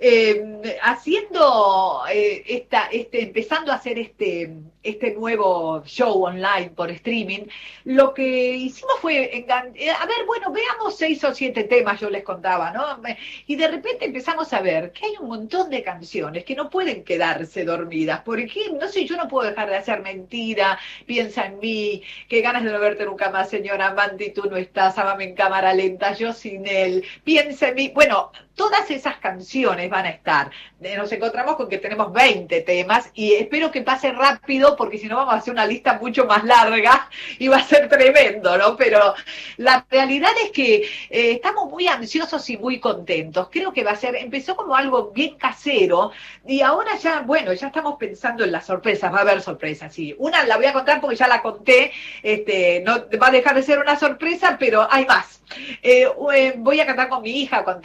eh, 0.05 0.77
haciendo 0.81 2.03
eh, 2.11 2.43
esta, 2.45 2.87
este, 2.91 3.23
empezando 3.23 3.71
a 3.71 3.75
hacer 3.75 3.97
este, 3.97 4.53
este 4.83 5.13
nuevo 5.13 5.81
show 5.85 6.25
online 6.25 6.71
por 6.71 6.91
streaming, 6.91 7.47
lo 7.85 8.13
que 8.13 8.51
hicimos 8.51 8.95
fue, 8.99 9.33
eh, 9.33 9.45
a 9.49 10.05
ver, 10.05 10.25
bueno, 10.27 10.51
veamos 10.51 10.97
seis 10.97 11.23
o 11.23 11.33
siete 11.33 11.63
temas, 11.63 12.01
yo 12.01 12.09
les 12.09 12.21
contaba, 12.23 12.71
¿no? 12.71 13.01
Y 13.47 13.55
de 13.55 13.69
repente 13.69 14.03
empezamos 14.03 14.51
a 14.51 14.59
ver 14.59 14.91
que 14.91 15.05
hay 15.05 15.13
un 15.21 15.29
montón 15.29 15.69
de 15.69 15.81
canciones 15.83 16.43
que 16.43 16.55
no 16.55 16.69
pueden 16.69 17.05
quedarse 17.05 17.63
dormidas. 17.63 18.23
Por 18.23 18.41
ejemplo, 18.41 18.81
no 18.81 18.89
sé, 18.89 19.05
yo 19.05 19.15
no 19.15 19.29
puedo 19.29 19.49
dejar 19.49 19.69
de 19.69 19.77
hacer 19.77 20.01
mentira, 20.01 20.77
piensa 21.05 21.45
en 21.45 21.59
mí, 21.59 22.03
qué 22.27 22.41
ganas 22.41 22.65
de 22.65 22.73
no 22.73 22.79
verte 22.79 23.05
nunca 23.05 23.29
más, 23.29 23.49
señora 23.49 23.93
Manti, 23.93 24.31
tú 24.31 24.49
no 24.49 24.57
estás, 24.57 24.97
amame 24.97 25.23
en 25.23 25.35
cámara 25.35 25.73
lenta, 25.73 26.11
yo 26.13 26.33
sin 26.33 26.67
él, 26.67 27.05
piensa 27.23 27.69
en 27.69 27.75
mí. 27.75 27.91
Bueno, 27.95 28.33
todas 28.55 28.89
esas 28.91 29.17
canciones 29.17 29.89
van 29.89 30.05
a 30.05 30.09
estar. 30.09 30.51
Nos 30.79 31.11
encontramos 31.11 31.55
con 31.55 31.69
que 31.69 31.77
tenemos 31.77 32.11
20 32.11 32.61
temas 32.61 33.09
y 33.13 33.33
espero 33.33 33.71
que 33.71 33.81
pase 33.81 34.11
rápido 34.11 34.75
porque 34.75 34.97
si 34.97 35.07
no 35.07 35.15
vamos 35.15 35.33
a 35.33 35.37
hacer 35.37 35.53
una 35.53 35.65
lista 35.65 35.97
mucho 35.99 36.25
más 36.25 36.43
larga 36.43 37.09
y 37.39 37.47
va 37.47 37.57
a 37.57 37.63
ser 37.63 37.87
tremendo, 37.89 38.57
¿no? 38.57 38.75
Pero 38.75 39.13
la 39.57 39.85
realidad 39.89 40.31
es 40.43 40.51
que 40.51 40.75
eh, 40.75 41.31
estamos 41.31 41.69
muy 41.69 41.87
ansiosos 41.87 42.49
y 42.49 42.57
muy 42.57 42.79
contentos. 42.79 43.47
Creo 43.51 43.73
que 43.73 43.83
va 43.83 43.91
a 43.91 43.95
ser, 43.95 44.15
empezó 44.15 44.55
como 44.55 44.75
algo 44.75 45.11
bien 45.11 45.35
casero 45.37 46.11
y 46.45 46.61
ahora 46.61 46.97
ya, 46.97 47.21
bueno, 47.21 47.53
ya 47.53 47.67
estamos 47.67 47.95
pensando 47.97 48.43
en 48.43 48.51
las 48.51 48.65
sorpresas, 48.65 49.11
va 49.13 49.19
a 49.19 49.21
haber 49.21 49.41
sorpresas, 49.41 49.93
sí. 49.93 50.15
Una 50.17 50.43
la 50.43 50.57
voy 50.57 50.65
a 50.65 50.73
contar 50.73 51.01
porque 51.01 51.15
ya 51.15 51.27
la 51.27 51.41
conté, 51.41 51.91
este, 52.21 52.81
no 52.85 53.05
va 53.21 53.27
a 53.27 53.31
dejar 53.31 53.55
de 53.55 53.63
ser 53.63 53.79
una 53.79 53.97
sorpresa, 53.97 54.57
pero 54.59 54.87
hay 54.89 55.05
más. 55.05 55.41
Eh, 55.81 56.07
eh, 56.33 56.53
voy 56.57 56.79
a 56.79 56.85
cantar 56.85 57.09
con 57.09 57.21
mi 57.21 57.41
hija, 57.41 57.63
con 57.63 57.81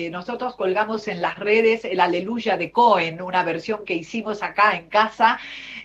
Thais. 0.00 0.10
nosotros 0.30 0.54
colgamos 0.54 1.08
en 1.08 1.20
las 1.20 1.38
redes 1.38 1.84
el 1.84 1.98
Aleluya 1.98 2.56
de 2.56 2.70
Cohen, 2.70 3.20
una 3.20 3.42
versión 3.42 3.84
que 3.84 3.94
hicimos 3.94 4.42
acá 4.42 4.76
en 4.76 4.88
casa. 4.88 5.38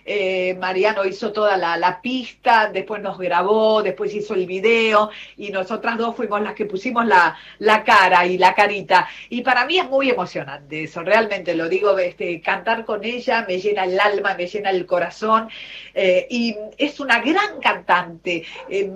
Eh, 0.08 0.54
Mariano 0.60 1.04
hizo 1.04 1.32
toda 1.32 1.56
la, 1.56 2.00
pista, 2.00 2.70
después 2.72 3.02
nos 3.02 3.18
grabó, 3.18 3.82
después 3.82 4.14
hizo 4.14 4.34
el 4.34 4.46
video 4.46 5.10
y 5.36 5.50
nosotras 5.50 5.98
dos 5.98 6.14
fuimos 6.14 6.40
las 6.42 6.54
que 6.54 6.64
pusimos 6.64 7.04
la, 7.06 7.36
cara 7.84 8.24
y 8.24 8.38
la 8.38 8.54
carita. 8.54 9.08
Y 9.30 9.42
para 9.42 9.66
mí 9.66 9.78
es 9.78 9.88
muy 9.88 10.08
emocionante 10.08 10.84
eso, 10.84 11.02
realmente 11.02 11.56
lo 11.56 11.68
digo, 11.68 11.98
este, 11.98 12.40
cantar 12.40 12.84
con 12.84 13.02
ella 13.04 13.44
me 13.48 13.58
llena 13.58 13.84
el 13.84 13.98
alma, 13.98 14.34
me 14.34 14.46
llena 14.46 14.70
el 14.70 14.86
corazón 14.86 15.48
eh, 15.92 16.28
y 16.30 16.54
es 16.78 17.00
una 17.00 17.20
gran 17.20 17.60
cantante. 17.60 18.44
Eh, 18.68 18.92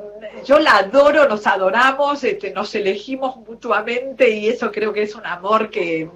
yo 0.47 0.61
la 0.61 0.77
adoro, 0.77 1.29
nos 1.29 1.45
adoramos, 1.47 2.23
este, 2.23 2.53
nos 2.53 2.73
elegimos 2.77 3.37
mutuamente 3.37 4.31
y 4.31 4.49
eso 4.49 4.71
creo 4.71 4.93
que 4.93 5.03
es 5.03 5.10
un 5.15 5.27
amor 5.27 5.71
que 5.71 6.09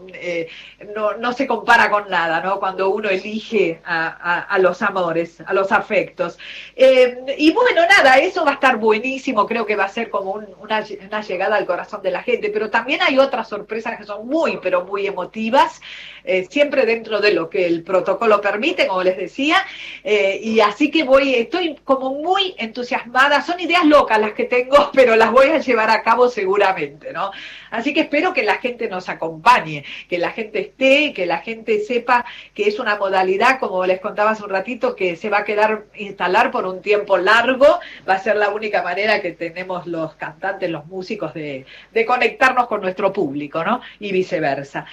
no, 0.95 1.33
se 1.33 1.47
compara 1.47 1.91
con 1.91 2.09
nada, 2.09 2.41
¿no? 2.41 2.59
Cuando 2.59 2.91
uno 2.91 3.09
elige 3.09 3.81
a 3.85 4.59
los 4.61 4.83
amores, 4.83 5.41
a 5.47 5.53
los 5.53 5.73
afectos. 5.73 6.39
Eh, 6.77 7.37
y 7.39 7.53
bueno, 7.53 7.83
nada, 7.87 8.19
eso 8.19 8.45
va 8.45 8.53
a 8.53 8.55
estar 8.55 8.77
buenísimo, 8.77 9.47
creo 9.47 9.67
que 9.67 9.77
va 9.77 9.85
a 9.85 9.89
ser 9.89 10.11
como 10.11 10.43
una, 10.61 10.81
llegada 11.23 11.57
al 11.57 11.67
corazón 11.67 12.03
de 12.03 12.11
la 12.11 12.23
gente, 12.23 12.51
pero 12.51 12.71
también 12.71 13.01
hay 13.03 13.19
otras 13.19 13.49
sorpresas 13.49 13.99
que 13.99 14.05
son 14.05 14.27
muy, 14.27 14.59
pero 14.63 14.85
muy 14.85 15.07
emotivas, 15.07 15.81
eh, 16.25 16.47
siempre 16.51 16.87
dentro 16.87 17.21
de 17.21 17.33
lo 17.33 17.49
que 17.49 17.67
el 17.67 17.83
protocolo 17.83 18.41
permite, 18.41 18.87
como 18.87 19.03
les 19.03 19.17
decía, 19.17 19.65
eh, 20.03 20.41
y 20.43 20.61
así 20.61 20.91
que 20.91 21.05
voy, 21.05 21.35
estoy 21.35 21.77
como 21.85 22.15
muy 22.15 22.55
entusiasmada, 22.59 23.43
son 23.43 23.61
ideas 23.61 23.85
locas 23.85 24.19
las 24.19 24.33
que 24.33 24.45
tengo, 24.45 24.91
pero 24.93 25.17
las 25.17 25.31
voy 25.31 25.47
a 25.47 25.59
llevar 25.59 25.91
a 25.91 26.03
cabo 26.03 26.29
seguramente, 26.29 27.13
¿no? 27.13 27.31
Así 27.75 27.93
que 27.93 28.01
espero 28.01 28.33
que 28.33 28.45
la 28.45 28.57
gente 28.57 28.89
nos 28.89 29.09
acompañe, 29.09 29.85
que 30.09 30.19
la 30.19 30.31
gente 30.31 30.61
esté, 30.61 31.13
que 31.13 31.27
la 31.27 31.39
gente 31.39 31.81
sepa 31.81 32.25
que 32.55 32.69
es 32.69 32.79
una 32.79 32.97
modalidad, 32.97 33.59
como 33.59 33.85
les 33.85 34.01
contaba 34.01 34.31
hace 34.31 34.45
un 34.45 34.51
ratito, 34.51 34.95
que 34.95 35.17
se 35.17 35.29
va 35.29 35.39
a 35.39 35.45
quedar 35.45 35.85
instalar 35.97 36.51
por 36.51 36.67
un 36.67 36.83
tiempo 36.83 37.19
largo. 37.19 37.81
Va 38.09 38.15
a 38.15 38.19
ser 38.19 38.37
la 38.37 38.51
única 38.51 38.83
manera 38.83 39.21
que 39.21 39.33
tenemos 39.33 39.87
los 39.87 40.15
cantantes, 40.15 40.71
los 40.71 40.87
músicos 40.87 41.35
de, 41.35 41.67
de 41.93 42.07
conectarnos 42.07 42.69
con 42.69 42.81
nuestro 42.81 43.13
público, 43.13 43.65
¿no? 43.65 43.81
Y 43.99 44.13
viceversa. 44.13 44.87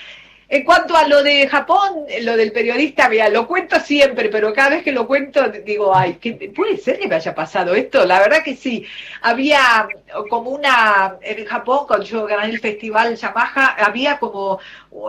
En 0.54 0.66
cuanto 0.66 0.98
a 0.98 1.08
lo 1.08 1.24
de 1.24 1.48
Japón, 1.48 2.06
lo 2.24 2.36
del 2.36 2.52
periodista, 2.52 3.08
mira, 3.08 3.30
lo 3.30 3.48
cuento 3.48 3.80
siempre, 3.80 4.28
pero 4.28 4.54
cada 4.54 4.72
vez 4.72 4.84
que 4.84 4.92
lo 4.92 5.08
cuento 5.08 5.48
digo, 5.48 5.96
ay, 5.96 6.20
¿puede 6.54 6.76
ser 6.76 7.00
que 7.00 7.08
me 7.08 7.16
haya 7.16 7.34
pasado 7.34 7.74
esto? 7.74 8.04
La 8.06 8.20
verdad 8.20 8.44
que 8.44 8.58
sí. 8.58 8.86
Había 9.22 9.88
como 10.30 10.50
una, 10.50 11.16
en 11.22 11.46
Japón, 11.46 11.86
cuando 11.88 12.06
yo 12.06 12.26
gané 12.26 12.52
el 12.52 12.60
festival 12.60 13.16
Yamaha, 13.16 13.78
había 13.82 14.20
como, 14.20 14.60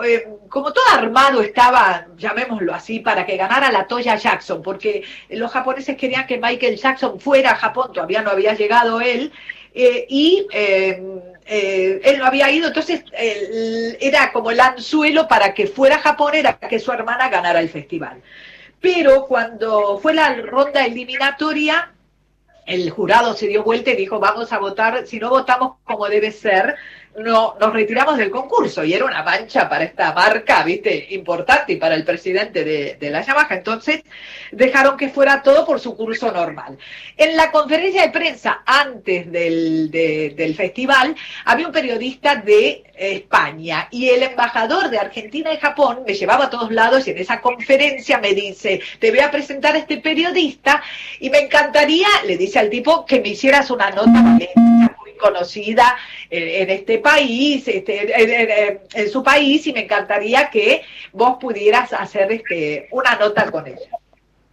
eh, 0.04 0.28
como 0.48 0.72
todo 0.72 0.84
armado 0.92 1.42
estaba, 1.42 2.06
llamémoslo 2.16 2.72
así, 2.72 3.00
para 3.00 3.26
que 3.26 3.36
ganara 3.36 3.72
la 3.72 3.88
Toya 3.88 4.14
Jackson, 4.14 4.62
porque 4.62 5.02
los 5.28 5.50
japoneses 5.50 5.96
querían 5.96 6.28
que 6.28 6.38
Michael 6.38 6.76
Jackson 6.76 7.18
fuera 7.18 7.50
a 7.50 7.56
Japón, 7.56 7.92
todavía 7.92 8.22
no 8.22 8.30
había 8.30 8.54
llegado 8.54 9.00
él, 9.00 9.32
eh, 9.74 10.06
y 10.08 10.46
eh, 10.52 11.02
eh, 11.46 12.00
él 12.04 12.18
no 12.18 12.26
había 12.26 12.50
ido, 12.50 12.68
entonces 12.68 13.04
era 13.12 14.32
como 14.32 14.50
el 14.50 14.60
anzuelo 14.60 15.28
para 15.28 15.54
que 15.54 15.66
fuera 15.66 15.96
a 15.96 16.00
Japón, 16.00 16.34
era 16.34 16.58
que 16.58 16.78
su 16.78 16.92
hermana 16.92 17.28
ganara 17.28 17.60
el 17.60 17.68
festival. 17.68 18.22
Pero 18.80 19.26
cuando 19.26 19.98
fue 19.98 20.14
la 20.14 20.34
ronda 20.34 20.84
eliminatoria, 20.84 21.92
el 22.66 22.90
jurado 22.90 23.34
se 23.34 23.48
dio 23.48 23.64
vuelta 23.64 23.90
y 23.90 23.96
dijo, 23.96 24.18
vamos 24.18 24.52
a 24.52 24.58
votar, 24.58 25.06
si 25.06 25.18
no 25.18 25.30
votamos 25.30 25.76
como 25.84 26.08
debe 26.08 26.30
ser, 26.30 26.76
no, 27.18 27.56
nos 27.60 27.72
retiramos 27.72 28.16
del 28.16 28.30
concurso 28.30 28.84
y 28.84 28.94
era 28.94 29.04
una 29.04 29.22
mancha 29.22 29.68
para 29.68 29.84
esta 29.84 30.12
marca, 30.12 30.62
viste, 30.62 31.08
importante 31.10 31.74
y 31.74 31.76
para 31.76 31.94
el 31.94 32.04
presidente 32.04 32.64
de, 32.64 33.10
la 33.10 33.22
Yamaha. 33.22 33.54
Entonces 33.54 34.02
dejaron 34.50 34.96
que 34.96 35.10
fuera 35.10 35.42
todo 35.42 35.66
por 35.66 35.78
su 35.78 35.94
curso 35.96 36.32
normal. 36.32 36.78
En 37.16 37.36
la 37.36 37.50
conferencia 37.50 38.02
de 38.02 38.10
prensa 38.10 38.62
antes 38.64 39.30
del, 39.30 39.90
del 39.90 40.54
festival 40.54 41.14
había 41.44 41.66
un 41.66 41.72
periodista 41.72 42.36
de 42.36 42.84
España 42.94 43.88
y 43.90 44.08
el 44.08 44.22
embajador 44.22 44.88
de 44.88 44.98
Argentina 44.98 45.52
y 45.52 45.58
Japón 45.58 46.04
me 46.06 46.14
llevaba 46.14 46.46
a 46.46 46.50
todos 46.50 46.70
lados 46.70 47.06
y 47.06 47.10
en 47.10 47.18
esa 47.18 47.40
conferencia 47.40 48.18
me 48.18 48.32
dice, 48.32 48.80
te 48.98 49.10
voy 49.10 49.20
a 49.20 49.30
presentar 49.30 49.74
a 49.74 49.78
este 49.78 49.98
periodista 49.98 50.82
y 51.20 51.28
me 51.28 51.40
encantaría, 51.40 52.08
le 52.26 52.36
dice 52.36 52.58
al 52.58 52.70
tipo, 52.70 53.04
que 53.04 53.20
me 53.20 53.28
hicieras 53.28 53.70
una 53.70 53.90
nota 53.90 54.22
conocida 55.22 55.96
en, 56.28 56.68
este 56.68 56.98
país, 56.98 57.66
este, 57.66 58.80
en, 58.92 59.10
su 59.10 59.22
país, 59.22 59.66
y 59.66 59.72
me 59.72 59.84
encantaría 59.84 60.50
que 60.50 60.82
vos 61.12 61.38
pudieras 61.40 61.92
hacer 61.92 62.32
este, 62.32 62.88
una 62.90 63.14
nota 63.16 63.50
con 63.50 63.66
ella. 63.66 63.98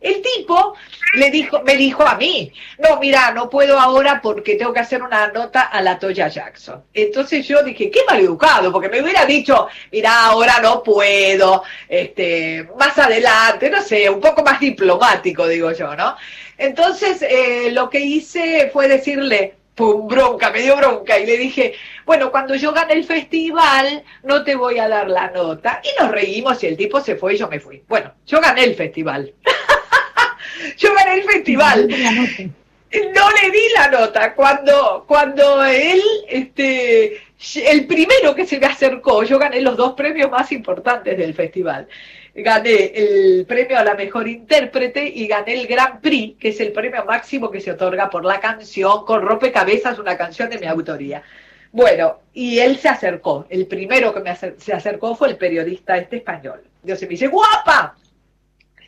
El 0.01 0.21
tipo 0.21 0.75
le 1.15 1.29
dijo, 1.29 1.61
me 1.63 1.75
dijo 1.75 2.07
a 2.07 2.15
mí, 2.15 2.53
no, 2.77 2.99
mira, 2.99 3.31
no 3.31 3.49
puedo 3.49 3.77
ahora 3.77 4.21
porque 4.21 4.55
tengo 4.55 4.71
que 4.71 4.79
hacer 4.79 5.03
una 5.03 5.27
nota 5.27 5.63
a 5.63 5.81
la 5.81 5.99
Toya 5.99 6.29
Jackson. 6.29 6.83
Entonces 6.93 7.45
yo 7.45 7.61
dije, 7.63 7.91
qué 7.91 8.01
maleducado, 8.07 8.71
porque 8.71 8.87
me 8.87 9.01
hubiera 9.01 9.25
dicho, 9.25 9.67
mira, 9.91 10.27
ahora 10.27 10.59
no 10.61 10.83
puedo, 10.83 11.63
este, 11.89 12.69
más 12.77 12.97
adelante, 12.97 13.69
no 13.69 13.81
sé, 13.81 14.09
un 14.09 14.21
poco 14.21 14.41
más 14.41 14.59
diplomático, 14.61 15.45
digo 15.47 15.71
yo, 15.73 15.93
¿no? 15.95 16.15
Entonces 16.57 17.21
eh, 17.21 17.69
lo 17.71 17.89
que 17.89 17.99
hice 17.99 18.69
fue 18.71 18.87
decirle, 18.87 19.55
pum, 19.79 20.09
bronca, 20.09 20.51
me 20.51 20.61
dio 20.61 20.75
bronca 20.75 21.17
y 21.17 21.25
le 21.25 21.37
dije, 21.37 21.73
bueno, 22.05 22.31
cuando 22.31 22.53
yo 22.55 22.73
gane 22.73 22.95
el 22.95 23.05
festival 23.05 24.03
no 24.23 24.43
te 24.43 24.55
voy 24.55 24.77
a 24.77 24.89
dar 24.89 25.09
la 25.09 25.31
nota. 25.31 25.81
Y 25.81 26.01
nos 26.01 26.11
reímos 26.11 26.61
y 26.61 26.67
el 26.67 26.75
tipo 26.75 26.99
se 26.99 27.15
fue 27.15 27.35
y 27.35 27.37
yo 27.37 27.47
me 27.47 27.61
fui. 27.61 27.81
Bueno, 27.87 28.13
yo 28.27 28.41
gané 28.41 28.65
el 28.65 28.75
festival. 28.75 29.33
yo 30.77 30.93
gané 30.93 31.13
el 31.13 31.23
festival. 31.23 31.87
No 31.87 33.31
le 33.31 33.51
di 33.51 33.61
la 33.73 33.87
nota. 33.87 34.35
Cuando, 34.35 35.05
cuando 35.07 35.63
él, 35.63 36.01
este, 36.27 37.21
el 37.65 37.87
primero 37.87 38.35
que 38.35 38.45
se 38.45 38.59
me 38.59 38.65
acercó, 38.65 39.23
yo 39.23 39.39
gané 39.39 39.61
los 39.61 39.77
dos 39.77 39.93
premios 39.93 40.29
más 40.29 40.51
importantes 40.51 41.17
del 41.17 41.33
festival 41.33 41.87
gané 42.35 42.91
el 42.95 43.45
premio 43.45 43.77
a 43.77 43.83
la 43.83 43.95
mejor 43.95 44.27
intérprete 44.27 45.05
y 45.05 45.27
gané 45.27 45.53
el 45.53 45.67
Grand 45.67 46.01
Prix, 46.01 46.37
que 46.39 46.49
es 46.49 46.59
el 46.59 46.71
premio 46.71 47.05
máximo 47.05 47.49
que 47.49 47.61
se 47.61 47.71
otorga 47.71 48.09
por 48.09 48.25
la 48.25 48.39
canción 48.39 49.05
con 49.05 49.21
Rompecabezas, 49.21 49.99
una 49.99 50.17
canción 50.17 50.49
de 50.49 50.59
mi 50.59 50.67
autoría. 50.67 51.23
Bueno, 51.71 52.19
y 52.33 52.59
él 52.59 52.77
se 52.77 52.89
acercó. 52.89 53.45
El 53.49 53.67
primero 53.67 54.13
que 54.13 54.21
me 54.21 54.35
se 54.35 54.73
acercó 54.73 55.15
fue 55.15 55.29
el 55.29 55.37
periodista 55.37 55.97
este 55.97 56.17
español. 56.17 56.61
Dios 56.81 57.01
me 57.01 57.07
dice, 57.07 57.27
guapa, 57.27 57.95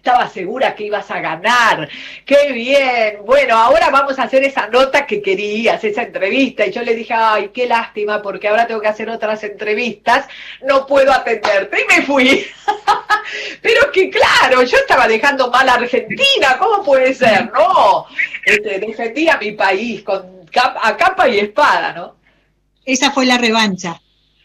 estaba 0.02 0.28
segura 0.28 0.74
que 0.74 0.86
ibas 0.86 1.12
a 1.12 1.20
ganar. 1.20 1.88
Qué 2.26 2.52
bien. 2.54 3.20
Bueno, 3.24 3.56
ahora 3.56 3.92
vamos 3.92 4.18
a 4.18 4.24
hacer 4.24 4.44
esa 4.44 4.68
nota 4.68 5.06
que 5.06 5.22
querías, 5.22 5.84
esa 5.84 6.02
entrevista. 6.02 6.66
Y 6.66 6.72
yo 6.72 6.82
le 6.82 6.96
dije, 6.96 7.14
ay, 7.14 7.52
qué 7.54 7.68
lástima, 7.68 8.20
porque 8.20 8.48
ahora 8.48 8.66
tengo 8.66 8.82
que 8.82 8.88
hacer 8.88 9.12
otras 9.12 9.44
entrevistas, 9.44 10.26
no 10.64 10.88
puedo 10.88 11.14
atenderte. 11.14 11.82
Y 11.82 11.86
me 11.86 12.02
fui. 12.02 12.48
Pero 13.62 13.92
que 13.92 14.10
claro, 14.10 14.64
yo 14.64 14.78
estaba 14.78 15.08
dejando 15.08 15.52
mal 15.52 15.70
a 15.70 15.76
Argentina, 15.76 16.58
¿cómo 16.58 16.84
puede 16.84 17.14
ser? 17.14 17.52
No, 17.54 18.08
este, 18.44 18.80
defendí 18.80 19.30
a 19.30 19.38
mi 19.38 19.52
país 19.52 20.02
con 20.02 20.42
a 20.82 20.98
capa 20.98 21.30
y 21.30 21.40
espada, 21.40 21.94
¿no? 21.94 22.16
Esa 22.84 23.12
fue 23.12 23.28
la 23.28 23.38
revancha. 23.38 24.01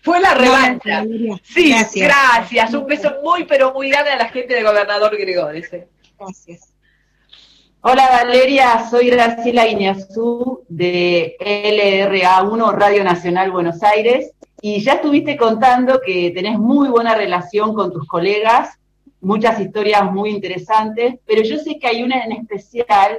Fue 0.06 0.20
la 0.20 0.34
revancha. 0.34 1.04
sí, 1.42 1.74
gracias. 1.96 2.72
Un 2.74 2.86
beso 2.86 3.16
muy, 3.24 3.42
pero 3.42 3.72
muy 3.72 3.90
grande 3.90 4.12
a 4.12 4.16
la 4.16 4.28
gente 4.28 4.54
de 4.54 4.62
Gobernador 4.62 5.18
Gregores. 5.18 5.68
Gracias. 6.16 6.72
Hola 7.80 8.08
Valeria, 8.22 8.86
soy 8.88 9.10
Graciela 9.10 9.66
Iñazú 9.66 10.62
de 10.68 11.34
LRA1 11.40 12.72
Radio 12.74 13.02
Nacional 13.02 13.50
Buenos 13.50 13.82
Aires 13.82 14.30
y 14.60 14.80
ya 14.80 14.92
estuviste 14.92 15.36
contando 15.36 16.00
que 16.00 16.30
tenés 16.30 16.56
muy 16.56 16.88
buena 16.88 17.16
relación 17.16 17.74
con 17.74 17.92
tus 17.92 18.06
colegas, 18.06 18.78
muchas 19.20 19.58
historias 19.58 20.04
muy 20.12 20.30
interesantes, 20.30 21.16
pero 21.26 21.42
yo 21.42 21.58
sé 21.58 21.80
que 21.80 21.88
hay 21.88 22.04
una 22.04 22.22
en 22.22 22.30
especial 22.30 23.18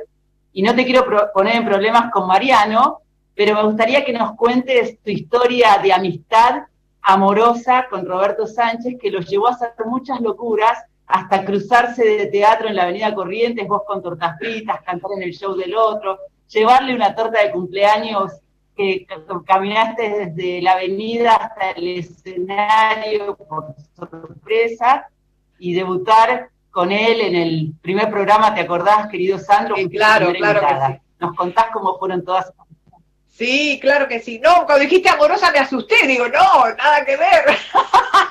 y 0.54 0.62
no 0.62 0.74
te 0.74 0.86
quiero 0.86 1.06
poner 1.34 1.58
en 1.58 1.66
problemas 1.66 2.10
con 2.14 2.28
Mariano, 2.28 3.02
pero 3.36 3.56
me 3.56 3.64
gustaría 3.64 4.06
que 4.06 4.14
nos 4.14 4.38
cuentes 4.38 4.98
tu 5.04 5.12
historia 5.12 5.80
de 5.84 5.92
amistad 5.92 6.64
amorosa 7.08 7.88
con 7.90 8.06
Roberto 8.06 8.46
Sánchez 8.46 8.98
que 9.00 9.10
los 9.10 9.28
llevó 9.28 9.48
a 9.48 9.52
hacer 9.52 9.72
muchas 9.86 10.20
locuras 10.20 10.84
hasta 11.08 11.46
cruzarse 11.46 12.04
de 12.04 12.28
teatro 12.28 12.68
en 12.68 12.76
la 12.76 12.84
Avenida 12.84 13.16
Corrientes, 13.16 13.66
vos 13.66 13.84
con 13.88 14.04
tortas 14.04 14.38
fritas, 14.38 14.82
cantar 14.82 15.12
en 15.16 15.24
el 15.24 15.32
show 15.32 15.56
del 15.56 15.74
otro, 15.74 16.20
llevarle 16.50 16.94
una 16.94 17.16
torta 17.16 17.42
de 17.42 17.52
cumpleaños 17.52 18.34
que 18.76 19.08
caminaste 19.46 20.26
desde 20.26 20.62
la 20.62 20.74
avenida 20.74 21.36
hasta 21.36 21.72
el 21.72 22.00
escenario 22.00 23.38
por 23.38 23.74
sorpresa 23.96 25.08
y 25.60 25.74
debutar 25.74 26.50
con 26.70 26.92
él 26.92 27.22
en 27.22 27.36
el 27.36 27.74
primer 27.82 28.10
programa, 28.10 28.54
¿te 28.54 28.62
acordás, 28.62 29.08
querido 29.08 29.40
Sandro? 29.40 29.76
claro, 29.90 30.34
claro 30.34 30.60
que 30.60 30.94
sí. 30.94 31.02
Nos 31.20 31.36
contás 31.36 31.68
cómo 31.72 31.98
fueron 31.98 32.24
todas 32.24 32.52
Sí, 33.38 33.78
claro 33.80 34.08
que 34.08 34.20
sí. 34.20 34.40
No, 34.40 34.66
cuando 34.66 34.80
dijiste 34.80 35.10
amorosa 35.10 35.52
me 35.52 35.60
asusté, 35.60 36.08
digo, 36.08 36.28
no, 36.28 36.76
nada 36.76 37.06
que 37.06 37.18
ver. 37.18 37.46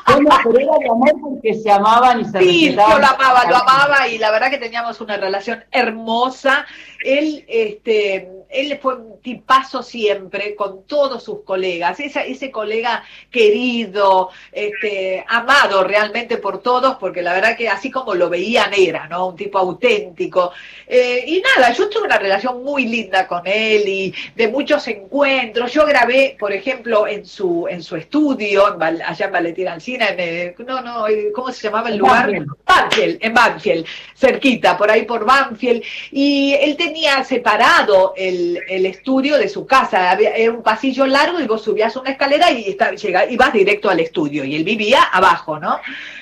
Bueno, 0.08 0.30
pero 0.44 0.60
era 0.60 0.78
de 0.78 0.88
amor 0.88 1.12
porque 1.20 1.54
se 1.54 1.70
amaban 1.70 2.20
y 2.20 2.24
se 2.24 2.38
Sí, 2.38 2.70
yo 2.70 2.76
lo 2.76 3.06
amaba, 3.06 3.44
lo 3.50 3.56
amaba 3.56 4.08
y 4.08 4.16
la 4.16 4.30
verdad 4.30 4.50
que 4.50 4.56
teníamos 4.56 5.00
una 5.00 5.16
relación 5.18 5.64
hermosa. 5.70 6.64
Él, 7.04 7.44
este, 7.48 8.30
él 8.48 8.78
fue 8.80 8.94
un 8.94 9.20
tipazo 9.20 9.82
siempre 9.82 10.54
con 10.54 10.84
todos 10.84 11.22
sus 11.22 11.42
colegas, 11.42 12.00
ese, 12.00 12.30
ese 12.30 12.50
colega 12.50 13.04
querido, 13.30 14.30
este, 14.52 15.24
amado 15.28 15.84
realmente 15.84 16.38
por 16.38 16.62
todos, 16.62 16.96
porque 16.96 17.22
la 17.22 17.34
verdad 17.34 17.56
que 17.56 17.68
así 17.68 17.90
como 17.90 18.14
lo 18.14 18.30
veían 18.30 18.72
era, 18.76 19.08
¿no? 19.08 19.28
Un 19.28 19.36
tipo 19.36 19.58
auténtico. 19.58 20.52
Eh, 20.86 21.24
y 21.26 21.42
nada, 21.42 21.72
yo 21.72 21.88
tuve 21.88 22.04
una 22.04 22.18
relación 22.18 22.64
muy 22.64 22.86
linda 22.86 23.26
con 23.26 23.42
él 23.46 23.86
y 23.86 24.14
de 24.34 24.48
muchos 24.48 24.86
encuentros. 24.96 25.72
Yo 25.72 25.86
grabé, 25.86 26.36
por 26.38 26.52
ejemplo, 26.52 27.06
en 27.06 27.26
su, 27.26 27.66
en 27.68 27.82
su 27.82 27.96
estudio, 27.96 28.76
allá 28.80 29.26
en 29.26 29.32
Valentina 29.32 29.72
Alcina, 29.72 30.08
en, 30.08 30.54
no, 30.66 30.80
no, 30.82 31.04
¿cómo 31.34 31.52
se 31.52 31.62
llamaba 31.62 31.88
el 31.88 31.98
lugar? 31.98 32.30
Banfield, 32.66 33.18
en 33.20 33.34
Banfield, 33.34 33.86
cerquita, 34.14 34.76
por 34.76 34.90
ahí 34.90 35.02
por 35.02 35.24
Banfield. 35.24 35.82
Y 36.10 36.54
él 36.60 36.76
tenía 36.76 37.22
separado 37.24 38.14
el, 38.16 38.60
el 38.68 38.86
estudio 38.86 39.38
de 39.38 39.48
su 39.48 39.66
casa. 39.66 40.10
Había, 40.10 40.30
era 40.34 40.52
un 40.52 40.62
pasillo 40.62 41.06
largo 41.06 41.40
y 41.40 41.46
vos 41.46 41.62
subías 41.62 41.96
una 41.96 42.10
escalera 42.10 42.50
y 42.50 42.70
está, 42.70 42.92
llega, 42.92 43.30
ibas 43.30 43.52
directo 43.52 43.88
al 43.90 44.00
estudio. 44.00 44.44
Y 44.44 44.56
él 44.56 44.64
vivía 44.64 45.02
abajo, 45.02 45.58
¿no? 45.58 45.80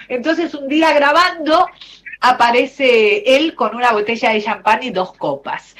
Entonces 0.09 0.55
un 0.55 0.68
día 0.68 0.93
grabando 0.93 1.68
aparece 2.20 3.37
él 3.37 3.55
con 3.55 3.75
una 3.77 3.93
botella 3.93 4.31
de 4.31 4.43
champán 4.43 4.83
y 4.83 4.91
dos 4.91 5.12
copas 5.12 5.75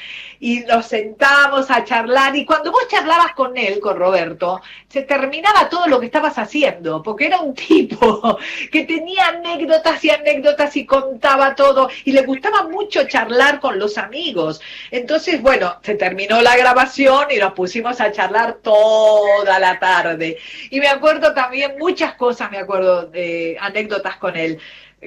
y 0.45 0.59
nos 0.59 0.85
sentamos 0.85 1.71
a 1.71 1.83
charlar 1.83 2.35
y 2.35 2.45
cuando 2.45 2.71
vos 2.71 2.87
charlabas 2.87 3.33
con 3.33 3.57
él, 3.57 3.79
con 3.79 3.97
Roberto, 3.97 4.61
se 4.87 5.01
terminaba 5.01 5.67
todo 5.69 5.87
lo 5.87 5.99
que 5.99 6.05
estabas 6.05 6.37
haciendo, 6.37 7.01
porque 7.01 7.25
era 7.25 7.39
un 7.39 7.55
tipo 7.55 8.37
que 8.71 8.83
tenía 8.83 9.29
anécdotas 9.29 10.05
y 10.05 10.11
anécdotas 10.11 10.77
y 10.77 10.85
contaba 10.85 11.55
todo 11.55 11.89
y 12.03 12.11
le 12.11 12.21
gustaba 12.21 12.61
mucho 12.67 13.07
charlar 13.07 13.59
con 13.59 13.79
los 13.79 13.97
amigos. 13.97 14.61
Entonces, 14.91 15.41
bueno, 15.41 15.79
se 15.81 15.95
terminó 15.95 16.39
la 16.43 16.55
grabación 16.55 17.25
y 17.31 17.37
nos 17.37 17.53
pusimos 17.53 17.99
a 17.99 18.11
charlar 18.11 18.59
toda 18.61 19.57
la 19.57 19.79
tarde. 19.79 20.37
Y 20.69 20.79
me 20.79 20.89
acuerdo 20.89 21.33
también 21.33 21.73
muchas 21.79 22.13
cosas, 22.13 22.51
me 22.51 22.59
acuerdo 22.59 23.09
anécdotas 23.61 24.17
con 24.17 24.37
él. 24.37 24.59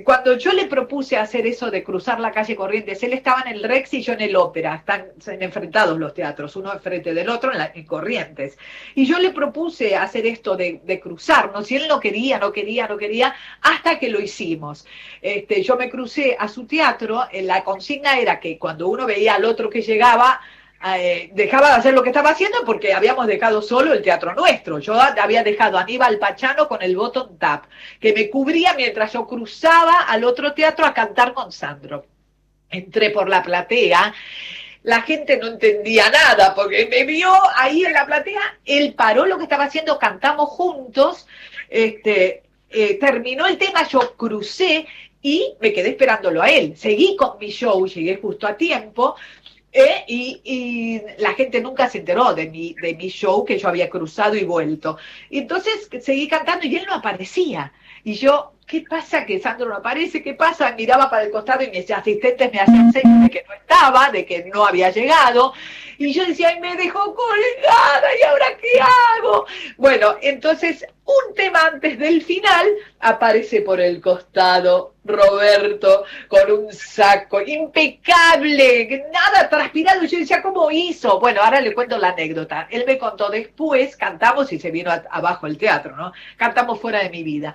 Cuando 0.05 0.37
yo 0.37 0.53
le 0.53 0.67
propuse 0.67 1.17
hacer 1.17 1.47
eso 1.47 1.71
de 1.71 1.83
cruzar 1.83 2.21
la 2.21 2.33
calle 2.33 2.57
Corrientes, 2.57 3.03
él 3.03 3.13
estaba 3.13 3.43
en 3.43 3.57
el 3.57 3.63
Rex 3.63 3.95
y 3.95 4.03
yo 4.03 4.13
en 4.13 4.21
el 4.21 4.37
Ópera, 4.37 4.77
están 4.77 5.07
enfrentados 5.41 5.99
los 5.99 6.15
teatros, 6.15 6.57
uno 6.57 6.73
enfrente 6.73 7.15
del 7.15 7.29
otro 7.29 7.53
en, 7.53 7.59
la, 7.59 7.73
Corrientes. 7.87 8.59
Y 8.95 9.07
yo 9.07 9.19
le 9.19 9.31
propuse 9.31 9.97
hacer 9.97 10.27
esto 10.27 10.57
de, 10.57 11.01
cruzarnos 11.03 11.71
y 11.71 11.77
él 11.77 11.87
no 11.89 12.01
quería, 12.01 12.39
no 12.39 12.53
quería, 12.53 12.87
no 12.89 12.97
quería, 12.97 13.35
hasta 13.63 13.99
que 13.99 14.09
lo 14.09 14.21
hicimos. 14.21 14.87
Este, 15.23 15.63
yo 15.63 15.77
me 15.77 15.89
crucé 15.89 16.37
a 16.39 16.49
su 16.49 16.67
teatro, 16.67 17.25
la 17.33 17.65
consigna 17.65 18.19
era 18.19 18.41
que 18.41 18.59
cuando 18.59 18.89
uno 18.89 19.07
veía 19.07 19.35
al 19.35 19.45
otro 19.45 19.71
que 19.71 19.83
llegaba, 19.83 20.41
eh, 20.85 21.31
dejaba 21.35 21.71
de 21.71 21.75
hacer 21.75 21.95
lo 21.95 22.03
que 22.03 22.11
estaba 22.11 22.31
haciendo 22.31 22.59
porque 22.65 22.95
habíamos 22.95 23.27
dejado 23.27 23.63
solo 23.63 23.93
el 23.93 24.03
teatro 24.03 24.35
nuestro. 24.35 24.79
Yo 24.79 24.95
había 24.95 25.43
dejado 25.43 25.77
a 25.77 25.83
Aníbal 25.83 26.19
Pachano 26.19 26.69
con 26.69 26.83
el 26.83 26.97
botón 26.97 27.37
tap, 27.39 27.65
que 28.01 28.13
me 28.13 28.31
cubría 28.31 28.75
mientras 28.75 29.13
yo 29.13 29.27
cruzaba 29.27 30.03
al 30.03 30.25
otro 30.25 30.55
teatro 30.55 30.87
a 30.87 30.95
cantar 30.95 31.35
con 31.35 31.51
Sandro. 31.51 32.07
Entré 32.71 33.11
por 33.11 33.29
la 33.29 33.43
platea. 33.43 34.15
La 34.85 35.03
gente 35.03 35.37
no 35.37 35.49
entendía 35.49 36.09
nada 36.11 36.55
porque 36.55 36.87
me 36.87 37.05
vio 37.05 37.33
ahí 37.57 37.85
en 37.85 37.93
la 37.93 38.07
platea. 38.07 38.59
Él 38.65 38.95
paró 38.95 39.27
lo 39.27 39.37
que 39.37 39.45
estaba 39.45 39.65
haciendo, 39.65 39.99
cantamos 39.99 40.49
juntos. 40.51 41.27
Este, 41.69 42.43
eh, 42.71 42.99
terminó 43.01 43.47
el 43.47 43.59
tema, 43.59 43.87
yo 43.89 44.15
crucé 44.17 44.87
y 45.23 45.55
me 45.61 45.73
quedé 45.73 45.91
esperándolo 45.91 46.43
a 46.43 46.51
él. 46.51 46.77
Seguí 46.77 47.17
con 47.17 47.39
mi 47.39 47.51
show, 47.51 47.87
llegué 47.87 48.17
justo 48.17 48.47
a 48.47 48.57
tiempo, 48.57 49.17
eh, 49.79 50.05
y, 50.09 51.03
la 51.19 51.35
gente 51.35 51.61
nunca 51.61 51.89
se 51.89 51.99
enteró 51.99 52.35
de 52.35 52.49
mi, 52.49 52.75
de 52.75 52.95
mi 52.95 53.09
show 53.09 53.45
que 53.45 53.59
yo 53.59 53.69
había 53.69 53.89
cruzado 53.89 54.35
y 54.35 54.45
vuelto. 54.45 54.99
Y 55.31 55.39
entonces 55.39 55.89
seguí 56.01 56.27
cantando 56.27 56.67
y 56.67 56.77
él 56.77 56.85
no 56.87 56.95
aparecía. 56.95 57.73
Y 58.03 58.15
yo, 58.15 58.55
¿qué 58.67 58.85
pasa 58.89 59.25
que 59.25 59.39
Sandro 59.39 59.69
no 59.69 59.77
aparece? 59.77 60.23
¿Qué 60.23 60.35
pasa? 60.35 60.73
Miraba 60.73 61.09
para 61.09 61.25
el 61.25 61.31
costado 61.31 61.63
y 61.63 61.71
mis 61.71 61.89
asistentes 61.91 62.53
me 62.53 62.59
hacían 62.61 62.93
señas 62.93 63.23
de 63.23 63.31
que 63.31 63.45
no 63.47 63.55
estaba, 63.55 64.11
de 64.11 64.27
que 64.27 64.45
no 64.53 64.67
había 64.67 64.91
llegado. 64.91 65.53
Y 65.97 66.13
yo 66.13 66.25
decía, 66.27 66.49
ay, 66.49 66.61
me 66.61 66.75
dejó 66.77 67.15
colgada, 67.15 68.09
¿y 68.21 68.23
ahora 68.25 68.47
qué 68.61 68.81
hago? 68.81 69.47
Bueno, 69.77 70.17
entonces, 70.23 70.85
un 71.05 71.35
tema 71.35 71.67
antes 71.73 71.99
del 71.99 72.23
final 72.23 72.67
aparece 73.01 73.63
por 73.63 73.81
el 73.81 74.01
costado 74.01 74.95
Roberto 75.09 76.05
con 76.29 76.51
un 76.53 76.73
saco 76.73 77.41
impecable, 77.41 79.09
nada 79.13 79.49
transpirado. 79.49 80.05
Yo 80.05 80.19
decía, 80.19 80.43
¿cómo 80.43 80.71
hizo? 80.71 81.19
Bueno, 81.19 81.43
ahora 81.43 81.61
le 81.61 81.75
cuento 81.75 81.99
la 81.99 82.11
anécdota. 82.11 82.69
Él 82.71 82.85
me 82.87 82.99
contó 82.99 83.31
después, 83.31 83.97
cantamos 83.97 84.53
y 84.53 84.59
se 84.61 84.71
vino 84.71 84.91
abajo 85.11 85.47
el 85.47 85.59
teatro, 85.59 85.97
¿no? 85.97 86.13
Cantamos 86.37 86.81
fuera 86.81 87.03
de 87.03 87.11
mi 87.11 87.23
vida. 87.23 87.55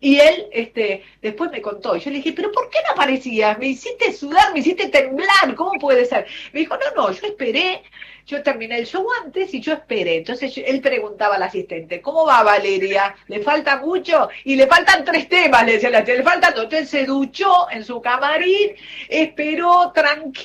Y 0.00 0.20
él 0.20 0.48
este, 0.52 1.02
después 1.22 1.50
me 1.50 1.62
contó, 1.62 1.96
yo 1.96 2.10
le 2.10 2.18
dije, 2.18 2.34
pero 2.34 2.52
¿por 2.52 2.68
qué 2.68 2.78
no 2.86 2.92
aparecías? 2.92 3.58
Me 3.58 3.68
hiciste 3.68 4.12
sudar, 4.12 4.52
me 4.52 4.60
hiciste 4.60 4.90
temblar, 4.90 5.54
¿cómo 5.56 5.78
puede 5.80 6.04
ser? 6.04 6.26
Me 6.52 6.60
dijo, 6.60 6.76
no, 6.76 7.02
no, 7.02 7.10
yo 7.10 7.26
esperé 7.26 7.82
yo 8.26 8.42
terminé 8.42 8.78
el 8.78 8.86
show 8.86 9.06
antes 9.22 9.52
y 9.52 9.60
yo 9.60 9.74
esperé. 9.74 10.16
Entonces 10.16 10.52
él 10.56 10.80
preguntaba 10.80 11.36
al 11.36 11.42
asistente, 11.42 12.00
¿cómo 12.00 12.24
va 12.24 12.42
Valeria? 12.42 13.14
¿Le 13.28 13.40
falta 13.40 13.78
mucho? 13.78 14.28
Y 14.44 14.56
le 14.56 14.66
faltan 14.66 15.04
tres 15.04 15.28
temas, 15.28 15.64
le 15.66 15.72
decía 15.72 15.90
la 15.90 16.00
le 16.00 16.22
faltan 16.22 16.54
dos. 16.54 16.64
Entonces 16.64 16.88
se 16.88 17.04
duchó 17.04 17.70
en 17.70 17.84
su 17.84 18.00
camarín, 18.00 18.72
esperó 19.08 19.92
tranquilo 19.92 20.44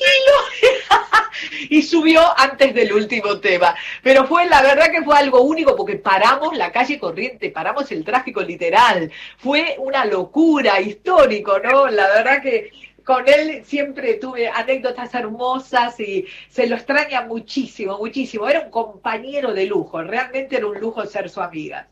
y 1.70 1.82
subió 1.82 2.22
antes 2.38 2.74
del 2.74 2.92
último 2.94 3.40
tema. 3.40 3.76
Pero 4.04 4.26
fue, 4.26 4.46
la 4.48 4.62
verdad 4.62 4.92
que 4.92 5.04
fue 5.04 5.18
algo 5.18 5.42
único 5.42 5.76
porque 5.76 5.96
paramos 5.96 6.58
la 6.58 6.72
calle 6.72 7.00
corriente, 7.00 7.50
paramos 7.50 7.92
el 7.92 8.04
tráfico 8.04 8.42
literal. 8.42 9.12
Fue 9.38 9.76
una 9.80 10.06
locura 10.06 10.82
histórico, 10.82 11.60
¿no? 11.60 11.88
La 11.88 12.08
verdad 12.08 12.42
que 12.42 12.72
con 13.10 13.28
él 13.28 13.64
siempre 13.66 14.14
tuve 14.22 14.48
anécdotas 14.48 15.12
hermosas 15.16 16.00
y 16.00 16.28
se 16.48 16.68
lo 16.68 16.76
extraña 16.76 17.24
muchísimo, 17.24 17.98
muchísimo. 17.98 18.48
Era 18.48 18.60
un 18.62 18.70
compañero 18.70 19.52
de 19.52 19.66
lujo, 19.66 20.04
realmente 20.04 20.58
era 20.58 20.68
un 20.68 20.80
lujo 20.80 21.04
ser 21.08 21.28
su 21.28 21.42
amiga. 21.42 21.88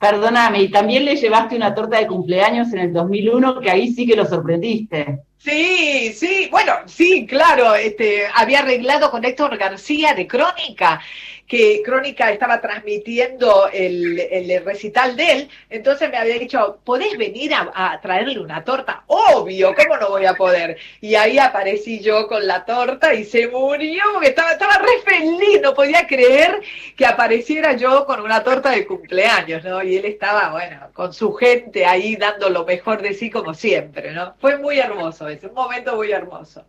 Perdóname, 0.00 0.62
y 0.62 0.68
también 0.68 1.04
le 1.04 1.14
llevaste 1.14 1.54
una 1.54 1.72
torta 1.72 1.98
de 1.98 2.08
cumpleaños 2.08 2.72
en 2.72 2.80
el 2.80 2.92
2001, 2.92 3.60
que 3.60 3.70
ahí 3.70 3.92
sí 3.92 4.04
que 4.04 4.16
lo 4.16 4.26
sorprendiste. 4.26 5.20
Sí, 5.38 6.12
sí, 6.12 6.48
bueno, 6.50 6.72
sí, 6.86 7.24
claro, 7.24 7.76
este, 7.76 8.24
había 8.34 8.60
arreglado 8.60 9.12
con 9.12 9.24
Héctor 9.24 9.56
García 9.56 10.12
de 10.12 10.26
Crónica 10.26 11.00
que 11.46 11.82
Crónica 11.84 12.30
estaba 12.30 12.60
transmitiendo 12.60 13.68
el, 13.72 14.18
el 14.18 14.64
recital 14.64 15.16
de 15.16 15.32
él, 15.32 15.48
entonces 15.70 16.10
me 16.10 16.16
había 16.16 16.38
dicho, 16.38 16.78
¿podés 16.84 17.16
venir 17.18 17.52
a, 17.54 18.00
traerle 18.00 18.40
una 18.40 18.64
torta? 18.64 19.04
Obvio, 19.06 19.74
¿cómo 19.74 19.96
no 19.96 20.08
voy 20.08 20.24
a 20.24 20.34
poder? 20.34 20.78
Y 21.00 21.14
ahí 21.14 21.38
aparecí 21.38 22.00
yo 22.00 22.26
con 22.26 22.46
la 22.46 22.64
torta 22.64 23.12
y 23.14 23.24
se 23.24 23.48
murió, 23.48 24.02
porque 24.14 24.28
estaba, 24.28 24.52
estaba 24.52 24.78
re 24.78 24.98
feliz, 25.04 25.60
no 25.62 25.74
podía 25.74 26.06
creer 26.06 26.60
que 26.96 27.06
apareciera 27.06 27.74
yo 27.74 28.06
con 28.06 28.20
una 28.20 28.42
torta 28.42 28.70
de 28.70 28.86
cumpleaños, 28.86 29.64
¿no? 29.64 29.82
Y 29.82 29.96
él 29.96 30.04
estaba, 30.06 30.50
bueno, 30.50 30.88
con 30.92 31.12
su 31.12 31.32
gente 31.34 31.84
ahí 31.84 32.16
dando 32.16 32.48
lo 32.48 32.64
mejor 32.64 33.02
de 33.02 33.14
sí 33.14 33.30
como 33.30 33.54
siempre, 33.54 34.12
¿no? 34.12 34.34
Fue 34.40 34.58
muy 34.58 34.78
hermoso 34.78 35.28
ese, 35.28 35.48
un 35.48 35.54
momento 35.54 35.96
muy 35.96 36.12
hermoso. 36.12 36.64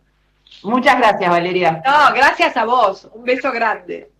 Muchas 0.62 0.98
gracias, 0.98 1.30
Valeria. 1.30 1.82
No, 1.84 2.14
gracias 2.14 2.56
a 2.56 2.64
vos. 2.64 3.08
Un 3.12 3.24
beso 3.24 3.50
grande. 3.50 4.13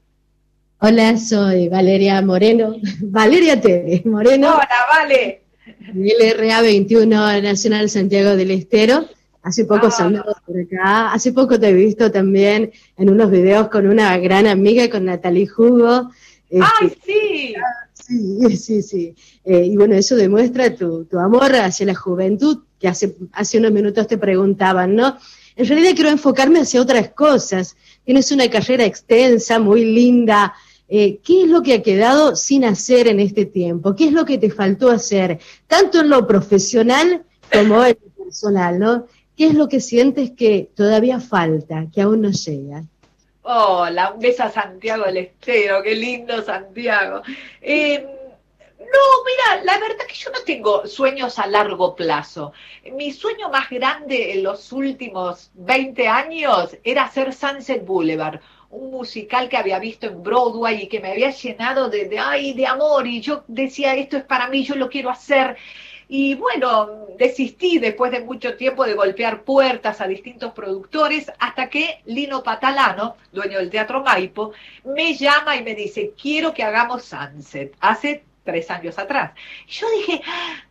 Hola, 0.87 1.17
soy 1.17 1.71
Valeria 1.71 2.21
Moreno. 2.21 2.77
Valeria 3.01 3.59
Tere 3.59 4.03
Moreno. 4.05 4.53
Hola, 4.53 4.69
Vale. 4.93 5.41
LRA 5.95 6.61
21 6.61 7.41
Nacional 7.41 7.89
Santiago 7.89 8.37
del 8.37 8.51
Estero. 8.51 9.07
Hace 9.43 9.65
poco 9.65 9.89
ah. 9.91 10.25
por 10.45 10.61
acá. 10.61 11.11
Hace 11.15 11.33
poco 11.33 11.59
te 11.59 11.71
he 11.71 11.73
visto 11.73 12.13
también 12.13 12.71
en 12.99 13.09
unos 13.09 13.31
videos 13.31 13.71
con 13.71 13.87
una 13.87 14.19
gran 14.19 14.47
amiga, 14.47 14.91
con 14.91 15.07
Natalie 15.07 15.49
Hugo. 15.57 16.11
¡Ay, 16.53 16.61
este, 16.83 17.01
sí! 17.03 17.55
Sí, 17.95 18.57
sí, 18.59 18.83
sí. 18.83 19.15
Eh, 19.43 19.65
y 19.65 19.77
bueno, 19.79 19.95
eso 19.95 20.17
demuestra 20.17 20.75
tu, 20.75 21.07
tu, 21.07 21.19
amor 21.19 21.57
hacia 21.57 21.87
la 21.87 21.95
juventud, 21.95 22.59
que 22.79 22.89
hace, 22.89 23.17
hace 23.33 23.57
unos 23.57 23.73
minutos 23.73 24.07
te 24.07 24.19
preguntaban, 24.19 24.95
¿no? 24.95 25.17
En 25.57 25.67
realidad 25.67 25.93
quiero 25.95 26.11
enfocarme 26.11 26.61
hacia 26.61 26.83
otras 26.83 27.09
cosas. 27.09 27.75
Tienes 28.05 28.31
una 28.33 28.51
carrera 28.51 28.85
extensa, 28.85 29.59
muy 29.59 29.87
linda. 29.87 30.53
Eh, 30.89 31.19
¿Qué 31.25 31.43
es 31.43 31.49
lo 31.49 31.63
que 31.63 31.75
ha 31.75 31.83
quedado 31.83 32.37
sin 32.37 32.65
hacer 32.65 33.09
en 33.09 33.21
este 33.21 33.47
tiempo? 33.47 33.97
¿Qué 33.97 34.07
es 34.07 34.13
lo 34.13 34.25
que 34.25 34.39
te 34.39 34.51
faltó 34.51 34.91
hacer, 34.91 35.39
tanto 35.67 36.01
en 36.01 36.11
lo 36.11 36.27
profesional 36.27 37.25
como 37.53 37.85
en 37.85 37.97
lo 38.05 38.25
personal, 38.25 38.79
¿no? 38.79 39.07
¿Qué 39.37 39.47
es 39.47 39.55
lo 39.55 39.69
que 39.69 39.81
sientes 39.81 40.31
que 40.33 40.71
todavía 40.75 41.21
falta, 41.21 41.87
que 41.93 42.03
aún 42.03 42.23
no 42.23 42.31
llega? 42.31 42.85
Hola, 43.43 44.13
un 44.13 44.21
beso 44.21 44.49
Santiago 44.51 45.05
del 45.05 45.19
Estero, 45.19 45.83
qué 45.83 45.95
lindo 45.95 46.43
Santiago. 46.43 47.23
Eh, 47.61 48.07
no, 48.79 49.57
mira, 49.57 49.65
la 49.65 49.79
verdad 49.79 50.07
que 50.07 50.15
yo 50.15 50.31
no 50.31 50.41
tengo 50.47 50.87
sueños 50.87 51.39
a 51.39 51.47
largo 51.47 51.97
plazo. 51.97 52.53
Mi 52.93 53.13
sueño 53.13 53.49
más 53.49 53.69
grande 53.71 54.33
en 54.33 54.43
los 54.43 54.73
últimos 54.73 55.51
20 55.55 56.07
años 56.07 56.77
era 56.85 57.05
hacer 57.05 57.33
Sunset 57.33 57.85
Boulevard, 57.85 58.41
un 58.75 58.91
musical 58.91 59.49
que 59.49 59.57
había 59.57 59.79
visto 59.79 60.07
en 60.07 60.23
Broadway 60.23 60.83
y 60.83 60.87
que 60.89 61.01
me 61.01 61.13
había 61.13 61.31
llenado 61.31 61.89
de, 61.89 62.07
de, 62.07 62.19
ay, 62.19 62.53
de 62.55 62.67
amor 62.67 63.07
y 63.07 63.21
yo 63.21 63.45
decía, 63.49 63.95
esto 63.95 64.17
es 64.17 64.25
para 64.25 64.49
mí, 64.49 64.65
yo 64.65 64.75
lo 64.75 64.89
quiero 64.89 65.11
hacer. 65.11 65.57
Y 66.09 66.35
bueno, 66.35 67.07
desistí 67.19 67.79
después 67.79 68.13
de 68.13 68.21
mucho 68.21 68.57
tiempo 68.57 68.85
de 68.85 68.95
golpear 68.95 69.43
puertas 69.43 70.01
a 70.01 70.07
distintos 70.07 70.53
productores 70.53 71.33
hasta 71.39 71.71
que 71.71 72.03
Lino 72.05 72.43
Patalano, 72.43 73.17
dueño 73.33 73.59
del 73.59 73.71
Teatro 73.71 74.03
Maipo, 74.03 74.53
me 74.85 75.15
llama 75.15 75.57
y 75.57 75.63
me 75.65 75.75
dice, 75.75 76.13
quiero 76.21 76.53
que 76.53 76.63
hagamos 76.63 77.05
Sunset. 77.05 77.75
Hace 77.81 78.25
tres 78.45 78.71
años 78.71 78.99
atrás. 78.99 79.33
Y 79.67 79.73
yo 79.73 79.87
dije, 79.97 80.23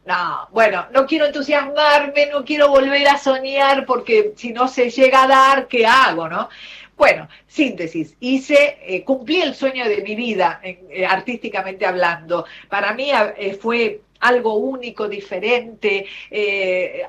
no, 0.05 0.47
bueno, 0.51 0.85
no 0.91 1.05
quiero 1.07 1.25
entusiasmarme, 1.25 2.27
no 2.27 2.45
quiero 2.45 2.69
volver 2.69 3.07
a 3.07 3.17
soñar 3.17 3.85
porque 3.85 4.33
si 4.37 4.53
no 4.53 4.67
se 4.67 4.91
llega 4.91 5.23
a 5.23 5.27
dar, 5.27 5.67
¿qué 5.67 5.85
hago, 5.85 6.29
no? 6.29 6.49
Bueno, 6.95 7.27
síntesis, 7.47 8.15
hice, 8.19 8.77
eh, 8.81 9.03
cumplí 9.03 9.41
el 9.41 9.55
sueño 9.55 9.89
de 9.89 10.01
mi 10.03 10.15
vida, 10.15 10.61
eh, 10.63 11.05
artísticamente 11.05 11.85
hablando. 11.85 12.45
Para 12.69 12.93
mí 12.93 13.09
eh, 13.11 13.57
fue 13.59 14.01
algo 14.19 14.55
único, 14.55 15.09
diferente. 15.09 16.05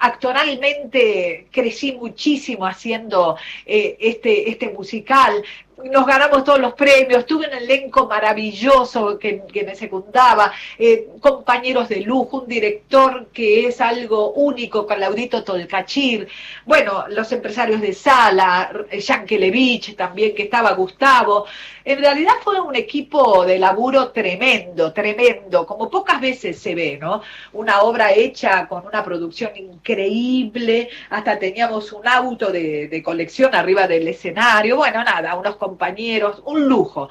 actoralmente 0.01 1.47
crecí 1.53 1.93
muchísimo 1.93 2.67
haciendo 2.67 3.37
este, 3.65 4.51
este 4.51 4.71
musical 4.71 5.45
nos 5.83 6.07
ganamos 6.07 6.45
todos 6.45 6.61
los 6.61 6.75
premios, 6.75 7.27
tuve 7.27 7.49
un 7.49 7.55
elenco 7.55 8.07
maravilloso 8.07 9.19
que, 9.19 9.43
me 9.67 9.75
secundaba, 9.75 10.53
eh, 10.79 11.09
compañeros 11.21 11.89
de 11.89 12.01
lujo, 12.01 12.43
un 12.43 12.49
director 12.49 13.27
que 13.33 13.67
es 13.67 13.81
algo 13.81 14.33
único, 14.33 14.87
Claudito 14.87 15.43
Tolcachir, 15.43 16.29
bueno, 16.65 17.07
los 17.09 17.31
empresarios 17.33 17.81
de 17.81 17.93
sala, 17.93 18.71
Yankelevich 18.93 19.97
también, 19.97 20.35
que 20.35 20.45
estaba 20.45 20.73
Gustavo. 20.73 21.47
En 21.85 21.99
realidad 21.99 22.35
fue 22.43 22.61
un 22.61 22.75
equipo 22.77 23.45
de 23.45 23.59
laburo 23.59 24.11
tremendo, 24.11 24.93
tremendo, 24.93 25.67
como 25.67 25.91
pocas 25.91 26.21
veces 26.21 26.59
se 26.59 26.75
ve, 26.75 26.99
¿no? 27.01 27.23
Una 27.53 27.83
obra 27.83 28.13
hecha 28.13 28.67
con 28.69 28.87
una 28.87 29.05
producción 29.05 29.51
increíble, 29.57 30.89
hasta 31.11 31.39
teníamos 31.39 31.93
un 31.93 32.07
auto 32.09 32.51
de, 32.51 32.89
de 32.89 33.03
colección 33.03 33.55
arriba 33.55 33.87
del 33.87 34.09
escenario, 34.09 34.77
bueno, 34.77 35.05
nada, 35.05 35.35
unos 35.35 35.57
compañeros, 35.65 36.43
un 36.45 36.69
lujo. 36.69 37.09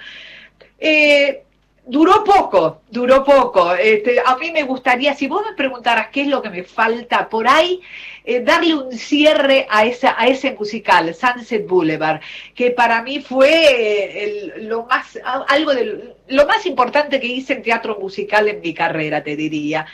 Eh, 0.80 1.44
duró 1.86 2.24
poco, 2.24 2.82
duró 2.90 3.24
poco. 3.24 3.74
Este, 3.74 4.22
a 4.24 4.36
mí 4.38 4.52
me 4.52 4.64
gustaría, 4.64 5.16
si 5.16 5.28
vos 5.28 5.44
me 5.50 5.56
preguntaras 5.56 6.10
qué 6.10 6.22
es 6.22 6.28
lo 6.28 6.42
que 6.42 6.50
me 6.50 6.64
falta 6.64 7.30
por 7.30 7.48
ahí, 7.48 7.82
eh, 8.24 8.42
darle 8.42 8.76
un 8.76 8.92
cierre 8.92 9.66
a, 9.70 9.86
ese 9.86 10.52
musical, 10.54 11.14
Sunset 11.16 11.68
Boulevard, 11.68 12.22
que 12.56 12.72
para 12.72 13.02
mí 13.02 13.22
fue 13.22 13.50
eh, 13.52 14.54
lo 14.58 14.86
más, 14.86 15.20
algo 15.48 15.74
de 15.74 16.16
lo 16.28 16.46
más 16.46 16.66
importante 16.66 17.20
que 17.20 17.28
hice 17.28 17.54
en 17.54 17.64
teatro 17.64 17.98
musical 18.00 18.48
en 18.48 18.62
mi 18.62 18.74
carrera, 18.74 19.24
te 19.24 19.36
diría. 19.36 19.86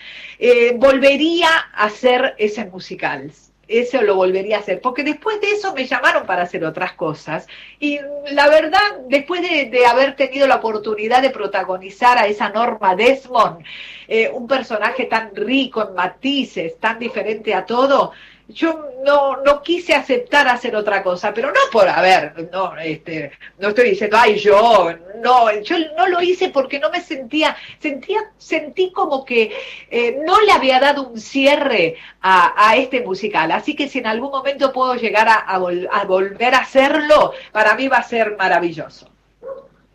volvería 0.76 1.49
a 1.74 1.86
hacer 1.86 2.36
ese 2.38 2.66
musical 2.66 3.32
eso 3.70 4.01
lo 4.01 4.15
volvería 4.15 4.57
a 4.57 4.59
hacer, 4.61 4.82
porque 4.82 5.03
después 5.03 5.39
de 5.39 5.51
eso 5.51 5.74
me 5.76 5.86
llamaron 5.86 6.26
para 6.26 6.41
hacer 6.41 6.65
otras 6.65 6.93
cosas. 6.93 7.47
Y 7.80 7.99
la 8.32 8.49
verdad, 8.49 8.80
después 9.07 9.41
de, 9.41 9.86
haber 9.86 10.15
tenido 10.15 10.47
la 10.47 10.55
oportunidad 10.55 11.22
de 11.22 11.30
protagonizar 11.30 12.17
a 12.17 12.26
esa 12.26 12.49
Norma 12.49 12.95
Desmond, 12.95 13.63
eh, 14.07 14.30
un 14.34 14.47
personaje 14.47 15.05
tan 15.05 15.36
rico 15.36 15.88
en 15.88 15.93
matices, 15.93 16.80
tan 16.80 16.97
diferente 16.97 17.53
a 17.53 17.65
todo, 17.65 18.11
yo 18.50 18.89
no, 19.06 19.38
no 19.43 19.62
quise 19.62 19.93
aceptar 19.93 20.47
hacer 20.47 20.76
otra 20.76 21.04
cosa, 21.04 21.34
pero 21.34 21.50
no 21.50 21.60
por 21.72 21.88
haber, 21.88 22.50
no, 22.52 22.76
este, 22.78 23.32
no 23.60 23.70
estoy 23.70 23.91
diciendo, 23.91 24.18
ay, 24.20 24.38
yo, 24.39 24.89
no, 25.24 25.62
yo 25.62 25.76
no 25.95 26.08
lo 26.08 26.22
hice 26.22 26.50
porque 26.50 26.80
no 26.80 26.89
me 26.89 27.02
sentía, 27.02 27.56
sentía, 27.80 28.32
sentí 28.38 28.91
como 28.91 29.24
que 29.24 29.52
eh, 29.91 30.20
no 30.26 30.41
le 30.41 30.52
había 30.52 30.80
dado 30.80 31.10
un 31.10 31.20
cierre 31.20 31.95
a, 32.22 32.70
a, 32.70 32.76
este 32.76 33.02
musical, 33.02 33.52
así 33.52 33.76
que 33.76 33.88
si 33.88 34.00
en 34.00 34.08
algún 34.08 34.32
momento 34.32 34.74
puedo 34.74 34.95
llegar 34.95 35.28
a, 35.28 35.36
a, 35.36 35.56
a 35.56 36.06
volver 36.06 36.56
a 36.56 36.60
hacerlo, 36.60 37.34
para 37.52 37.76
mí 37.76 37.88
va 37.88 37.97
a 37.97 38.04
ser 38.04 38.36
maravilloso. 38.36 39.08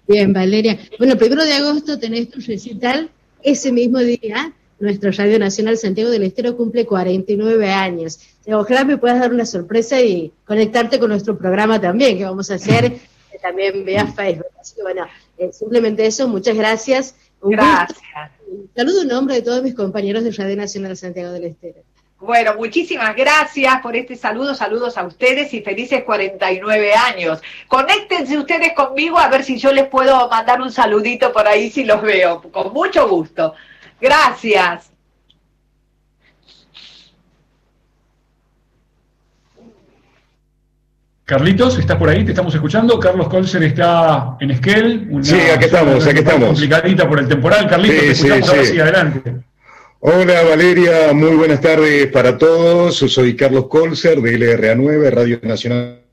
Bien, 0.06 0.32
Valeria. 0.32 0.78
Bueno, 0.98 1.16
primero 1.16 1.44
de 1.44 1.54
agosto 1.54 1.98
tenés 1.98 2.30
tu 2.30 2.38
recital 2.40 3.10
ese 3.42 3.72
mismo 3.72 3.98
día 3.98 4.52
nuestro 4.78 5.10
Radio 5.12 5.38
Nacional 5.38 5.78
Santiago 5.78 6.10
del 6.10 6.24
Estero 6.24 6.56
cumple 6.56 6.86
49 6.86 7.70
años. 7.70 8.20
Ojalá 8.46 8.84
me 8.84 8.98
puedas 8.98 9.20
dar 9.20 9.32
una 9.32 9.46
sorpresa 9.46 10.00
y 10.00 10.32
conectarte 10.44 10.98
con 10.98 11.10
nuestro 11.10 11.38
programa 11.38 11.80
también, 11.80 12.18
que 12.18 12.24
vamos 12.24 12.50
a 12.50 12.54
hacer 12.54 12.98
también 13.42 13.84
vía 13.84 14.06
Facebook. 14.06 14.46
Así 14.60 14.74
que 14.76 14.82
bueno, 14.82 15.06
eh, 15.38 15.50
simplemente 15.52 16.06
eso, 16.06 16.28
muchas 16.28 16.56
gracias. 16.56 17.14
gracias. 17.42 17.98
saludo 18.74 19.02
en 19.02 19.08
nombre 19.08 19.34
de 19.36 19.42
todos 19.42 19.62
mis 19.62 19.74
compañeros 19.74 20.24
de 20.24 20.32
Radio 20.32 20.56
Nacional 20.56 20.96
Santiago 20.96 21.32
del 21.32 21.44
Estero. 21.44 21.82
Bueno, 22.24 22.54
muchísimas 22.54 23.14
gracias 23.14 23.80
por 23.82 23.94
este 23.96 24.16
saludo, 24.16 24.54
saludos 24.54 24.96
a 24.96 25.04
ustedes 25.04 25.52
y 25.52 25.60
felices 25.60 26.04
49 26.04 26.94
años. 26.94 27.42
Conéctense 27.68 28.38
ustedes 28.38 28.72
conmigo 28.72 29.18
a 29.18 29.28
ver 29.28 29.44
si 29.44 29.58
yo 29.58 29.72
les 29.72 29.88
puedo 29.88 30.26
mandar 30.30 30.62
un 30.62 30.72
saludito 30.72 31.34
por 31.34 31.46
ahí 31.46 31.70
si 31.70 31.84
los 31.84 32.00
veo, 32.00 32.40
con 32.50 32.72
mucho 32.72 33.06
gusto. 33.08 33.54
Gracias. 34.04 34.90
Carlitos, 41.24 41.78
¿estás 41.78 41.96
por 41.96 42.10
ahí? 42.10 42.22
¿Te 42.22 42.32
estamos 42.32 42.54
escuchando? 42.54 43.00
Carlos 43.00 43.28
Colser 43.28 43.62
está 43.62 44.36
en 44.40 44.50
Esquel. 44.50 45.08
sí, 45.22 45.36
aquí 45.36 45.64
estamos, 45.64 46.06
aquí 46.06 46.18
estamos. 46.18 46.48
Complicadita 46.48 47.08
por 47.08 47.18
el 47.18 47.28
temporal. 47.28 47.66
Carlitos, 47.66 47.98
te 47.98 48.10
escuchamos 48.10 48.48
ahora 48.50 48.64
sí, 48.66 48.78
adelante. 48.78 49.36
Hola 50.00 50.42
Valeria, 50.50 51.14
muy 51.14 51.34
buenas 51.36 51.62
tardes 51.62 52.08
para 52.08 52.36
todos. 52.36 52.96
Soy 52.96 53.34
Carlos 53.34 53.68
Colser 53.68 54.20
de 54.20 54.38
LRA9, 54.38 55.10
Radio 55.12 55.40
Nacional 55.42 56.03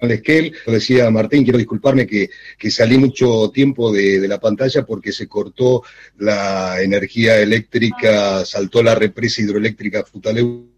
Esquel. 0.00 0.52
Lo 0.66 0.72
decía 0.74 1.10
Martín, 1.10 1.42
quiero 1.42 1.58
disculparme 1.58 2.06
que, 2.06 2.30
salí 2.70 2.98
mucho 2.98 3.50
tiempo 3.50 3.92
de, 3.92 4.26
la 4.28 4.38
pantalla 4.38 4.84
porque 4.84 5.12
se 5.12 5.26
cortó 5.26 5.82
la 6.18 6.82
energía 6.82 7.38
eléctrica, 7.38 8.44
saltó 8.44 8.82
la 8.82 8.94
represa 8.94 9.42
hidroeléctrica 9.42 10.04
Futaleu 10.04 10.76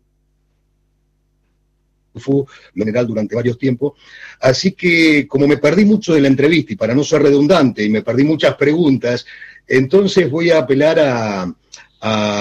general 2.74 3.06
durante 3.06 3.34
varios 3.34 3.58
tiempos. 3.58 3.94
Así 4.40 4.72
que 4.72 5.26
como 5.26 5.46
me 5.46 5.58
perdí 5.58 5.84
mucho 5.84 6.14
de 6.14 6.20
la 6.20 6.28
entrevista 6.28 6.72
y 6.72 6.76
para 6.76 6.94
no 6.94 7.04
ser 7.04 7.22
redundante 7.22 7.84
y 7.84 7.88
me 7.88 8.02
perdí 8.02 8.24
muchas 8.24 8.54
preguntas, 8.56 9.26
entonces 9.66 10.30
voy 10.30 10.50
a 10.50 10.58
apelar 10.58 10.98
a, 11.00 11.54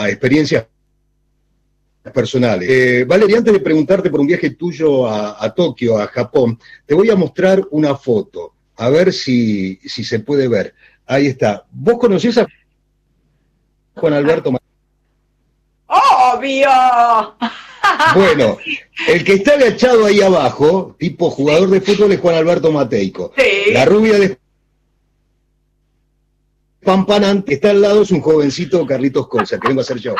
experiencias 0.07 0.65
personales. 2.11 2.69
Eh, 2.69 3.05
Valeria, 3.05 3.37
antes 3.37 3.53
de 3.53 3.59
preguntarte 3.59 4.09
por 4.09 4.19
un 4.19 4.27
viaje 4.27 4.51
tuyo 4.51 5.07
a, 5.07 5.53
Tokio, 5.53 5.99
a 5.99 6.07
Japón, 6.07 6.59
te 6.85 6.93
voy 6.93 7.09
a 7.09 7.15
mostrar 7.15 7.63
una 7.71 7.95
foto, 7.95 8.53
a 8.75 8.89
ver 8.89 9.13
si, 9.13 9.79
si 9.85 10.03
se 10.03 10.19
puede 10.19 10.47
ver. 10.47 10.73
Ahí 11.05 11.27
está. 11.27 11.65
¿Vos 11.71 11.97
conocés 11.97 12.37
a 12.37 12.47
Juan 13.95 14.13
Alberto? 14.13 14.51
¡Obvio! 15.87 16.69
Bueno, 18.13 18.57
el 19.07 19.23
que 19.23 19.33
está 19.33 19.53
agachado 19.53 20.05
ahí 20.05 20.19
abajo, 20.19 20.95
tipo 20.99 21.29
jugador 21.29 21.69
de 21.69 21.79
fútbol, 21.79 22.11
es 22.11 22.19
Juan 22.19 22.35
Alberto 22.35 22.69
Mateico. 22.71 23.31
La 23.71 23.85
rubia 23.85 24.19
de 24.19 24.37
Pampanan, 26.87 27.43
que 27.43 27.55
está 27.55 27.71
al 27.71 27.81
lado, 27.81 28.03
es 28.03 28.11
un 28.11 28.21
jovencito 28.21 28.87
Carlitos 28.87 29.27
Colza, 29.27 29.59
que 29.59 29.67
vengo 29.67 29.81
a 29.81 29.83
ser 29.83 29.97
yo. 29.97 30.15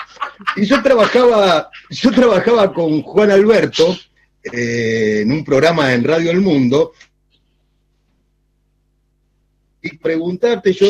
Y 0.57 0.65
yo 0.65 0.83
trabajaba, 0.83 1.69
yo 1.89 2.11
trabajaba 2.11 2.73
con 2.73 3.01
Juan 3.03 3.31
Alberto 3.31 3.97
eh, 4.43 5.21
en 5.21 5.31
un 5.31 5.45
programa 5.45 5.93
en 5.93 6.03
Radio 6.03 6.29
El 6.29 6.41
Mundo. 6.41 6.91
Y 9.81 9.95
preguntarte, 9.95 10.73
yo 10.73 10.87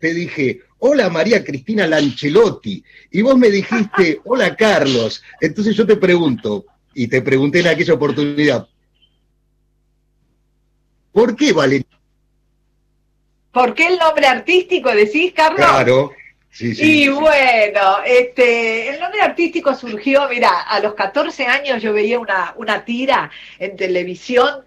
te 0.00 0.12
dije, 0.12 0.62
hola 0.80 1.08
María 1.08 1.44
Cristina 1.44 1.86
Lancelotti, 1.86 2.82
y 3.12 3.22
vos 3.22 3.38
me 3.38 3.50
dijiste, 3.50 4.20
hola 4.24 4.56
Carlos. 4.56 5.22
Entonces 5.40 5.76
yo 5.76 5.86
te 5.86 5.94
pregunto, 5.94 6.64
y 6.92 7.06
te 7.06 7.22
pregunté 7.22 7.60
en 7.60 7.68
aquella 7.68 7.94
oportunidad, 7.94 8.66
¿por 11.12 11.36
qué 11.36 11.52
Valeria? 11.52 11.99
¿Por 13.52 13.74
qué 13.74 13.88
el 13.88 13.98
nombre 13.98 14.26
artístico 14.26 14.90
decís, 14.90 15.32
Carlos? 15.32 15.58
Claro. 15.58 16.12
Sí, 16.52 16.74
sí, 16.74 17.04
y 17.04 17.08
bueno, 17.08 17.98
este, 18.04 18.88
el 18.88 18.98
nombre 18.98 19.20
artístico 19.20 19.72
surgió, 19.74 20.28
mira, 20.28 20.62
a 20.62 20.80
los 20.80 20.94
14 20.94 21.46
años 21.46 21.80
yo 21.80 21.92
veía 21.92 22.18
una, 22.18 22.54
una 22.56 22.84
tira 22.84 23.30
en 23.58 23.76
televisión 23.76 24.64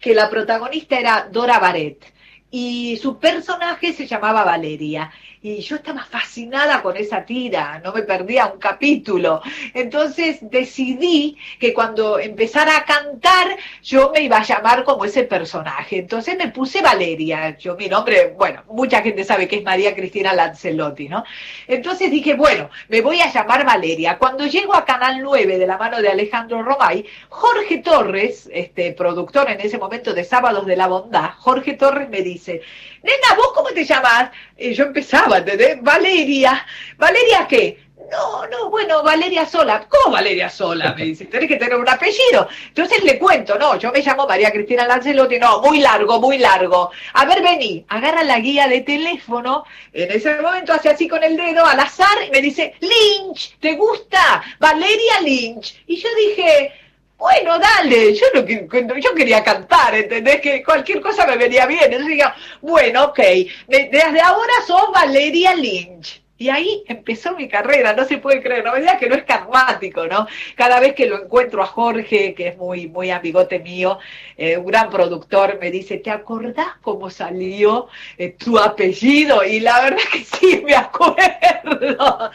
que 0.00 0.12
la 0.12 0.28
protagonista 0.28 0.98
era 0.98 1.28
Dora 1.30 1.60
Baret 1.60 2.04
y 2.50 2.98
su 2.98 3.18
personaje 3.18 3.92
se 3.92 4.06
llamaba 4.06 4.44
Valeria 4.44 5.10
y 5.42 5.60
yo 5.60 5.76
estaba 5.76 6.04
fascinada 6.04 6.82
con 6.82 6.96
esa 6.96 7.24
tira, 7.24 7.80
no 7.82 7.92
me 7.92 8.02
perdía 8.02 8.46
un 8.46 8.58
capítulo. 8.58 9.40
Entonces 9.72 10.38
decidí 10.42 11.38
que 11.58 11.72
cuando 11.72 12.18
empezara 12.18 12.76
a 12.76 12.84
cantar 12.84 13.56
yo 13.82 14.10
me 14.14 14.20
iba 14.20 14.38
a 14.38 14.42
llamar 14.42 14.84
como 14.84 15.04
ese 15.04 15.24
personaje. 15.24 15.98
Entonces 15.98 16.36
me 16.36 16.48
puse 16.48 16.82
Valeria, 16.82 17.56
yo 17.56 17.74
mi 17.76 17.88
nombre, 17.88 18.34
bueno, 18.36 18.64
mucha 18.68 19.00
gente 19.00 19.24
sabe 19.24 19.48
que 19.48 19.56
es 19.56 19.64
María 19.64 19.94
Cristina 19.94 20.34
Lancelotti, 20.34 21.08
¿no? 21.08 21.24
Entonces 21.66 22.10
dije, 22.10 22.34
bueno, 22.34 22.68
me 22.88 23.00
voy 23.00 23.20
a 23.20 23.32
llamar 23.32 23.64
Valeria. 23.64 24.18
Cuando 24.18 24.46
llego 24.46 24.74
a 24.74 24.84
Canal 24.84 25.22
9 25.22 25.58
de 25.58 25.66
la 25.66 25.78
mano 25.78 26.02
de 26.02 26.08
Alejandro 26.08 26.62
Romay, 26.62 27.06
Jorge 27.30 27.78
Torres, 27.78 28.50
este 28.52 28.92
productor 28.92 29.50
en 29.50 29.60
ese 29.60 29.78
momento 29.78 30.12
de 30.12 30.24
Sábados 30.24 30.66
de 30.66 30.76
la 30.76 30.86
Bondad, 30.86 31.30
Jorge 31.38 31.74
Torres 31.74 32.10
me 32.10 32.20
dice, 32.20 32.39
nena, 32.46 33.34
¿vos 33.36 33.52
cómo 33.54 33.68
te 33.70 33.84
llamas? 33.84 34.30
Y 34.56 34.72
yo 34.74 34.84
empezaba, 34.84 35.38
¿entendés? 35.38 35.82
Valeria. 35.82 36.66
¿Valeria 36.96 37.46
qué? 37.48 37.90
No, 38.10 38.44
no, 38.48 38.70
bueno, 38.70 39.02
Valeria 39.04 39.46
Sola. 39.46 39.86
¿Cómo 39.88 40.14
Valeria 40.14 40.48
Sola? 40.48 40.94
Me 40.94 41.04
dice, 41.04 41.26
tenés 41.26 41.48
que 41.48 41.56
tener 41.56 41.76
un 41.76 41.88
apellido. 41.88 42.48
Entonces 42.66 43.04
le 43.04 43.18
cuento, 43.18 43.56
no, 43.56 43.78
yo 43.78 43.92
me 43.92 44.00
llamo 44.00 44.26
María 44.26 44.50
Cristina 44.50 44.86
Lancelotti, 44.86 45.38
no, 45.38 45.60
muy 45.60 45.78
largo, 45.78 46.20
muy 46.20 46.38
largo. 46.38 46.90
A 47.12 47.24
ver, 47.24 47.40
vení, 47.42 47.84
agarra 47.88 48.24
la 48.24 48.40
guía 48.40 48.66
de 48.66 48.80
teléfono, 48.80 49.64
en 49.92 50.10
ese 50.10 50.34
momento 50.40 50.72
hace 50.72 50.88
así 50.88 51.06
con 51.06 51.22
el 51.22 51.36
dedo, 51.36 51.64
al 51.64 51.78
azar, 51.78 52.18
y 52.26 52.30
me 52.30 52.40
dice, 52.40 52.74
Lynch, 52.80 53.56
¿te 53.60 53.76
gusta? 53.76 54.42
Valeria 54.58 55.20
Lynch. 55.22 55.80
Y 55.86 55.96
yo 55.96 56.08
dije, 56.16 56.72
bueno, 57.20 57.58
dale, 57.58 58.14
yo, 58.14 58.26
no, 58.34 58.98
yo 58.98 59.14
quería 59.14 59.44
cantar, 59.44 59.94
¿entendés? 59.94 60.40
Que 60.40 60.64
cualquier 60.64 61.02
cosa 61.02 61.26
me 61.26 61.36
venía 61.36 61.66
bien. 61.66 61.84
Entonces 61.84 62.08
digo, 62.08 62.26
bueno, 62.62 63.04
ok, 63.04 63.20
desde 63.68 64.20
ahora 64.22 64.52
sos 64.66 64.90
Valeria 64.92 65.54
Lynch. 65.54 66.22
Y 66.40 66.48
ahí 66.48 66.84
empezó 66.88 67.36
mi 67.36 67.48
carrera, 67.48 67.92
no 67.92 68.06
se 68.06 68.16
puede 68.16 68.42
creer, 68.42 68.64
no 68.64 68.72
me 68.72 68.80
digas 68.80 68.98
que 68.98 69.10
no 69.10 69.14
es 69.14 69.24
karmático, 69.24 70.06
¿no? 70.06 70.26
Cada 70.56 70.80
vez 70.80 70.94
que 70.94 71.04
lo 71.04 71.22
encuentro 71.22 71.62
a 71.62 71.66
Jorge, 71.66 72.32
que 72.32 72.48
es 72.48 72.56
muy, 72.56 72.88
muy 72.88 73.10
amigote 73.10 73.58
mío, 73.58 73.98
eh, 74.38 74.56
un 74.56 74.64
gran 74.64 74.88
productor, 74.88 75.58
me 75.60 75.70
dice, 75.70 75.98
¿te 75.98 76.10
acordás 76.10 76.68
cómo 76.80 77.10
salió 77.10 77.88
eh, 78.16 78.36
tu 78.38 78.58
apellido? 78.58 79.44
Y 79.44 79.60
la 79.60 79.82
verdad 79.82 80.02
que 80.10 80.24
sí, 80.24 80.62
me 80.64 80.74
acuerdo. 80.74 82.30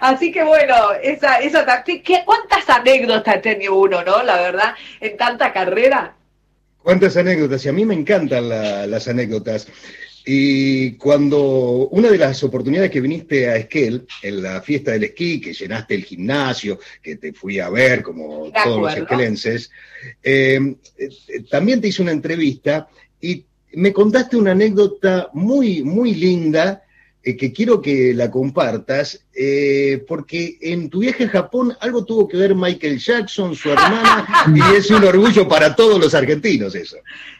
Así 0.00 0.32
que 0.32 0.42
bueno, 0.42 0.92
esa, 1.02 1.40
esa 1.40 1.84
¿qué, 1.84 2.22
¿cuántas 2.24 2.66
anécdotas 2.70 3.42
tenido 3.42 3.74
uno, 3.74 4.02
no? 4.02 4.22
La 4.22 4.40
verdad, 4.40 4.74
en 5.02 5.18
tanta 5.18 5.52
carrera. 5.52 6.14
¿Cuántas 6.82 7.14
anécdotas? 7.18 7.62
Y 7.66 7.68
a 7.68 7.72
mí 7.72 7.84
me 7.84 7.92
encantan 7.92 8.48
las 8.48 9.06
anécdotas. 9.06 9.68
Y 10.32 10.92
cuando 10.92 11.88
una 11.88 12.08
de 12.08 12.16
las 12.16 12.44
oportunidades 12.44 12.92
que 12.92 13.00
viniste 13.00 13.48
a 13.48 13.56
Esquel, 13.56 14.06
en 14.22 14.40
la 14.44 14.62
fiesta 14.62 14.92
del 14.92 15.02
esquí, 15.02 15.40
que 15.40 15.52
llenaste 15.52 15.96
el 15.96 16.04
gimnasio, 16.04 16.78
que 17.02 17.16
te 17.16 17.32
fui 17.32 17.58
a 17.58 17.68
ver 17.68 18.04
como 18.04 18.48
todos 18.62 18.80
los 18.80 18.96
esquelenses, 18.96 19.72
eh, 20.22 20.76
eh, 20.96 21.10
también 21.50 21.80
te 21.80 21.88
hice 21.88 22.02
una 22.02 22.12
entrevista 22.12 22.88
y 23.20 23.44
me 23.72 23.92
contaste 23.92 24.36
una 24.36 24.52
anécdota 24.52 25.30
muy, 25.32 25.82
muy 25.82 26.14
linda 26.14 26.84
eh, 27.22 27.36
que 27.36 27.52
quiero 27.52 27.82
que 27.82 28.14
la 28.14 28.30
compartas, 28.30 29.20
eh, 29.34 30.02
porque 30.08 30.56
en 30.60 30.88
tu 30.88 31.00
viaje 31.00 31.24
a 31.24 31.28
Japón 31.28 31.76
algo 31.80 32.04
tuvo 32.04 32.26
que 32.26 32.36
ver 32.36 32.54
Michael 32.54 32.98
Jackson, 32.98 33.54
su 33.54 33.70
hermana, 33.70 34.26
y 34.54 34.76
es 34.76 34.90
un 34.90 35.04
orgullo 35.04 35.46
para 35.46 35.76
todos 35.76 36.00
los 36.00 36.14
argentinos 36.14 36.74
eso. 36.74 36.96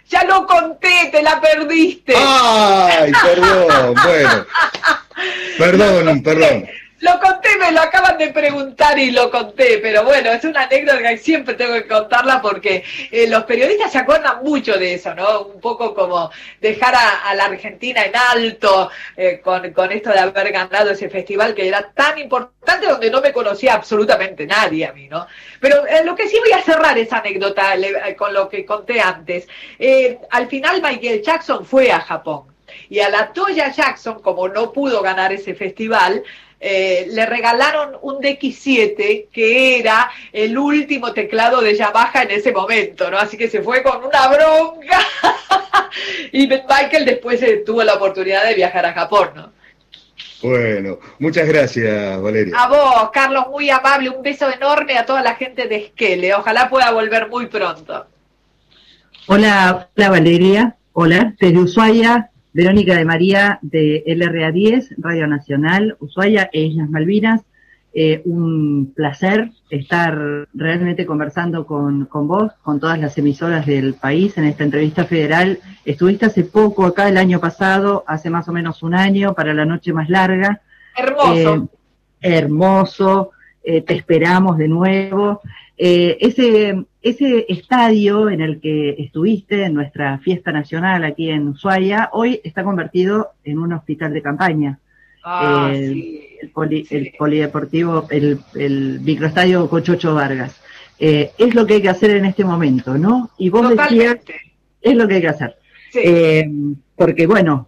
Ya 0.09 0.25
lo 0.25 0.47
conté, 0.47 1.09
te 1.11 1.23
la 1.23 1.41
perdiste. 1.41 2.15
Ay, 2.17 3.13
perdón, 3.23 3.95
bueno. 4.05 4.47
Perdón, 5.59 6.23
perdón. 6.23 6.67
Lo 7.01 7.19
conté, 7.19 7.57
me 7.57 7.73
lo 7.73 7.81
acaban 7.81 8.19
de 8.19 8.29
preguntar 8.29 8.99
y 8.99 9.11
lo 9.11 9.31
conté, 9.31 9.79
pero 9.79 10.05
bueno, 10.05 10.31
es 10.33 10.45
una 10.45 10.65
anécdota 10.65 10.99
que 10.99 11.17
siempre 11.17 11.55
tengo 11.55 11.73
que 11.73 11.87
contarla 11.87 12.43
porque 12.43 12.85
eh, 13.11 13.27
los 13.27 13.45
periodistas 13.45 13.91
se 13.91 13.99
acuerdan 13.99 14.43
mucho 14.45 14.77
de 14.77 14.95
eso, 14.95 15.15
¿no? 15.15 15.45
Un 15.45 15.61
poco 15.63 15.95
como 15.95 16.31
dejar 16.61 16.95
a, 16.95 17.35
la 17.35 17.47
Argentina 17.47 18.05
en 18.05 18.15
alto 18.15 18.91
eh, 19.17 19.41
con, 19.43 19.65
esto 19.93 20.11
de 20.11 20.19
haber 20.19 20.53
ganado 20.53 20.91
ese 20.91 21.09
festival 21.09 21.55
que 21.55 21.69
era 21.69 21.91
tan 21.91 22.19
importante 22.19 22.87
donde 22.87 23.11
no 23.11 23.23
me 23.23 23.33
conocía 23.33 23.75
absolutamente 23.75 24.47
nadie 24.47 24.85
a 24.87 24.93
mí, 24.93 25.09
¿no? 25.09 25.27
Pero 25.59 25.87
eh, 25.87 26.05
lo 26.05 26.15
que 26.15 26.29
sí 26.29 26.39
voy 26.39 26.53
a 26.53 26.63
cerrar 26.63 26.99
esa 26.99 27.19
anécdota 27.19 27.73
con 28.19 28.35
lo 28.35 28.47
que 28.51 28.67
conté 28.67 29.01
antes. 29.01 29.49
al 30.31 30.49
final 30.49 30.83
Michael 30.83 31.23
Jackson 31.23 31.65
fue 31.65 31.91
a 31.91 32.01
Japón 32.01 32.51
y 32.91 33.01
a 33.01 33.09
la 33.09 33.33
Toya 33.33 33.73
Jackson, 33.73 34.21
como 34.21 34.49
no 34.49 34.73
pudo 34.73 35.03
ganar 35.03 35.33
ese 35.33 35.55
festival, 35.55 36.23
eh, 36.63 37.07
le 37.11 37.25
regalaron 37.25 37.97
un 38.03 38.17
DX7 38.17 39.29
que 39.33 39.79
era 39.79 40.11
el 40.31 40.59
último 40.59 41.15
teclado 41.15 41.63
de 41.63 41.75
Yamaha 41.75 42.23
en 42.23 42.33
ese 42.33 42.53
momento, 42.53 43.11
¿no? 43.11 43.19
Así 43.19 43.39
que 43.39 43.49
se 43.49 43.63
fue 43.63 43.83
con 43.83 44.05
una 44.05 44.29
bronca 44.29 44.99
y 46.33 46.47
Michael 46.47 47.07
después 47.07 47.43
eh, 47.43 47.63
tuvo 47.65 47.83
la 47.83 47.95
oportunidad 47.95 48.45
de 48.45 48.55
viajar 48.55 48.85
a 48.85 48.93
Japón, 48.93 49.31
¿no? 49.35 49.53
Bueno, 50.43 50.99
muchas 51.19 51.47
gracias, 51.49 52.21
Valeria. 52.21 52.55
A 52.57 52.69
vos, 52.69 53.11
Carlos, 53.11 53.47
muy 53.51 53.69
amable. 53.71 54.11
Un 54.11 54.23
beso 54.23 54.51
enorme 54.51 54.97
a 54.97 55.05
toda 55.05 55.23
la 55.23 55.35
gente 55.35 55.67
de 55.67 55.77
Esquele. 55.77 56.35
Ojalá 56.35 56.71
pueda 56.71 56.91
volver 56.93 57.29
muy 57.29 57.47
pronto. 57.47 58.07
Hola, 59.27 59.89
hola 59.97 60.11
Valeria. 60.11 60.77
Hola, 60.93 61.35
desde 61.39 61.59
Ushuaia, 61.59 62.31
Verónica 62.53 62.97
de 62.97 63.05
María 63.05 63.59
de 63.63 64.03
LRA10, 64.07 64.95
Radio 64.99 65.27
Nacional, 65.27 65.97
Ushuaia 66.01 66.51
e 66.53 66.63
Islas 66.63 66.91
Malvinas. 66.91 67.43
Eh, 67.93 68.23
un 68.25 68.93
placer 68.95 69.51
estar 69.69 70.47
realmente 70.55 71.05
conversando 71.07 71.67
con, 71.67 72.07
con, 72.07 72.29
vos, 72.29 72.53
con 72.63 72.79
todas 72.79 73.01
las 73.01 73.19
emisoras 73.19 73.67
del 73.67 73.95
país 73.95 74.39
en 74.39 74.45
esta 74.45 74.63
entrevista 74.63 75.05
federal. 75.05 75.59
Estuviste 75.85 76.27
hace 76.27 76.45
poco 76.45 76.87
acá, 76.87 77.09
el 77.09 77.17
año 77.17 77.41
pasado, 77.41 78.05
hace 78.07 78.31
más 78.31 78.49
o 78.49 78.53
menos 78.53 78.85
un 78.85 78.95
año, 78.95 79.35
para 79.35 79.55
la 79.55 79.65
noche 79.65 79.93
más 79.93 80.09
larga. 80.09 80.61
Hermoso. 80.97 81.69
Eh, 82.21 82.37
hermoso, 82.37 83.31
eh, 83.65 83.83
te 83.83 83.95
esperamos 83.95 84.57
de 84.57 84.69
nuevo. 84.69 85.41
ese, 85.77 86.85
ese 87.03 87.47
estadio 87.49 88.29
en 88.29 88.41
el 88.41 88.61
que 88.61 88.91
estuviste 88.99 89.65
en 89.65 89.75
nuestra 89.75 90.19
fiesta 90.19 90.53
nacional 90.53 91.05
aquí 91.05 91.31
en 91.31 91.49
Ushuaia, 91.49 92.11
hoy 92.13 92.41
está 92.45 92.63
convertido 92.63 93.31
en 93.45 93.59
un 93.59 93.73
hospital 93.73 94.13
de 94.13 94.23
campaña. 94.23 94.79
Ah, 95.23 95.71
el, 95.73 96.51
polideportivo, 97.19 98.07
el, 98.11 98.39
el 98.55 99.01
microestadio 99.01 99.69
Cochocho 99.69 100.15
Vargas. 100.15 100.61
eh, 100.99 101.33
es 101.39 101.55
lo 101.55 101.67
que 101.67 101.75
hay 101.75 101.83
que 101.83 101.89
hacer 101.89 102.11
en 102.13 102.27
este 102.27 102.45
momento, 102.45 102.97
¿no? 102.97 103.31
Y 103.39 103.49
vos 103.49 103.69
decías, 103.69 104.17
es 104.81 104.95
lo 104.95 105.09
que 105.09 105.15
hay 105.15 105.21
que 105.21 105.29
hacer. 105.29 105.57
Eh, 105.95 106.49
porque 106.97 107.27
bueno, 107.27 107.67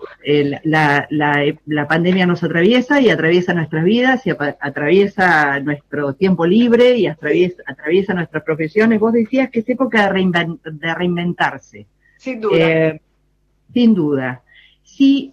la, 0.64 1.06
la, 1.10 1.88
pandemia 1.88 2.26
nos 2.26 2.44
atraviesa 2.44 3.00
y 3.00 3.08
atraviesa 3.08 3.54
nuestras 3.54 3.82
vidas 3.82 4.26
y 4.26 4.30
atraviesa 4.30 5.58
nuestro 5.60 6.12
tiempo 6.12 6.44
libre 6.44 6.96
y 6.98 7.06
atraviesa, 7.06 7.62
atraviesa 7.66 8.12
nuestras 8.12 8.42
profesiones. 8.42 9.00
Vos 9.00 9.14
decías 9.14 9.48
que 9.50 9.60
es 9.60 9.68
época 9.70 10.12
de, 10.12 10.94
reinventarse. 10.94 11.86
Sin 12.18 12.42
duda. 12.42 12.58
Eh, 12.58 13.00
sin 13.72 13.94
duda. 13.94 14.42
Sí, 14.82 15.32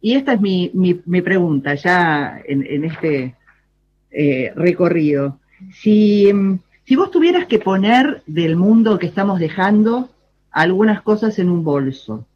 y 0.00 0.14
esta 0.14 0.34
es 0.34 0.40
mi, 0.40 0.70
mi, 0.74 1.22
pregunta 1.22 1.74
ya 1.74 2.40
en, 2.44 2.84
este 2.84 3.34
eh, 4.10 4.52
recorrido. 4.54 5.40
Si, 5.72 6.30
si 6.84 6.96
vos 6.96 7.10
tuvieras 7.10 7.46
que 7.46 7.58
poner 7.58 8.22
del 8.26 8.56
mundo 8.56 8.98
que 8.98 9.06
estamos 9.06 9.40
dejando 9.40 10.10
algunas 10.50 11.02
cosas 11.02 11.38
en 11.38 11.50
un 11.50 11.64
bolso, 11.64 12.26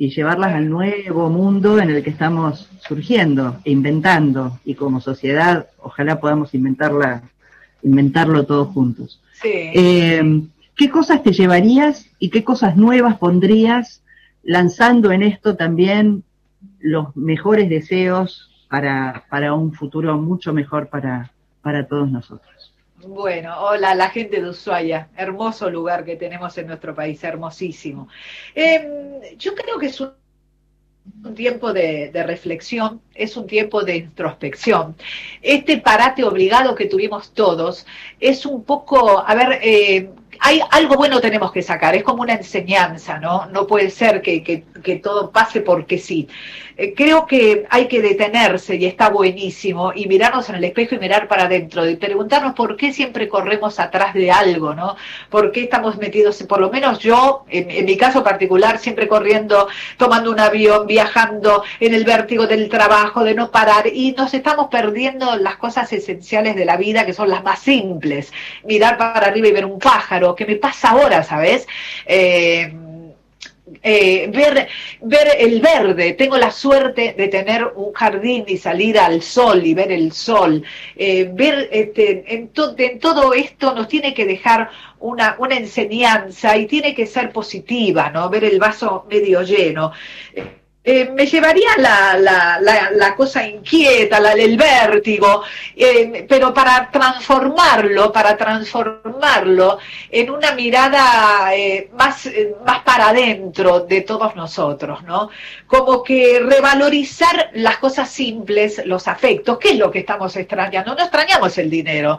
y 0.00 0.08
llevarlas 0.08 0.54
al 0.54 0.70
nuevo 0.70 1.28
mundo 1.28 1.78
en 1.78 1.90
el 1.90 2.02
que 2.02 2.08
estamos 2.08 2.70
surgiendo 2.88 3.58
e 3.66 3.70
inventando 3.70 4.58
y 4.64 4.74
como 4.74 4.98
sociedad 4.98 5.66
ojalá 5.76 6.18
podamos 6.18 6.54
inventarla, 6.54 7.22
inventarlo 7.82 8.46
todos 8.46 8.68
juntos. 8.68 9.20
Eh, 9.44 10.42
¿Qué 10.74 10.88
cosas 10.88 11.22
te 11.22 11.32
llevarías 11.32 12.06
y 12.18 12.30
qué 12.30 12.42
cosas 12.42 12.78
nuevas 12.78 13.18
pondrías 13.18 14.02
lanzando 14.42 15.12
en 15.12 15.22
esto 15.22 15.56
también 15.56 16.24
los 16.78 17.14
mejores 17.14 17.68
deseos 17.68 18.64
para, 18.70 19.24
para 19.28 19.52
un 19.52 19.74
futuro 19.74 20.16
mucho 20.16 20.54
mejor 20.54 20.88
para, 20.88 21.30
para 21.60 21.86
todos 21.86 22.10
nosotros? 22.10 22.59
Bueno, 23.06 23.58
hola, 23.62 23.94
la 23.94 24.10
gente 24.10 24.42
de 24.42 24.50
Ushuaia, 24.50 25.08
hermoso 25.16 25.70
lugar 25.70 26.04
que 26.04 26.16
tenemos 26.16 26.56
en 26.58 26.66
nuestro 26.66 26.94
país, 26.94 27.22
hermosísimo. 27.24 28.08
Em, 28.54 29.36
yo 29.38 29.54
creo 29.54 29.78
que 29.78 29.86
es 29.86 30.00
un, 30.00 30.12
tiempo 31.34 31.72
de, 31.72 32.10
reflexión, 32.26 33.00
es 33.14 33.36
un 33.38 33.46
tiempo 33.46 33.82
de 33.82 33.96
introspección. 33.96 34.96
Este 35.40 35.78
parate 35.78 36.24
obligado 36.24 36.74
que 36.74 36.86
tuvimos 36.86 37.32
todos 37.32 37.86
es 38.20 38.44
un 38.44 38.64
poco, 38.64 39.24
a 39.26 39.34
ver, 39.34 39.60
eh, 39.62 40.10
hay 40.40 40.60
algo 40.70 40.96
bueno 40.96 41.20
tenemos 41.20 41.52
que 41.52 41.62
sacar, 41.62 41.94
es 41.94 42.02
como 42.02 42.22
una 42.22 42.32
enseñanza, 42.32 43.18
¿no? 43.18 43.46
No 43.46 43.66
puede 43.66 43.90
ser 43.90 44.22
que, 44.22 44.42
que, 44.42 44.96
todo 44.96 45.30
pase 45.30 45.60
porque 45.60 45.98
sí. 45.98 46.28
Eh, 46.76 46.94
creo 46.94 47.26
que 47.26 47.66
hay 47.68 47.88
que 47.88 48.00
detenerse 48.00 48.76
y 48.76 48.86
está 48.86 49.10
buenísimo 49.10 49.92
y 49.94 50.06
mirarnos 50.06 50.48
en 50.48 50.56
el 50.56 50.64
espejo 50.64 50.94
y 50.94 50.98
mirar 50.98 51.28
para 51.28 51.44
adentro 51.44 51.88
y 51.88 51.96
preguntarnos 51.96 52.54
por 52.54 52.76
qué 52.76 52.92
siempre 52.92 53.28
corremos 53.28 53.78
atrás 53.78 54.14
de 54.14 54.30
algo, 54.30 54.74
¿no? 54.74 54.96
¿Por 55.28 55.52
qué 55.52 55.64
estamos 55.64 55.98
metidos, 55.98 56.42
por 56.44 56.60
lo 56.60 56.70
menos 56.70 56.98
yo, 57.00 57.44
en, 57.48 57.70
en 57.70 57.84
mi 57.84 57.98
caso 57.98 58.24
particular, 58.24 58.78
siempre 58.78 59.08
corriendo, 59.08 59.68
tomando 59.98 60.30
un 60.30 60.40
avión, 60.40 60.86
viajando 60.86 61.64
en 61.80 61.92
el 61.94 62.04
vértigo 62.04 62.46
del 62.46 62.70
trabajo, 62.70 63.24
de 63.24 63.34
no 63.34 63.50
parar 63.50 63.86
y 63.92 64.12
nos 64.12 64.32
estamos 64.32 64.68
perdiendo 64.68 65.36
las 65.36 65.56
cosas 65.56 65.92
esenciales 65.92 66.56
de 66.56 66.64
la 66.64 66.78
vida 66.78 67.04
que 67.04 67.12
son 67.12 67.28
las 67.28 67.44
más 67.44 67.58
simples. 67.58 68.32
Mirar 68.64 68.96
para 68.96 69.26
arriba 69.26 69.48
y 69.48 69.52
ver 69.52 69.66
un 69.66 69.78
pájaro 69.78 70.29
que 70.34 70.46
me 70.46 70.56
pasa 70.56 70.90
ahora, 70.90 71.22
¿sabes? 71.22 71.66
Eh, 72.06 72.72
eh, 73.82 74.30
ver, 74.32 74.68
ver 75.00 75.28
el 75.38 75.60
verde. 75.60 76.12
Tengo 76.14 76.36
la 76.36 76.50
suerte 76.50 77.14
de 77.16 77.28
tener 77.28 77.64
un 77.76 77.92
jardín 77.92 78.44
y 78.46 78.56
salir 78.56 78.98
al 78.98 79.22
sol 79.22 79.64
y 79.64 79.74
ver 79.74 79.92
el 79.92 80.12
sol. 80.12 80.62
Eh, 80.96 81.30
ver 81.32 81.68
este, 81.72 82.24
en, 82.34 82.48
todo 82.48 83.32
esto 83.32 83.74
nos 83.74 83.88
tiene 83.88 84.12
que 84.12 84.26
dejar 84.26 84.70
una, 84.98 85.36
una, 85.38 85.56
enseñanza 85.56 86.56
y 86.56 86.66
tiene 86.66 86.94
que 86.94 87.06
ser 87.06 87.32
positiva, 87.32 88.10
¿no? 88.10 88.28
Ver 88.28 88.44
el 88.44 88.58
vaso 88.58 89.06
medio 89.08 89.42
lleno. 89.42 89.92
Me 91.12 91.26
llevaría 91.26 91.70
la, 91.78 92.16
la, 92.16 92.90
la, 92.90 93.14
cosa 93.14 93.46
inquieta, 93.46 94.18
la, 94.20 94.32
el 94.32 94.56
vértigo, 94.56 95.42
eh, 95.76 96.26
pero 96.28 96.52
para 96.52 96.90
transformarlo, 96.90 98.12
para 98.12 98.36
transformarlo 98.36 99.78
en 100.10 100.30
una 100.30 100.52
mirada 100.52 101.54
eh, 101.54 101.90
más, 101.92 102.28
más 102.66 102.80
para 102.80 103.08
adentro 103.08 103.80
de 103.80 104.02
todos 104.02 104.34
nosotros, 104.36 105.02
¿no? 105.04 105.30
Como 105.66 106.02
que 106.02 106.40
revalorizar 106.40 107.50
las 107.54 107.78
cosas 107.78 108.10
simples, 108.10 108.82
los 108.84 109.06
afectos, 109.08 109.58
¿qué 109.58 109.70
es 109.70 109.78
lo 109.78 109.90
que 109.90 110.00
estamos 110.00 110.34
extrañando? 110.36 110.94
No 110.94 111.02
extrañamos 111.02 111.56
el 111.58 111.70
dinero, 111.70 112.18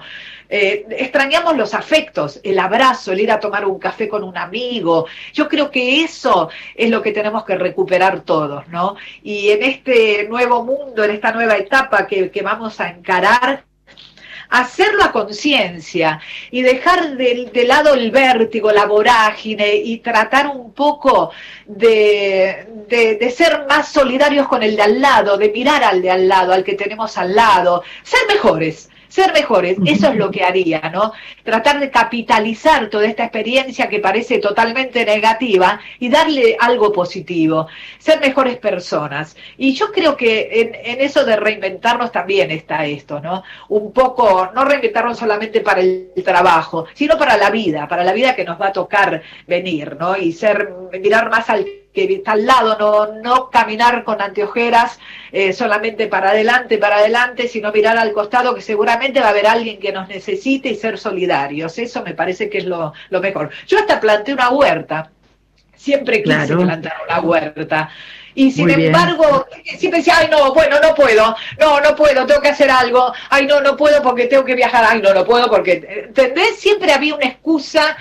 eh, 0.54 0.86
extrañamos 0.90 1.56
los 1.56 1.74
afectos, 1.74 2.42
el 2.44 2.60
abrazo, 2.60 3.14
el 3.14 3.22
ir 3.22 3.32
a 3.32 3.40
tomar 3.40 3.66
un 3.66 3.80
café 3.80 4.10
con 4.10 4.22
un 4.22 4.38
amigo. 4.38 5.06
Yo 5.32 5.48
creo 5.48 5.72
que 5.72 6.04
eso 6.04 6.50
es 6.76 6.90
lo 6.90 7.02
que 7.02 7.14
tenemos 7.14 7.46
que 7.46 7.56
recuperar 7.56 8.20
todos, 8.22 8.61
¿no? 8.70 8.96
Y 9.24 9.50
en 9.50 9.64
este 9.64 10.28
nuevo 10.30 10.64
mundo, 10.64 11.04
en 11.04 11.12
esta 11.12 11.32
nueva 11.32 11.58
etapa 11.58 12.08
que, 12.08 12.42
vamos 12.44 12.80
a 12.80 12.90
encarar, 12.90 13.64
hacerlo 14.50 15.04
a 15.04 15.12
conciencia 15.12 16.20
y 16.52 16.62
dejar 16.62 17.16
de, 17.16 17.64
lado 17.66 17.94
el 17.94 18.12
vértigo, 18.12 18.72
la 18.72 18.86
vorágine 18.86 19.76
y 19.76 20.00
tratar 20.00 20.48
un 20.48 20.74
poco 20.74 21.32
de, 21.66 22.68
de, 22.88 23.32
ser 23.32 23.66
más 23.68 23.88
solidarios 23.92 24.48
con 24.48 24.62
el 24.62 24.76
de 24.76 24.82
al 24.82 25.02
lado, 25.02 25.38
de 25.38 25.50
mirar 25.50 25.84
al 25.84 26.02
de 26.02 26.12
al 26.12 26.28
lado, 26.28 26.52
al 26.52 26.64
que 26.64 26.74
tenemos 26.74 27.18
al 27.18 27.34
lado, 27.34 27.84
ser 28.04 28.20
mejores, 28.28 28.91
ser 29.12 29.34
mejores, 29.34 29.78
eso 29.86 30.08
es 30.08 30.16
lo 30.16 30.32
que 30.32 30.44
haría, 30.44 30.80
¿no? 30.92 31.12
Tratar 31.44 31.82
de 31.82 31.92
capitalizar 31.92 32.90
toda 32.90 33.06
esta 33.06 33.24
experiencia 33.24 33.90
que 33.90 34.00
parece 34.00 34.40
totalmente 34.40 35.04
negativa 35.06 35.82
y 36.00 36.08
darle 36.08 36.56
algo 36.58 36.94
positivo, 36.94 37.68
ser 38.00 38.22
mejores 38.22 38.58
personas. 38.58 39.36
Y 39.58 39.74
yo 39.74 39.92
creo 39.92 40.16
que 40.16 40.72
en, 40.86 41.02
eso 41.02 41.26
de 41.26 41.36
reinventarnos 41.36 42.14
también 42.14 42.52
está 42.52 42.86
esto, 42.86 43.20
¿no? 43.20 43.44
Un 43.68 43.92
poco, 43.92 44.50
no 44.56 44.64
reinventarnos 44.64 45.20
solamente 45.20 45.60
para 45.60 45.82
el 45.82 46.14
trabajo, 46.24 46.86
sino 46.94 47.18
para 47.18 47.36
la 47.36 47.50
vida, 47.50 47.90
para 47.90 48.06
la 48.06 48.14
vida 48.14 48.34
que 48.34 48.46
nos 48.46 48.60
va 48.62 48.68
a 48.68 48.72
tocar 48.74 49.22
venir, 49.46 49.98
¿no? 50.00 50.16
Y 50.16 50.32
ser, 50.32 50.74
mirar 51.02 51.30
más 51.30 51.50
al 51.50 51.81
que 51.94 52.06
está 52.14 52.34
al 52.34 52.46
lado, 52.46 52.78
no, 52.80 53.22
no 53.22 53.50
caminar 53.50 54.04
con 54.04 54.22
anteojeras 54.22 55.00
eh, 55.32 55.54
solamente 55.54 56.08
para 56.08 56.32
adelante, 56.32 56.78
para 56.78 56.98
adelante, 56.98 57.48
sino 57.48 57.72
mirar 57.72 57.98
al 57.98 58.14
costado 58.14 58.56
que 58.56 58.62
seguramente 58.62 59.20
va 59.20 59.28
a 59.28 59.30
haber 59.32 59.48
alguien 59.48 59.80
que 59.80 59.92
nos 59.92 60.08
necesite 60.08 60.70
y 60.70 60.76
ser 60.76 60.98
solidarios. 60.98 61.78
Eso 61.78 62.02
me 62.04 62.14
parece 62.14 62.50
que 62.50 62.60
es 62.60 62.66
lo, 62.66 62.94
mejor. 63.10 63.50
Yo 63.68 63.80
hasta 63.80 64.00
planté 64.00 64.34
una 64.34 64.50
huerta, 64.50 65.12
siempre 65.76 66.24
quise 66.24 66.56
plantar 66.56 66.94
una 67.08 67.20
huerta. 67.20 67.90
Y 68.34 68.52
sin 68.52 68.70
embargo, 68.70 69.46
siempre 69.78 70.00
decía, 70.00 70.16
ay 70.20 70.30
no, 70.32 70.54
bueno, 70.54 70.78
no 70.82 70.96
puedo, 70.96 71.36
no, 71.60 71.82
no 71.82 71.96
puedo, 71.98 72.26
tengo 72.26 72.40
que 72.40 72.48
hacer 72.48 72.72
algo, 72.72 73.12
ay 73.30 73.46
no, 73.46 73.60
no 73.60 73.76
puedo 73.76 74.02
porque 74.02 74.28
tengo 74.28 74.46
que 74.46 74.56
viajar, 74.56 74.86
ay 74.88 75.02
no, 75.02 75.14
no 75.14 75.26
puedo 75.26 75.50
porque, 75.50 76.06
¿entendés? 76.08 76.58
Siempre 76.58 76.94
había 76.94 77.16
una 77.16 77.26
excusa 77.26 77.98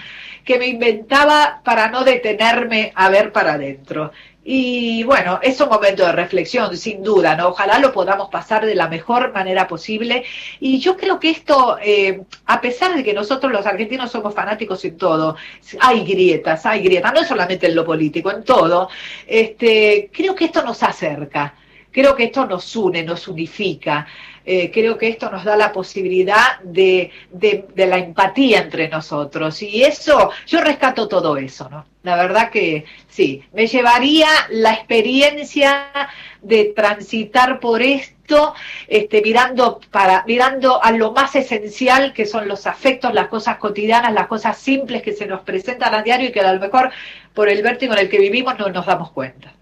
que 0.51 0.59
me 0.59 0.67
inventaba 0.67 1.61
para 1.65 1.91
no 1.91 2.03
detenerme 2.03 2.91
a 2.97 3.09
ver 3.09 3.31
para 3.31 3.53
adentro. 3.53 4.11
Y 4.43 5.05
bueno, 5.05 5.39
es 5.41 5.61
un 5.61 5.69
momento 5.69 6.05
de 6.05 6.11
reflexión, 6.11 6.77
sin 6.77 7.05
duda, 7.05 7.37
¿no? 7.37 7.51
Ojalá 7.51 7.79
lo 7.79 7.93
podamos 7.93 8.31
pasar 8.31 8.67
de 8.67 8.75
la 8.75 8.89
mejor 8.89 9.33
manera 9.33 9.69
posible. 9.69 10.25
Y 10.59 10.81
yo 10.81 10.97
creo 10.97 11.21
que 11.21 11.31
esto, 11.31 11.79
eh, 11.81 12.23
a 12.47 12.61
pesar 12.61 12.97
de 12.97 13.05
que 13.05 13.15
nosotros 13.15 13.53
los 13.53 13.65
argentinos 13.65 14.11
somos 14.11 14.35
fanáticos 14.35 14.85
en 14.85 14.97
todo, 14.97 15.37
hay 15.79 16.05
grietas, 16.05 16.67
hay 16.67 16.83
grietas, 16.83 17.15
no 17.15 17.23
solamente 17.23 17.69
en 17.69 17.77
lo 17.77 17.85
político, 17.85 18.33
en 18.33 18.43
todo, 18.43 18.89
este, 19.29 20.11
creo 20.13 20.35
que 20.35 20.47
esto 20.47 20.65
nos 20.65 20.83
acerca. 20.83 21.55
Creo 21.93 22.15
que 22.15 22.25
esto 22.25 22.47
nos 22.47 22.75
une, 22.77 23.03
nos 23.03 23.27
unifica. 23.29 24.07
Eh, 24.45 24.71
creo 24.73 24.97
que 24.97 25.09
esto 25.09 25.31
nos 25.31 25.45
da 25.45 25.55
la 25.57 25.71
posibilidad 25.71 26.61
de, 26.63 27.11
de, 27.31 27.87
la 27.87 27.99
empatía 27.99 28.61
entre 28.61 28.89
nosotros. 28.89 29.61
Y 29.63 29.83
eso, 29.83 30.31
yo 30.47 30.61
rescato 30.61 31.09
todo 31.09 31.37
eso, 31.37 31.69
¿no? 31.69 31.85
La 32.03 32.17
verdad 32.17 32.51
que 32.51 32.85
sí, 33.09 33.45
me 33.53 33.67
llevaría 33.67 34.29
la 34.51 34.73
experiencia 34.73 35.91
de 36.41 36.73
transitar 36.75 37.61
por 37.61 37.83
esto, 37.83 38.55
este, 38.89 39.21
mirando, 39.21 39.81
para, 39.91 40.25
mirando 40.27 40.83
a 40.83 40.93
lo 40.93 41.13
más 41.13 41.37
esencial 41.37 42.15
que 42.15 42.25
son 42.25 42.49
los 42.49 42.67
afectos, 42.67 43.13
las 43.13 43.29
cosas 43.29 43.59
cotidianas, 43.59 44.15
las 44.15 44.29
cosas 44.29 44.57
simples 44.57 45.03
que 45.03 45.13
se 45.13 45.27
nos 45.27 45.43
presentan 45.43 45.95
a 45.95 46.03
diario 46.03 46.31
y 46.31 46.33
que 46.33 46.41
a 46.41 46.53
lo 46.53 46.61
mejor 46.61 46.91
por 47.35 47.51
el 47.51 47.63
vértigo 47.63 47.93
en 47.93 47.99
el 47.99 48.09
que 48.09 48.19
vivimos 48.19 48.59
no 48.59 48.69
nos 48.71 48.87
damos 48.87 49.11
cuenta. 49.11 49.53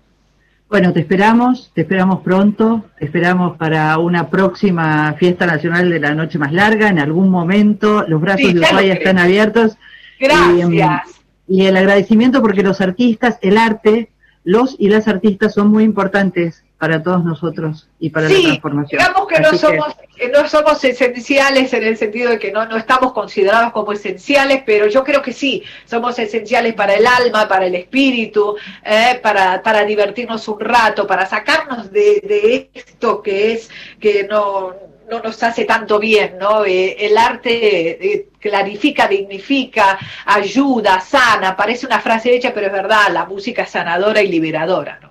Bueno, 0.68 0.92
te 0.92 1.00
esperamos, 1.00 1.70
te 1.74 1.80
esperamos 1.80 2.20
pronto, 2.20 2.84
te 2.98 3.06
esperamos 3.06 3.56
para 3.56 3.96
una 3.96 4.28
próxima 4.28 5.14
fiesta 5.14 5.46
nacional 5.46 5.88
de 5.88 5.98
la 5.98 6.14
noche 6.14 6.38
más 6.38 6.52
larga, 6.52 6.90
en 6.90 6.98
algún 6.98 7.30
momento, 7.30 8.04
los 8.06 8.20
brazos 8.20 8.52
de 8.52 8.60
Ushuaia 8.60 8.92
están 8.94 9.18
abiertos. 9.18 9.78
Gracias. 10.20 11.22
Y, 11.48 11.64
el 11.64 11.76
agradecimiento 11.76 12.42
porque 12.42 12.62
los 12.62 12.82
artistas, 12.82 13.38
el 13.40 13.56
arte, 13.56 14.10
los 14.44 14.76
y 14.78 14.90
las 14.90 15.08
artistas 15.08 15.54
son 15.54 15.68
muy 15.68 15.84
importantes 15.84 16.62
para 16.78 17.02
todos 17.02 17.24
nosotros 17.24 17.88
y 17.98 18.10
para 18.10 18.28
la 18.28 18.40
transformación. 18.40 19.00
Digamos 19.00 19.26
que 19.26 19.40
no 19.40 19.52
somos, 19.54 19.96
no 20.32 20.48
somos 20.48 20.84
esenciales 20.84 21.72
en 21.72 21.82
el 21.82 21.96
sentido 21.96 22.30
de 22.30 22.38
que 22.38 22.52
no, 22.52 22.66
no 22.66 22.76
estamos 22.76 23.12
considerados 23.12 23.72
como 23.72 23.92
esenciales, 23.92 24.62
pero 24.64 24.86
yo 24.86 25.02
creo 25.02 25.20
que 25.20 25.32
sí, 25.32 25.64
somos 25.86 26.18
esenciales 26.18 26.74
para 26.74 26.94
el 26.94 27.06
alma, 27.06 27.48
para 27.48 27.66
el 27.66 27.74
espíritu, 27.74 28.56
eh, 28.84 29.18
para, 29.20 29.60
para 29.62 29.84
divertirnos 29.84 30.46
un 30.46 30.60
rato, 30.60 31.06
para 31.06 31.26
sacarnos 31.26 31.90
de, 31.90 32.20
de 32.22 32.70
esto 32.72 33.22
que 33.22 33.52
es 33.52 33.68
que 33.98 34.24
no 34.24 34.88
no 35.10 35.20
nos 35.20 35.42
hace 35.42 35.64
tanto 35.64 35.98
bien, 35.98 36.36
¿no? 36.38 36.64
Eh, 36.64 37.06
el 37.06 37.16
arte 37.16 38.12
eh, 38.12 38.28
clarifica, 38.38 39.08
dignifica, 39.08 39.98
ayuda, 40.26 41.00
sana, 41.00 41.56
parece 41.56 41.86
una 41.86 41.98
frase 42.00 42.34
hecha, 42.34 42.52
pero 42.52 42.66
es 42.66 42.72
verdad, 42.72 43.08
la 43.10 43.24
música 43.24 43.62
es 43.62 43.70
sanadora 43.70 44.22
y 44.22 44.28
liberadora, 44.28 44.98
¿no? 45.00 45.07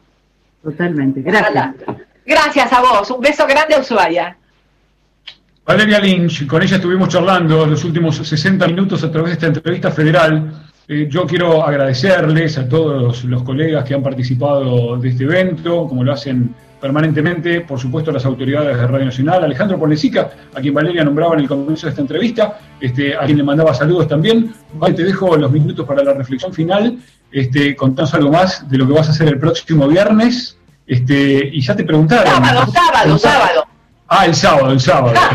Totalmente, 0.62 1.22
gracias. 1.22 1.76
Gracias 2.26 2.74
a 2.74 2.82
vos, 2.82 3.10
un 3.12 3.22
beso 3.22 3.48
grande 3.48 3.76
a 3.76 3.80
Ushuaia. 3.80 4.38
Valeria 5.66 6.00
Lynch, 6.00 6.48
con 6.48 6.62
ella 6.62 6.78
estuvimos 6.78 7.10
charlando 7.10 7.66
los 7.66 7.84
últimos 7.84 8.16
60 8.18 8.68
minutos 8.68 9.04
a 9.04 9.12
través 9.12 9.32
de 9.32 9.34
esta 9.34 9.48
entrevista 9.48 9.92
federal. 9.92 10.68
Eh, 10.88 11.08
yo 11.10 11.26
quiero 11.26 11.64
agradecerles 11.64 12.58
a 12.58 12.70
todos 12.70 13.26
los 13.26 13.44
colegas 13.44 13.84
que 13.84 13.94
han 13.94 14.02
participado 14.02 14.98
de 14.98 15.10
este 15.10 15.26
evento, 15.26 15.86
como 15.88 16.06
lo 16.06 16.14
hacen 16.14 16.56
permanentemente, 16.80 17.62
por 17.62 17.80
supuesto, 17.80 18.12
las 18.12 18.26
autoridades 18.26 18.78
de 18.78 18.88
Radio 18.88 19.06
Nacional, 19.06 19.44
Alejandro 19.44 19.80
Ponesica, 19.80 20.30
a 20.54 20.62
quien 20.62 20.74
Valeria 20.74 21.04
nombraba 21.04 21.34
en 21.34 21.42
el 21.42 21.48
comienzo 21.48 21.88
de 21.88 21.90
esta 21.90 22.02
entrevista, 22.02 22.60
este, 22.80 23.16
a 23.16 23.26
quien 23.26 23.38
le 23.38 23.44
mandaba 23.44 23.74
saludos 23.74 24.08
también. 24.08 24.54
Vale, 24.74 24.94
te 24.94 25.04
dejo 25.04 25.36
los 25.36 25.52
minutos 25.52 25.86
para 25.86 26.04
la 26.04 26.14
reflexión 26.14 26.54
final, 26.54 26.98
este, 27.32 27.76
contanos 27.76 28.14
algo 28.14 28.32
más 28.32 28.70
de 28.70 28.78
lo 28.78 28.88
que 28.88 28.94
vas 28.94 29.08
a 29.08 29.12
hacer 29.12 29.28
el 29.28 29.40
próximo 29.40 29.88
viernes, 29.88 30.58
este, 30.86 31.50
y 31.52 31.62
ya 31.62 31.76
te 31.76 31.84
preguntaron. 31.84 32.26
Sábado, 32.26 32.72
sábado, 32.72 33.18
sábado. 33.18 33.68
Ah, 34.08 34.26
el 34.26 34.36
sábado, 34.36 34.72
el 34.72 34.80
sábado. 34.80 35.20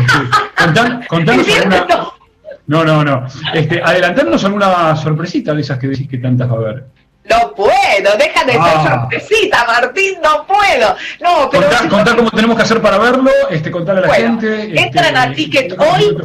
Este, 0.63 1.07
contanos 1.07 1.47
alguna... 1.49 1.85
No, 2.67 2.85
no, 2.85 3.03
no. 3.03 3.27
Este, 3.53 3.81
adelantarnos 3.83 4.43
alguna 4.45 4.95
sorpresita 4.95 5.53
de 5.53 5.61
esas 5.61 5.77
que 5.77 5.87
decís 5.87 6.07
que 6.07 6.17
tantas 6.19 6.49
va 6.49 6.53
a 6.53 6.57
haber. 6.57 6.85
No 7.29 7.53
puedo, 7.55 8.17
deja 8.17 8.43
de 8.45 8.51
ser 8.51 8.61
ah. 8.61 8.99
sorpresita, 9.01 9.65
Martín, 9.65 10.15
no 10.21 10.45
puedo. 10.45 10.95
No, 11.21 11.49
pero 11.49 11.67
contá, 11.89 12.15
cómo 12.15 12.29
tenemos 12.31 12.55
que 12.57 12.63
hacer 12.63 12.81
para 12.81 12.97
verlo, 12.97 13.31
este, 13.49 13.71
contarle 13.71 14.01
a 14.01 14.07
la 14.07 14.13
gente. 14.13 14.81
Entran 14.81 15.15
a 15.15 15.23
este, 15.25 15.35
Ticket 15.35 15.79
hoy. 15.79 16.17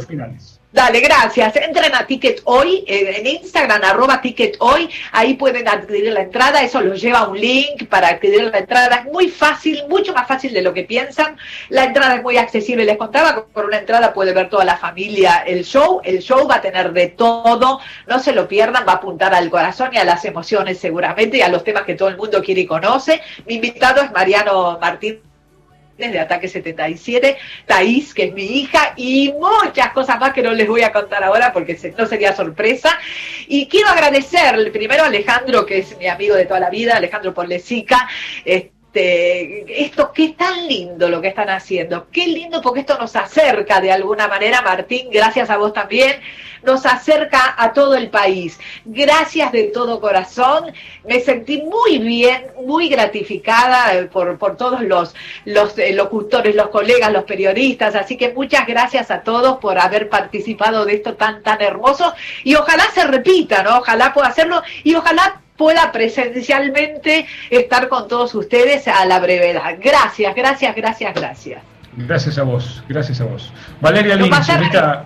Dale, 0.70 1.00
gracias. 1.00 1.56
Entren 1.56 1.94
a 1.94 2.06
Ticket 2.06 2.42
Hoy, 2.44 2.84
eh, 2.86 3.14
en 3.16 3.26
Instagram, 3.26 3.82
arroba 3.82 4.20
Ticket 4.20 4.58
Hoy, 4.60 4.90
ahí 5.12 5.32
pueden 5.32 5.66
adquirir 5.66 6.12
la 6.12 6.20
entrada, 6.20 6.60
eso 6.62 6.82
los 6.82 7.00
lleva 7.00 7.20
a 7.20 7.28
un 7.28 7.40
link 7.40 7.88
para 7.88 8.08
adquirir 8.08 8.44
la 8.44 8.58
entrada. 8.58 8.96
Es 8.96 9.04
muy 9.06 9.28
fácil, 9.28 9.82
mucho 9.88 10.12
más 10.12 10.28
fácil 10.28 10.52
de 10.52 10.60
lo 10.60 10.74
que 10.74 10.84
piensan. 10.84 11.38
La 11.70 11.84
entrada 11.84 12.16
es 12.16 12.22
muy 12.22 12.36
accesible, 12.36 12.84
les 12.84 12.98
contaba 12.98 13.34
que 13.34 13.40
por 13.50 13.64
una 13.64 13.78
entrada 13.78 14.12
puede 14.12 14.34
ver 14.34 14.50
toda 14.50 14.66
la 14.66 14.76
familia 14.76 15.42
el 15.46 15.64
show. 15.64 16.02
El 16.04 16.18
show 16.18 16.46
va 16.46 16.56
a 16.56 16.60
tener 16.60 16.92
de 16.92 17.08
todo, 17.08 17.80
no 18.06 18.18
se 18.18 18.32
lo 18.32 18.46
pierdan, 18.46 18.86
va 18.86 18.92
a 18.92 18.96
apuntar 18.96 19.34
al 19.34 19.48
corazón 19.48 19.94
y 19.94 19.96
a 19.96 20.04
las 20.04 20.26
emociones 20.26 20.78
seguramente 20.78 21.38
y 21.38 21.40
a 21.40 21.48
los 21.48 21.64
temas 21.64 21.84
que 21.84 21.94
todo 21.94 22.10
el 22.10 22.18
mundo 22.18 22.42
quiere 22.42 22.60
y 22.60 22.66
conoce. 22.66 23.22
Mi 23.46 23.54
invitado 23.54 24.02
es 24.02 24.12
Mariano 24.12 24.78
Martín 24.78 25.22
de 25.98 26.20
Ataque 26.20 26.46
77, 26.46 27.36
Thaís, 27.66 28.14
que 28.14 28.24
es 28.24 28.32
mi 28.32 28.44
hija, 28.44 28.92
y 28.96 29.32
muchas 29.32 29.90
cosas 29.90 30.20
más 30.20 30.32
que 30.32 30.42
no 30.42 30.52
les 30.52 30.68
voy 30.68 30.82
a 30.82 30.92
contar 30.92 31.24
ahora 31.24 31.52
porque 31.52 31.76
no 31.98 32.06
sería 32.06 32.34
sorpresa. 32.34 32.96
Y 33.48 33.66
quiero 33.66 33.88
agradecer 33.88 34.70
primero 34.70 35.02
a 35.02 35.06
Alejandro, 35.06 35.66
que 35.66 35.78
es 35.78 35.98
mi 35.98 36.06
amigo 36.06 36.36
de 36.36 36.46
toda 36.46 36.60
la 36.60 36.70
vida, 36.70 36.96
Alejandro 36.96 37.34
Porlesica, 37.34 38.08
este, 38.44 38.77
esto, 38.98 40.12
qué 40.12 40.30
tan 40.30 40.66
lindo 40.66 41.08
lo 41.08 41.20
que 41.20 41.28
están 41.28 41.50
haciendo, 41.50 42.06
qué 42.10 42.26
lindo 42.26 42.60
porque 42.60 42.80
esto 42.80 42.98
nos 42.98 43.14
acerca 43.16 43.80
de 43.80 43.92
alguna 43.92 44.28
manera, 44.28 44.62
Martín, 44.62 45.08
gracias 45.10 45.50
a 45.50 45.56
vos 45.56 45.72
también, 45.72 46.20
nos 46.62 46.84
acerca 46.86 47.54
a 47.56 47.72
todo 47.72 47.94
el 47.94 48.10
país. 48.10 48.58
Gracias 48.84 49.52
de 49.52 49.64
todo 49.64 50.00
corazón, 50.00 50.72
me 51.04 51.20
sentí 51.20 51.62
muy 51.62 51.98
bien, 51.98 52.46
muy 52.64 52.88
gratificada 52.88 53.94
eh, 53.94 54.04
por, 54.04 54.38
por 54.38 54.56
todos 54.56 54.82
los, 54.82 55.14
los 55.44 55.78
eh, 55.78 55.92
locutores, 55.92 56.54
los 56.54 56.68
colegas, 56.68 57.12
los 57.12 57.24
periodistas, 57.24 57.94
así 57.94 58.16
que 58.16 58.32
muchas 58.32 58.66
gracias 58.66 59.10
a 59.10 59.22
todos 59.22 59.58
por 59.58 59.78
haber 59.78 60.08
participado 60.08 60.84
de 60.84 60.94
esto 60.94 61.14
tan, 61.14 61.42
tan 61.42 61.62
hermoso 61.62 62.12
y 62.44 62.54
ojalá 62.54 62.84
se 62.92 63.06
repita, 63.06 63.62
¿no? 63.62 63.78
Ojalá 63.78 64.12
pueda 64.12 64.28
hacerlo 64.28 64.62
y 64.82 64.94
ojalá 64.94 65.40
pueda 65.58 65.92
presencialmente 65.92 67.26
estar 67.50 67.88
con 67.88 68.08
todos 68.08 68.34
ustedes 68.34 68.88
a 68.88 69.04
la 69.04 69.20
brevedad. 69.20 69.76
Gracias, 69.78 70.34
gracias, 70.34 70.74
gracias, 70.74 71.14
gracias. 71.14 71.62
Gracias 71.96 72.38
a 72.38 72.44
vos, 72.44 72.82
gracias 72.88 73.20
a 73.20 73.24
vos. 73.24 73.52
Valeria 73.80 74.16
Lynch, 74.16 74.48
en 74.48 74.62
esta... 74.62 75.04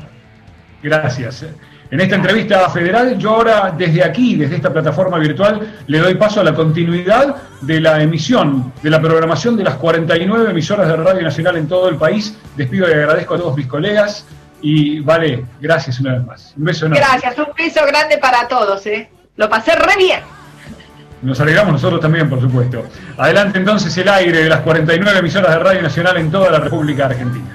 Gracias. 0.83 1.47
En 1.91 2.01
esta 2.01 2.17
entrevista 2.17 2.69
federal, 2.71 3.19
yo 3.19 3.31
ahora 3.31 3.75
desde 3.77 4.03
aquí, 4.03 4.35
desde 4.35 4.57
esta 4.57 4.73
plataforma 4.73 5.19
virtual, 5.19 5.75
le 5.87 5.99
doy 5.99 6.15
paso 6.15 6.41
a 6.41 6.45
la 6.45 6.55
continuidad 6.55 7.37
de 7.61 7.81
la 7.81 8.03
emisión, 8.03 8.73
de 8.83 8.91
la 8.91 9.01
programación 9.01 9.57
de 9.57 9.65
las 9.65 9.77
49 9.77 10.51
emisoras 10.51 10.89
de 10.89 10.97
Radio 10.97 11.23
Nacional 11.23 11.57
en 11.59 11.69
todo 11.69 11.89
el 11.89 11.97
país. 11.97 12.37
Despido 12.57 12.89
y 12.89 12.93
agradezco 12.93 13.35
a 13.35 13.39
todos 13.39 13.57
mis 13.57 13.67
colegas. 13.67 14.27
Y 14.63 15.01
vale, 15.01 15.45
gracias 15.61 16.01
una 16.01 16.15
vez 16.15 16.27
más. 16.27 16.55
Un 16.57 16.65
beso 16.65 16.87
enorme. 16.87 17.05
Gracias, 17.05 17.39
un 17.39 17.55
beso 17.57 17.87
grande 17.87 18.19
para 18.19 18.49
todos. 18.49 18.87
¿eh? 18.87 19.11
Lo 19.37 19.49
pasé 19.49 19.75
re 19.77 19.97
bien. 19.99 20.21
Nos 21.23 21.41
alegramos 21.41 21.75
nosotros 21.75 22.01
también, 22.01 22.29
por 22.29 22.41
supuesto. 22.41 22.85
Adelante 23.16 23.59
entonces 23.59 23.97
el 23.97 24.09
aire 24.09 24.43
de 24.43 24.49
las 24.49 24.61
49 24.61 25.18
emisoras 25.20 25.53
de 25.53 25.59
Radio 25.59 25.83
Nacional 25.83 26.16
en 26.16 26.31
toda 26.31 26.51
la 26.51 26.59
República 26.59 27.07
Argentina. 27.07 27.47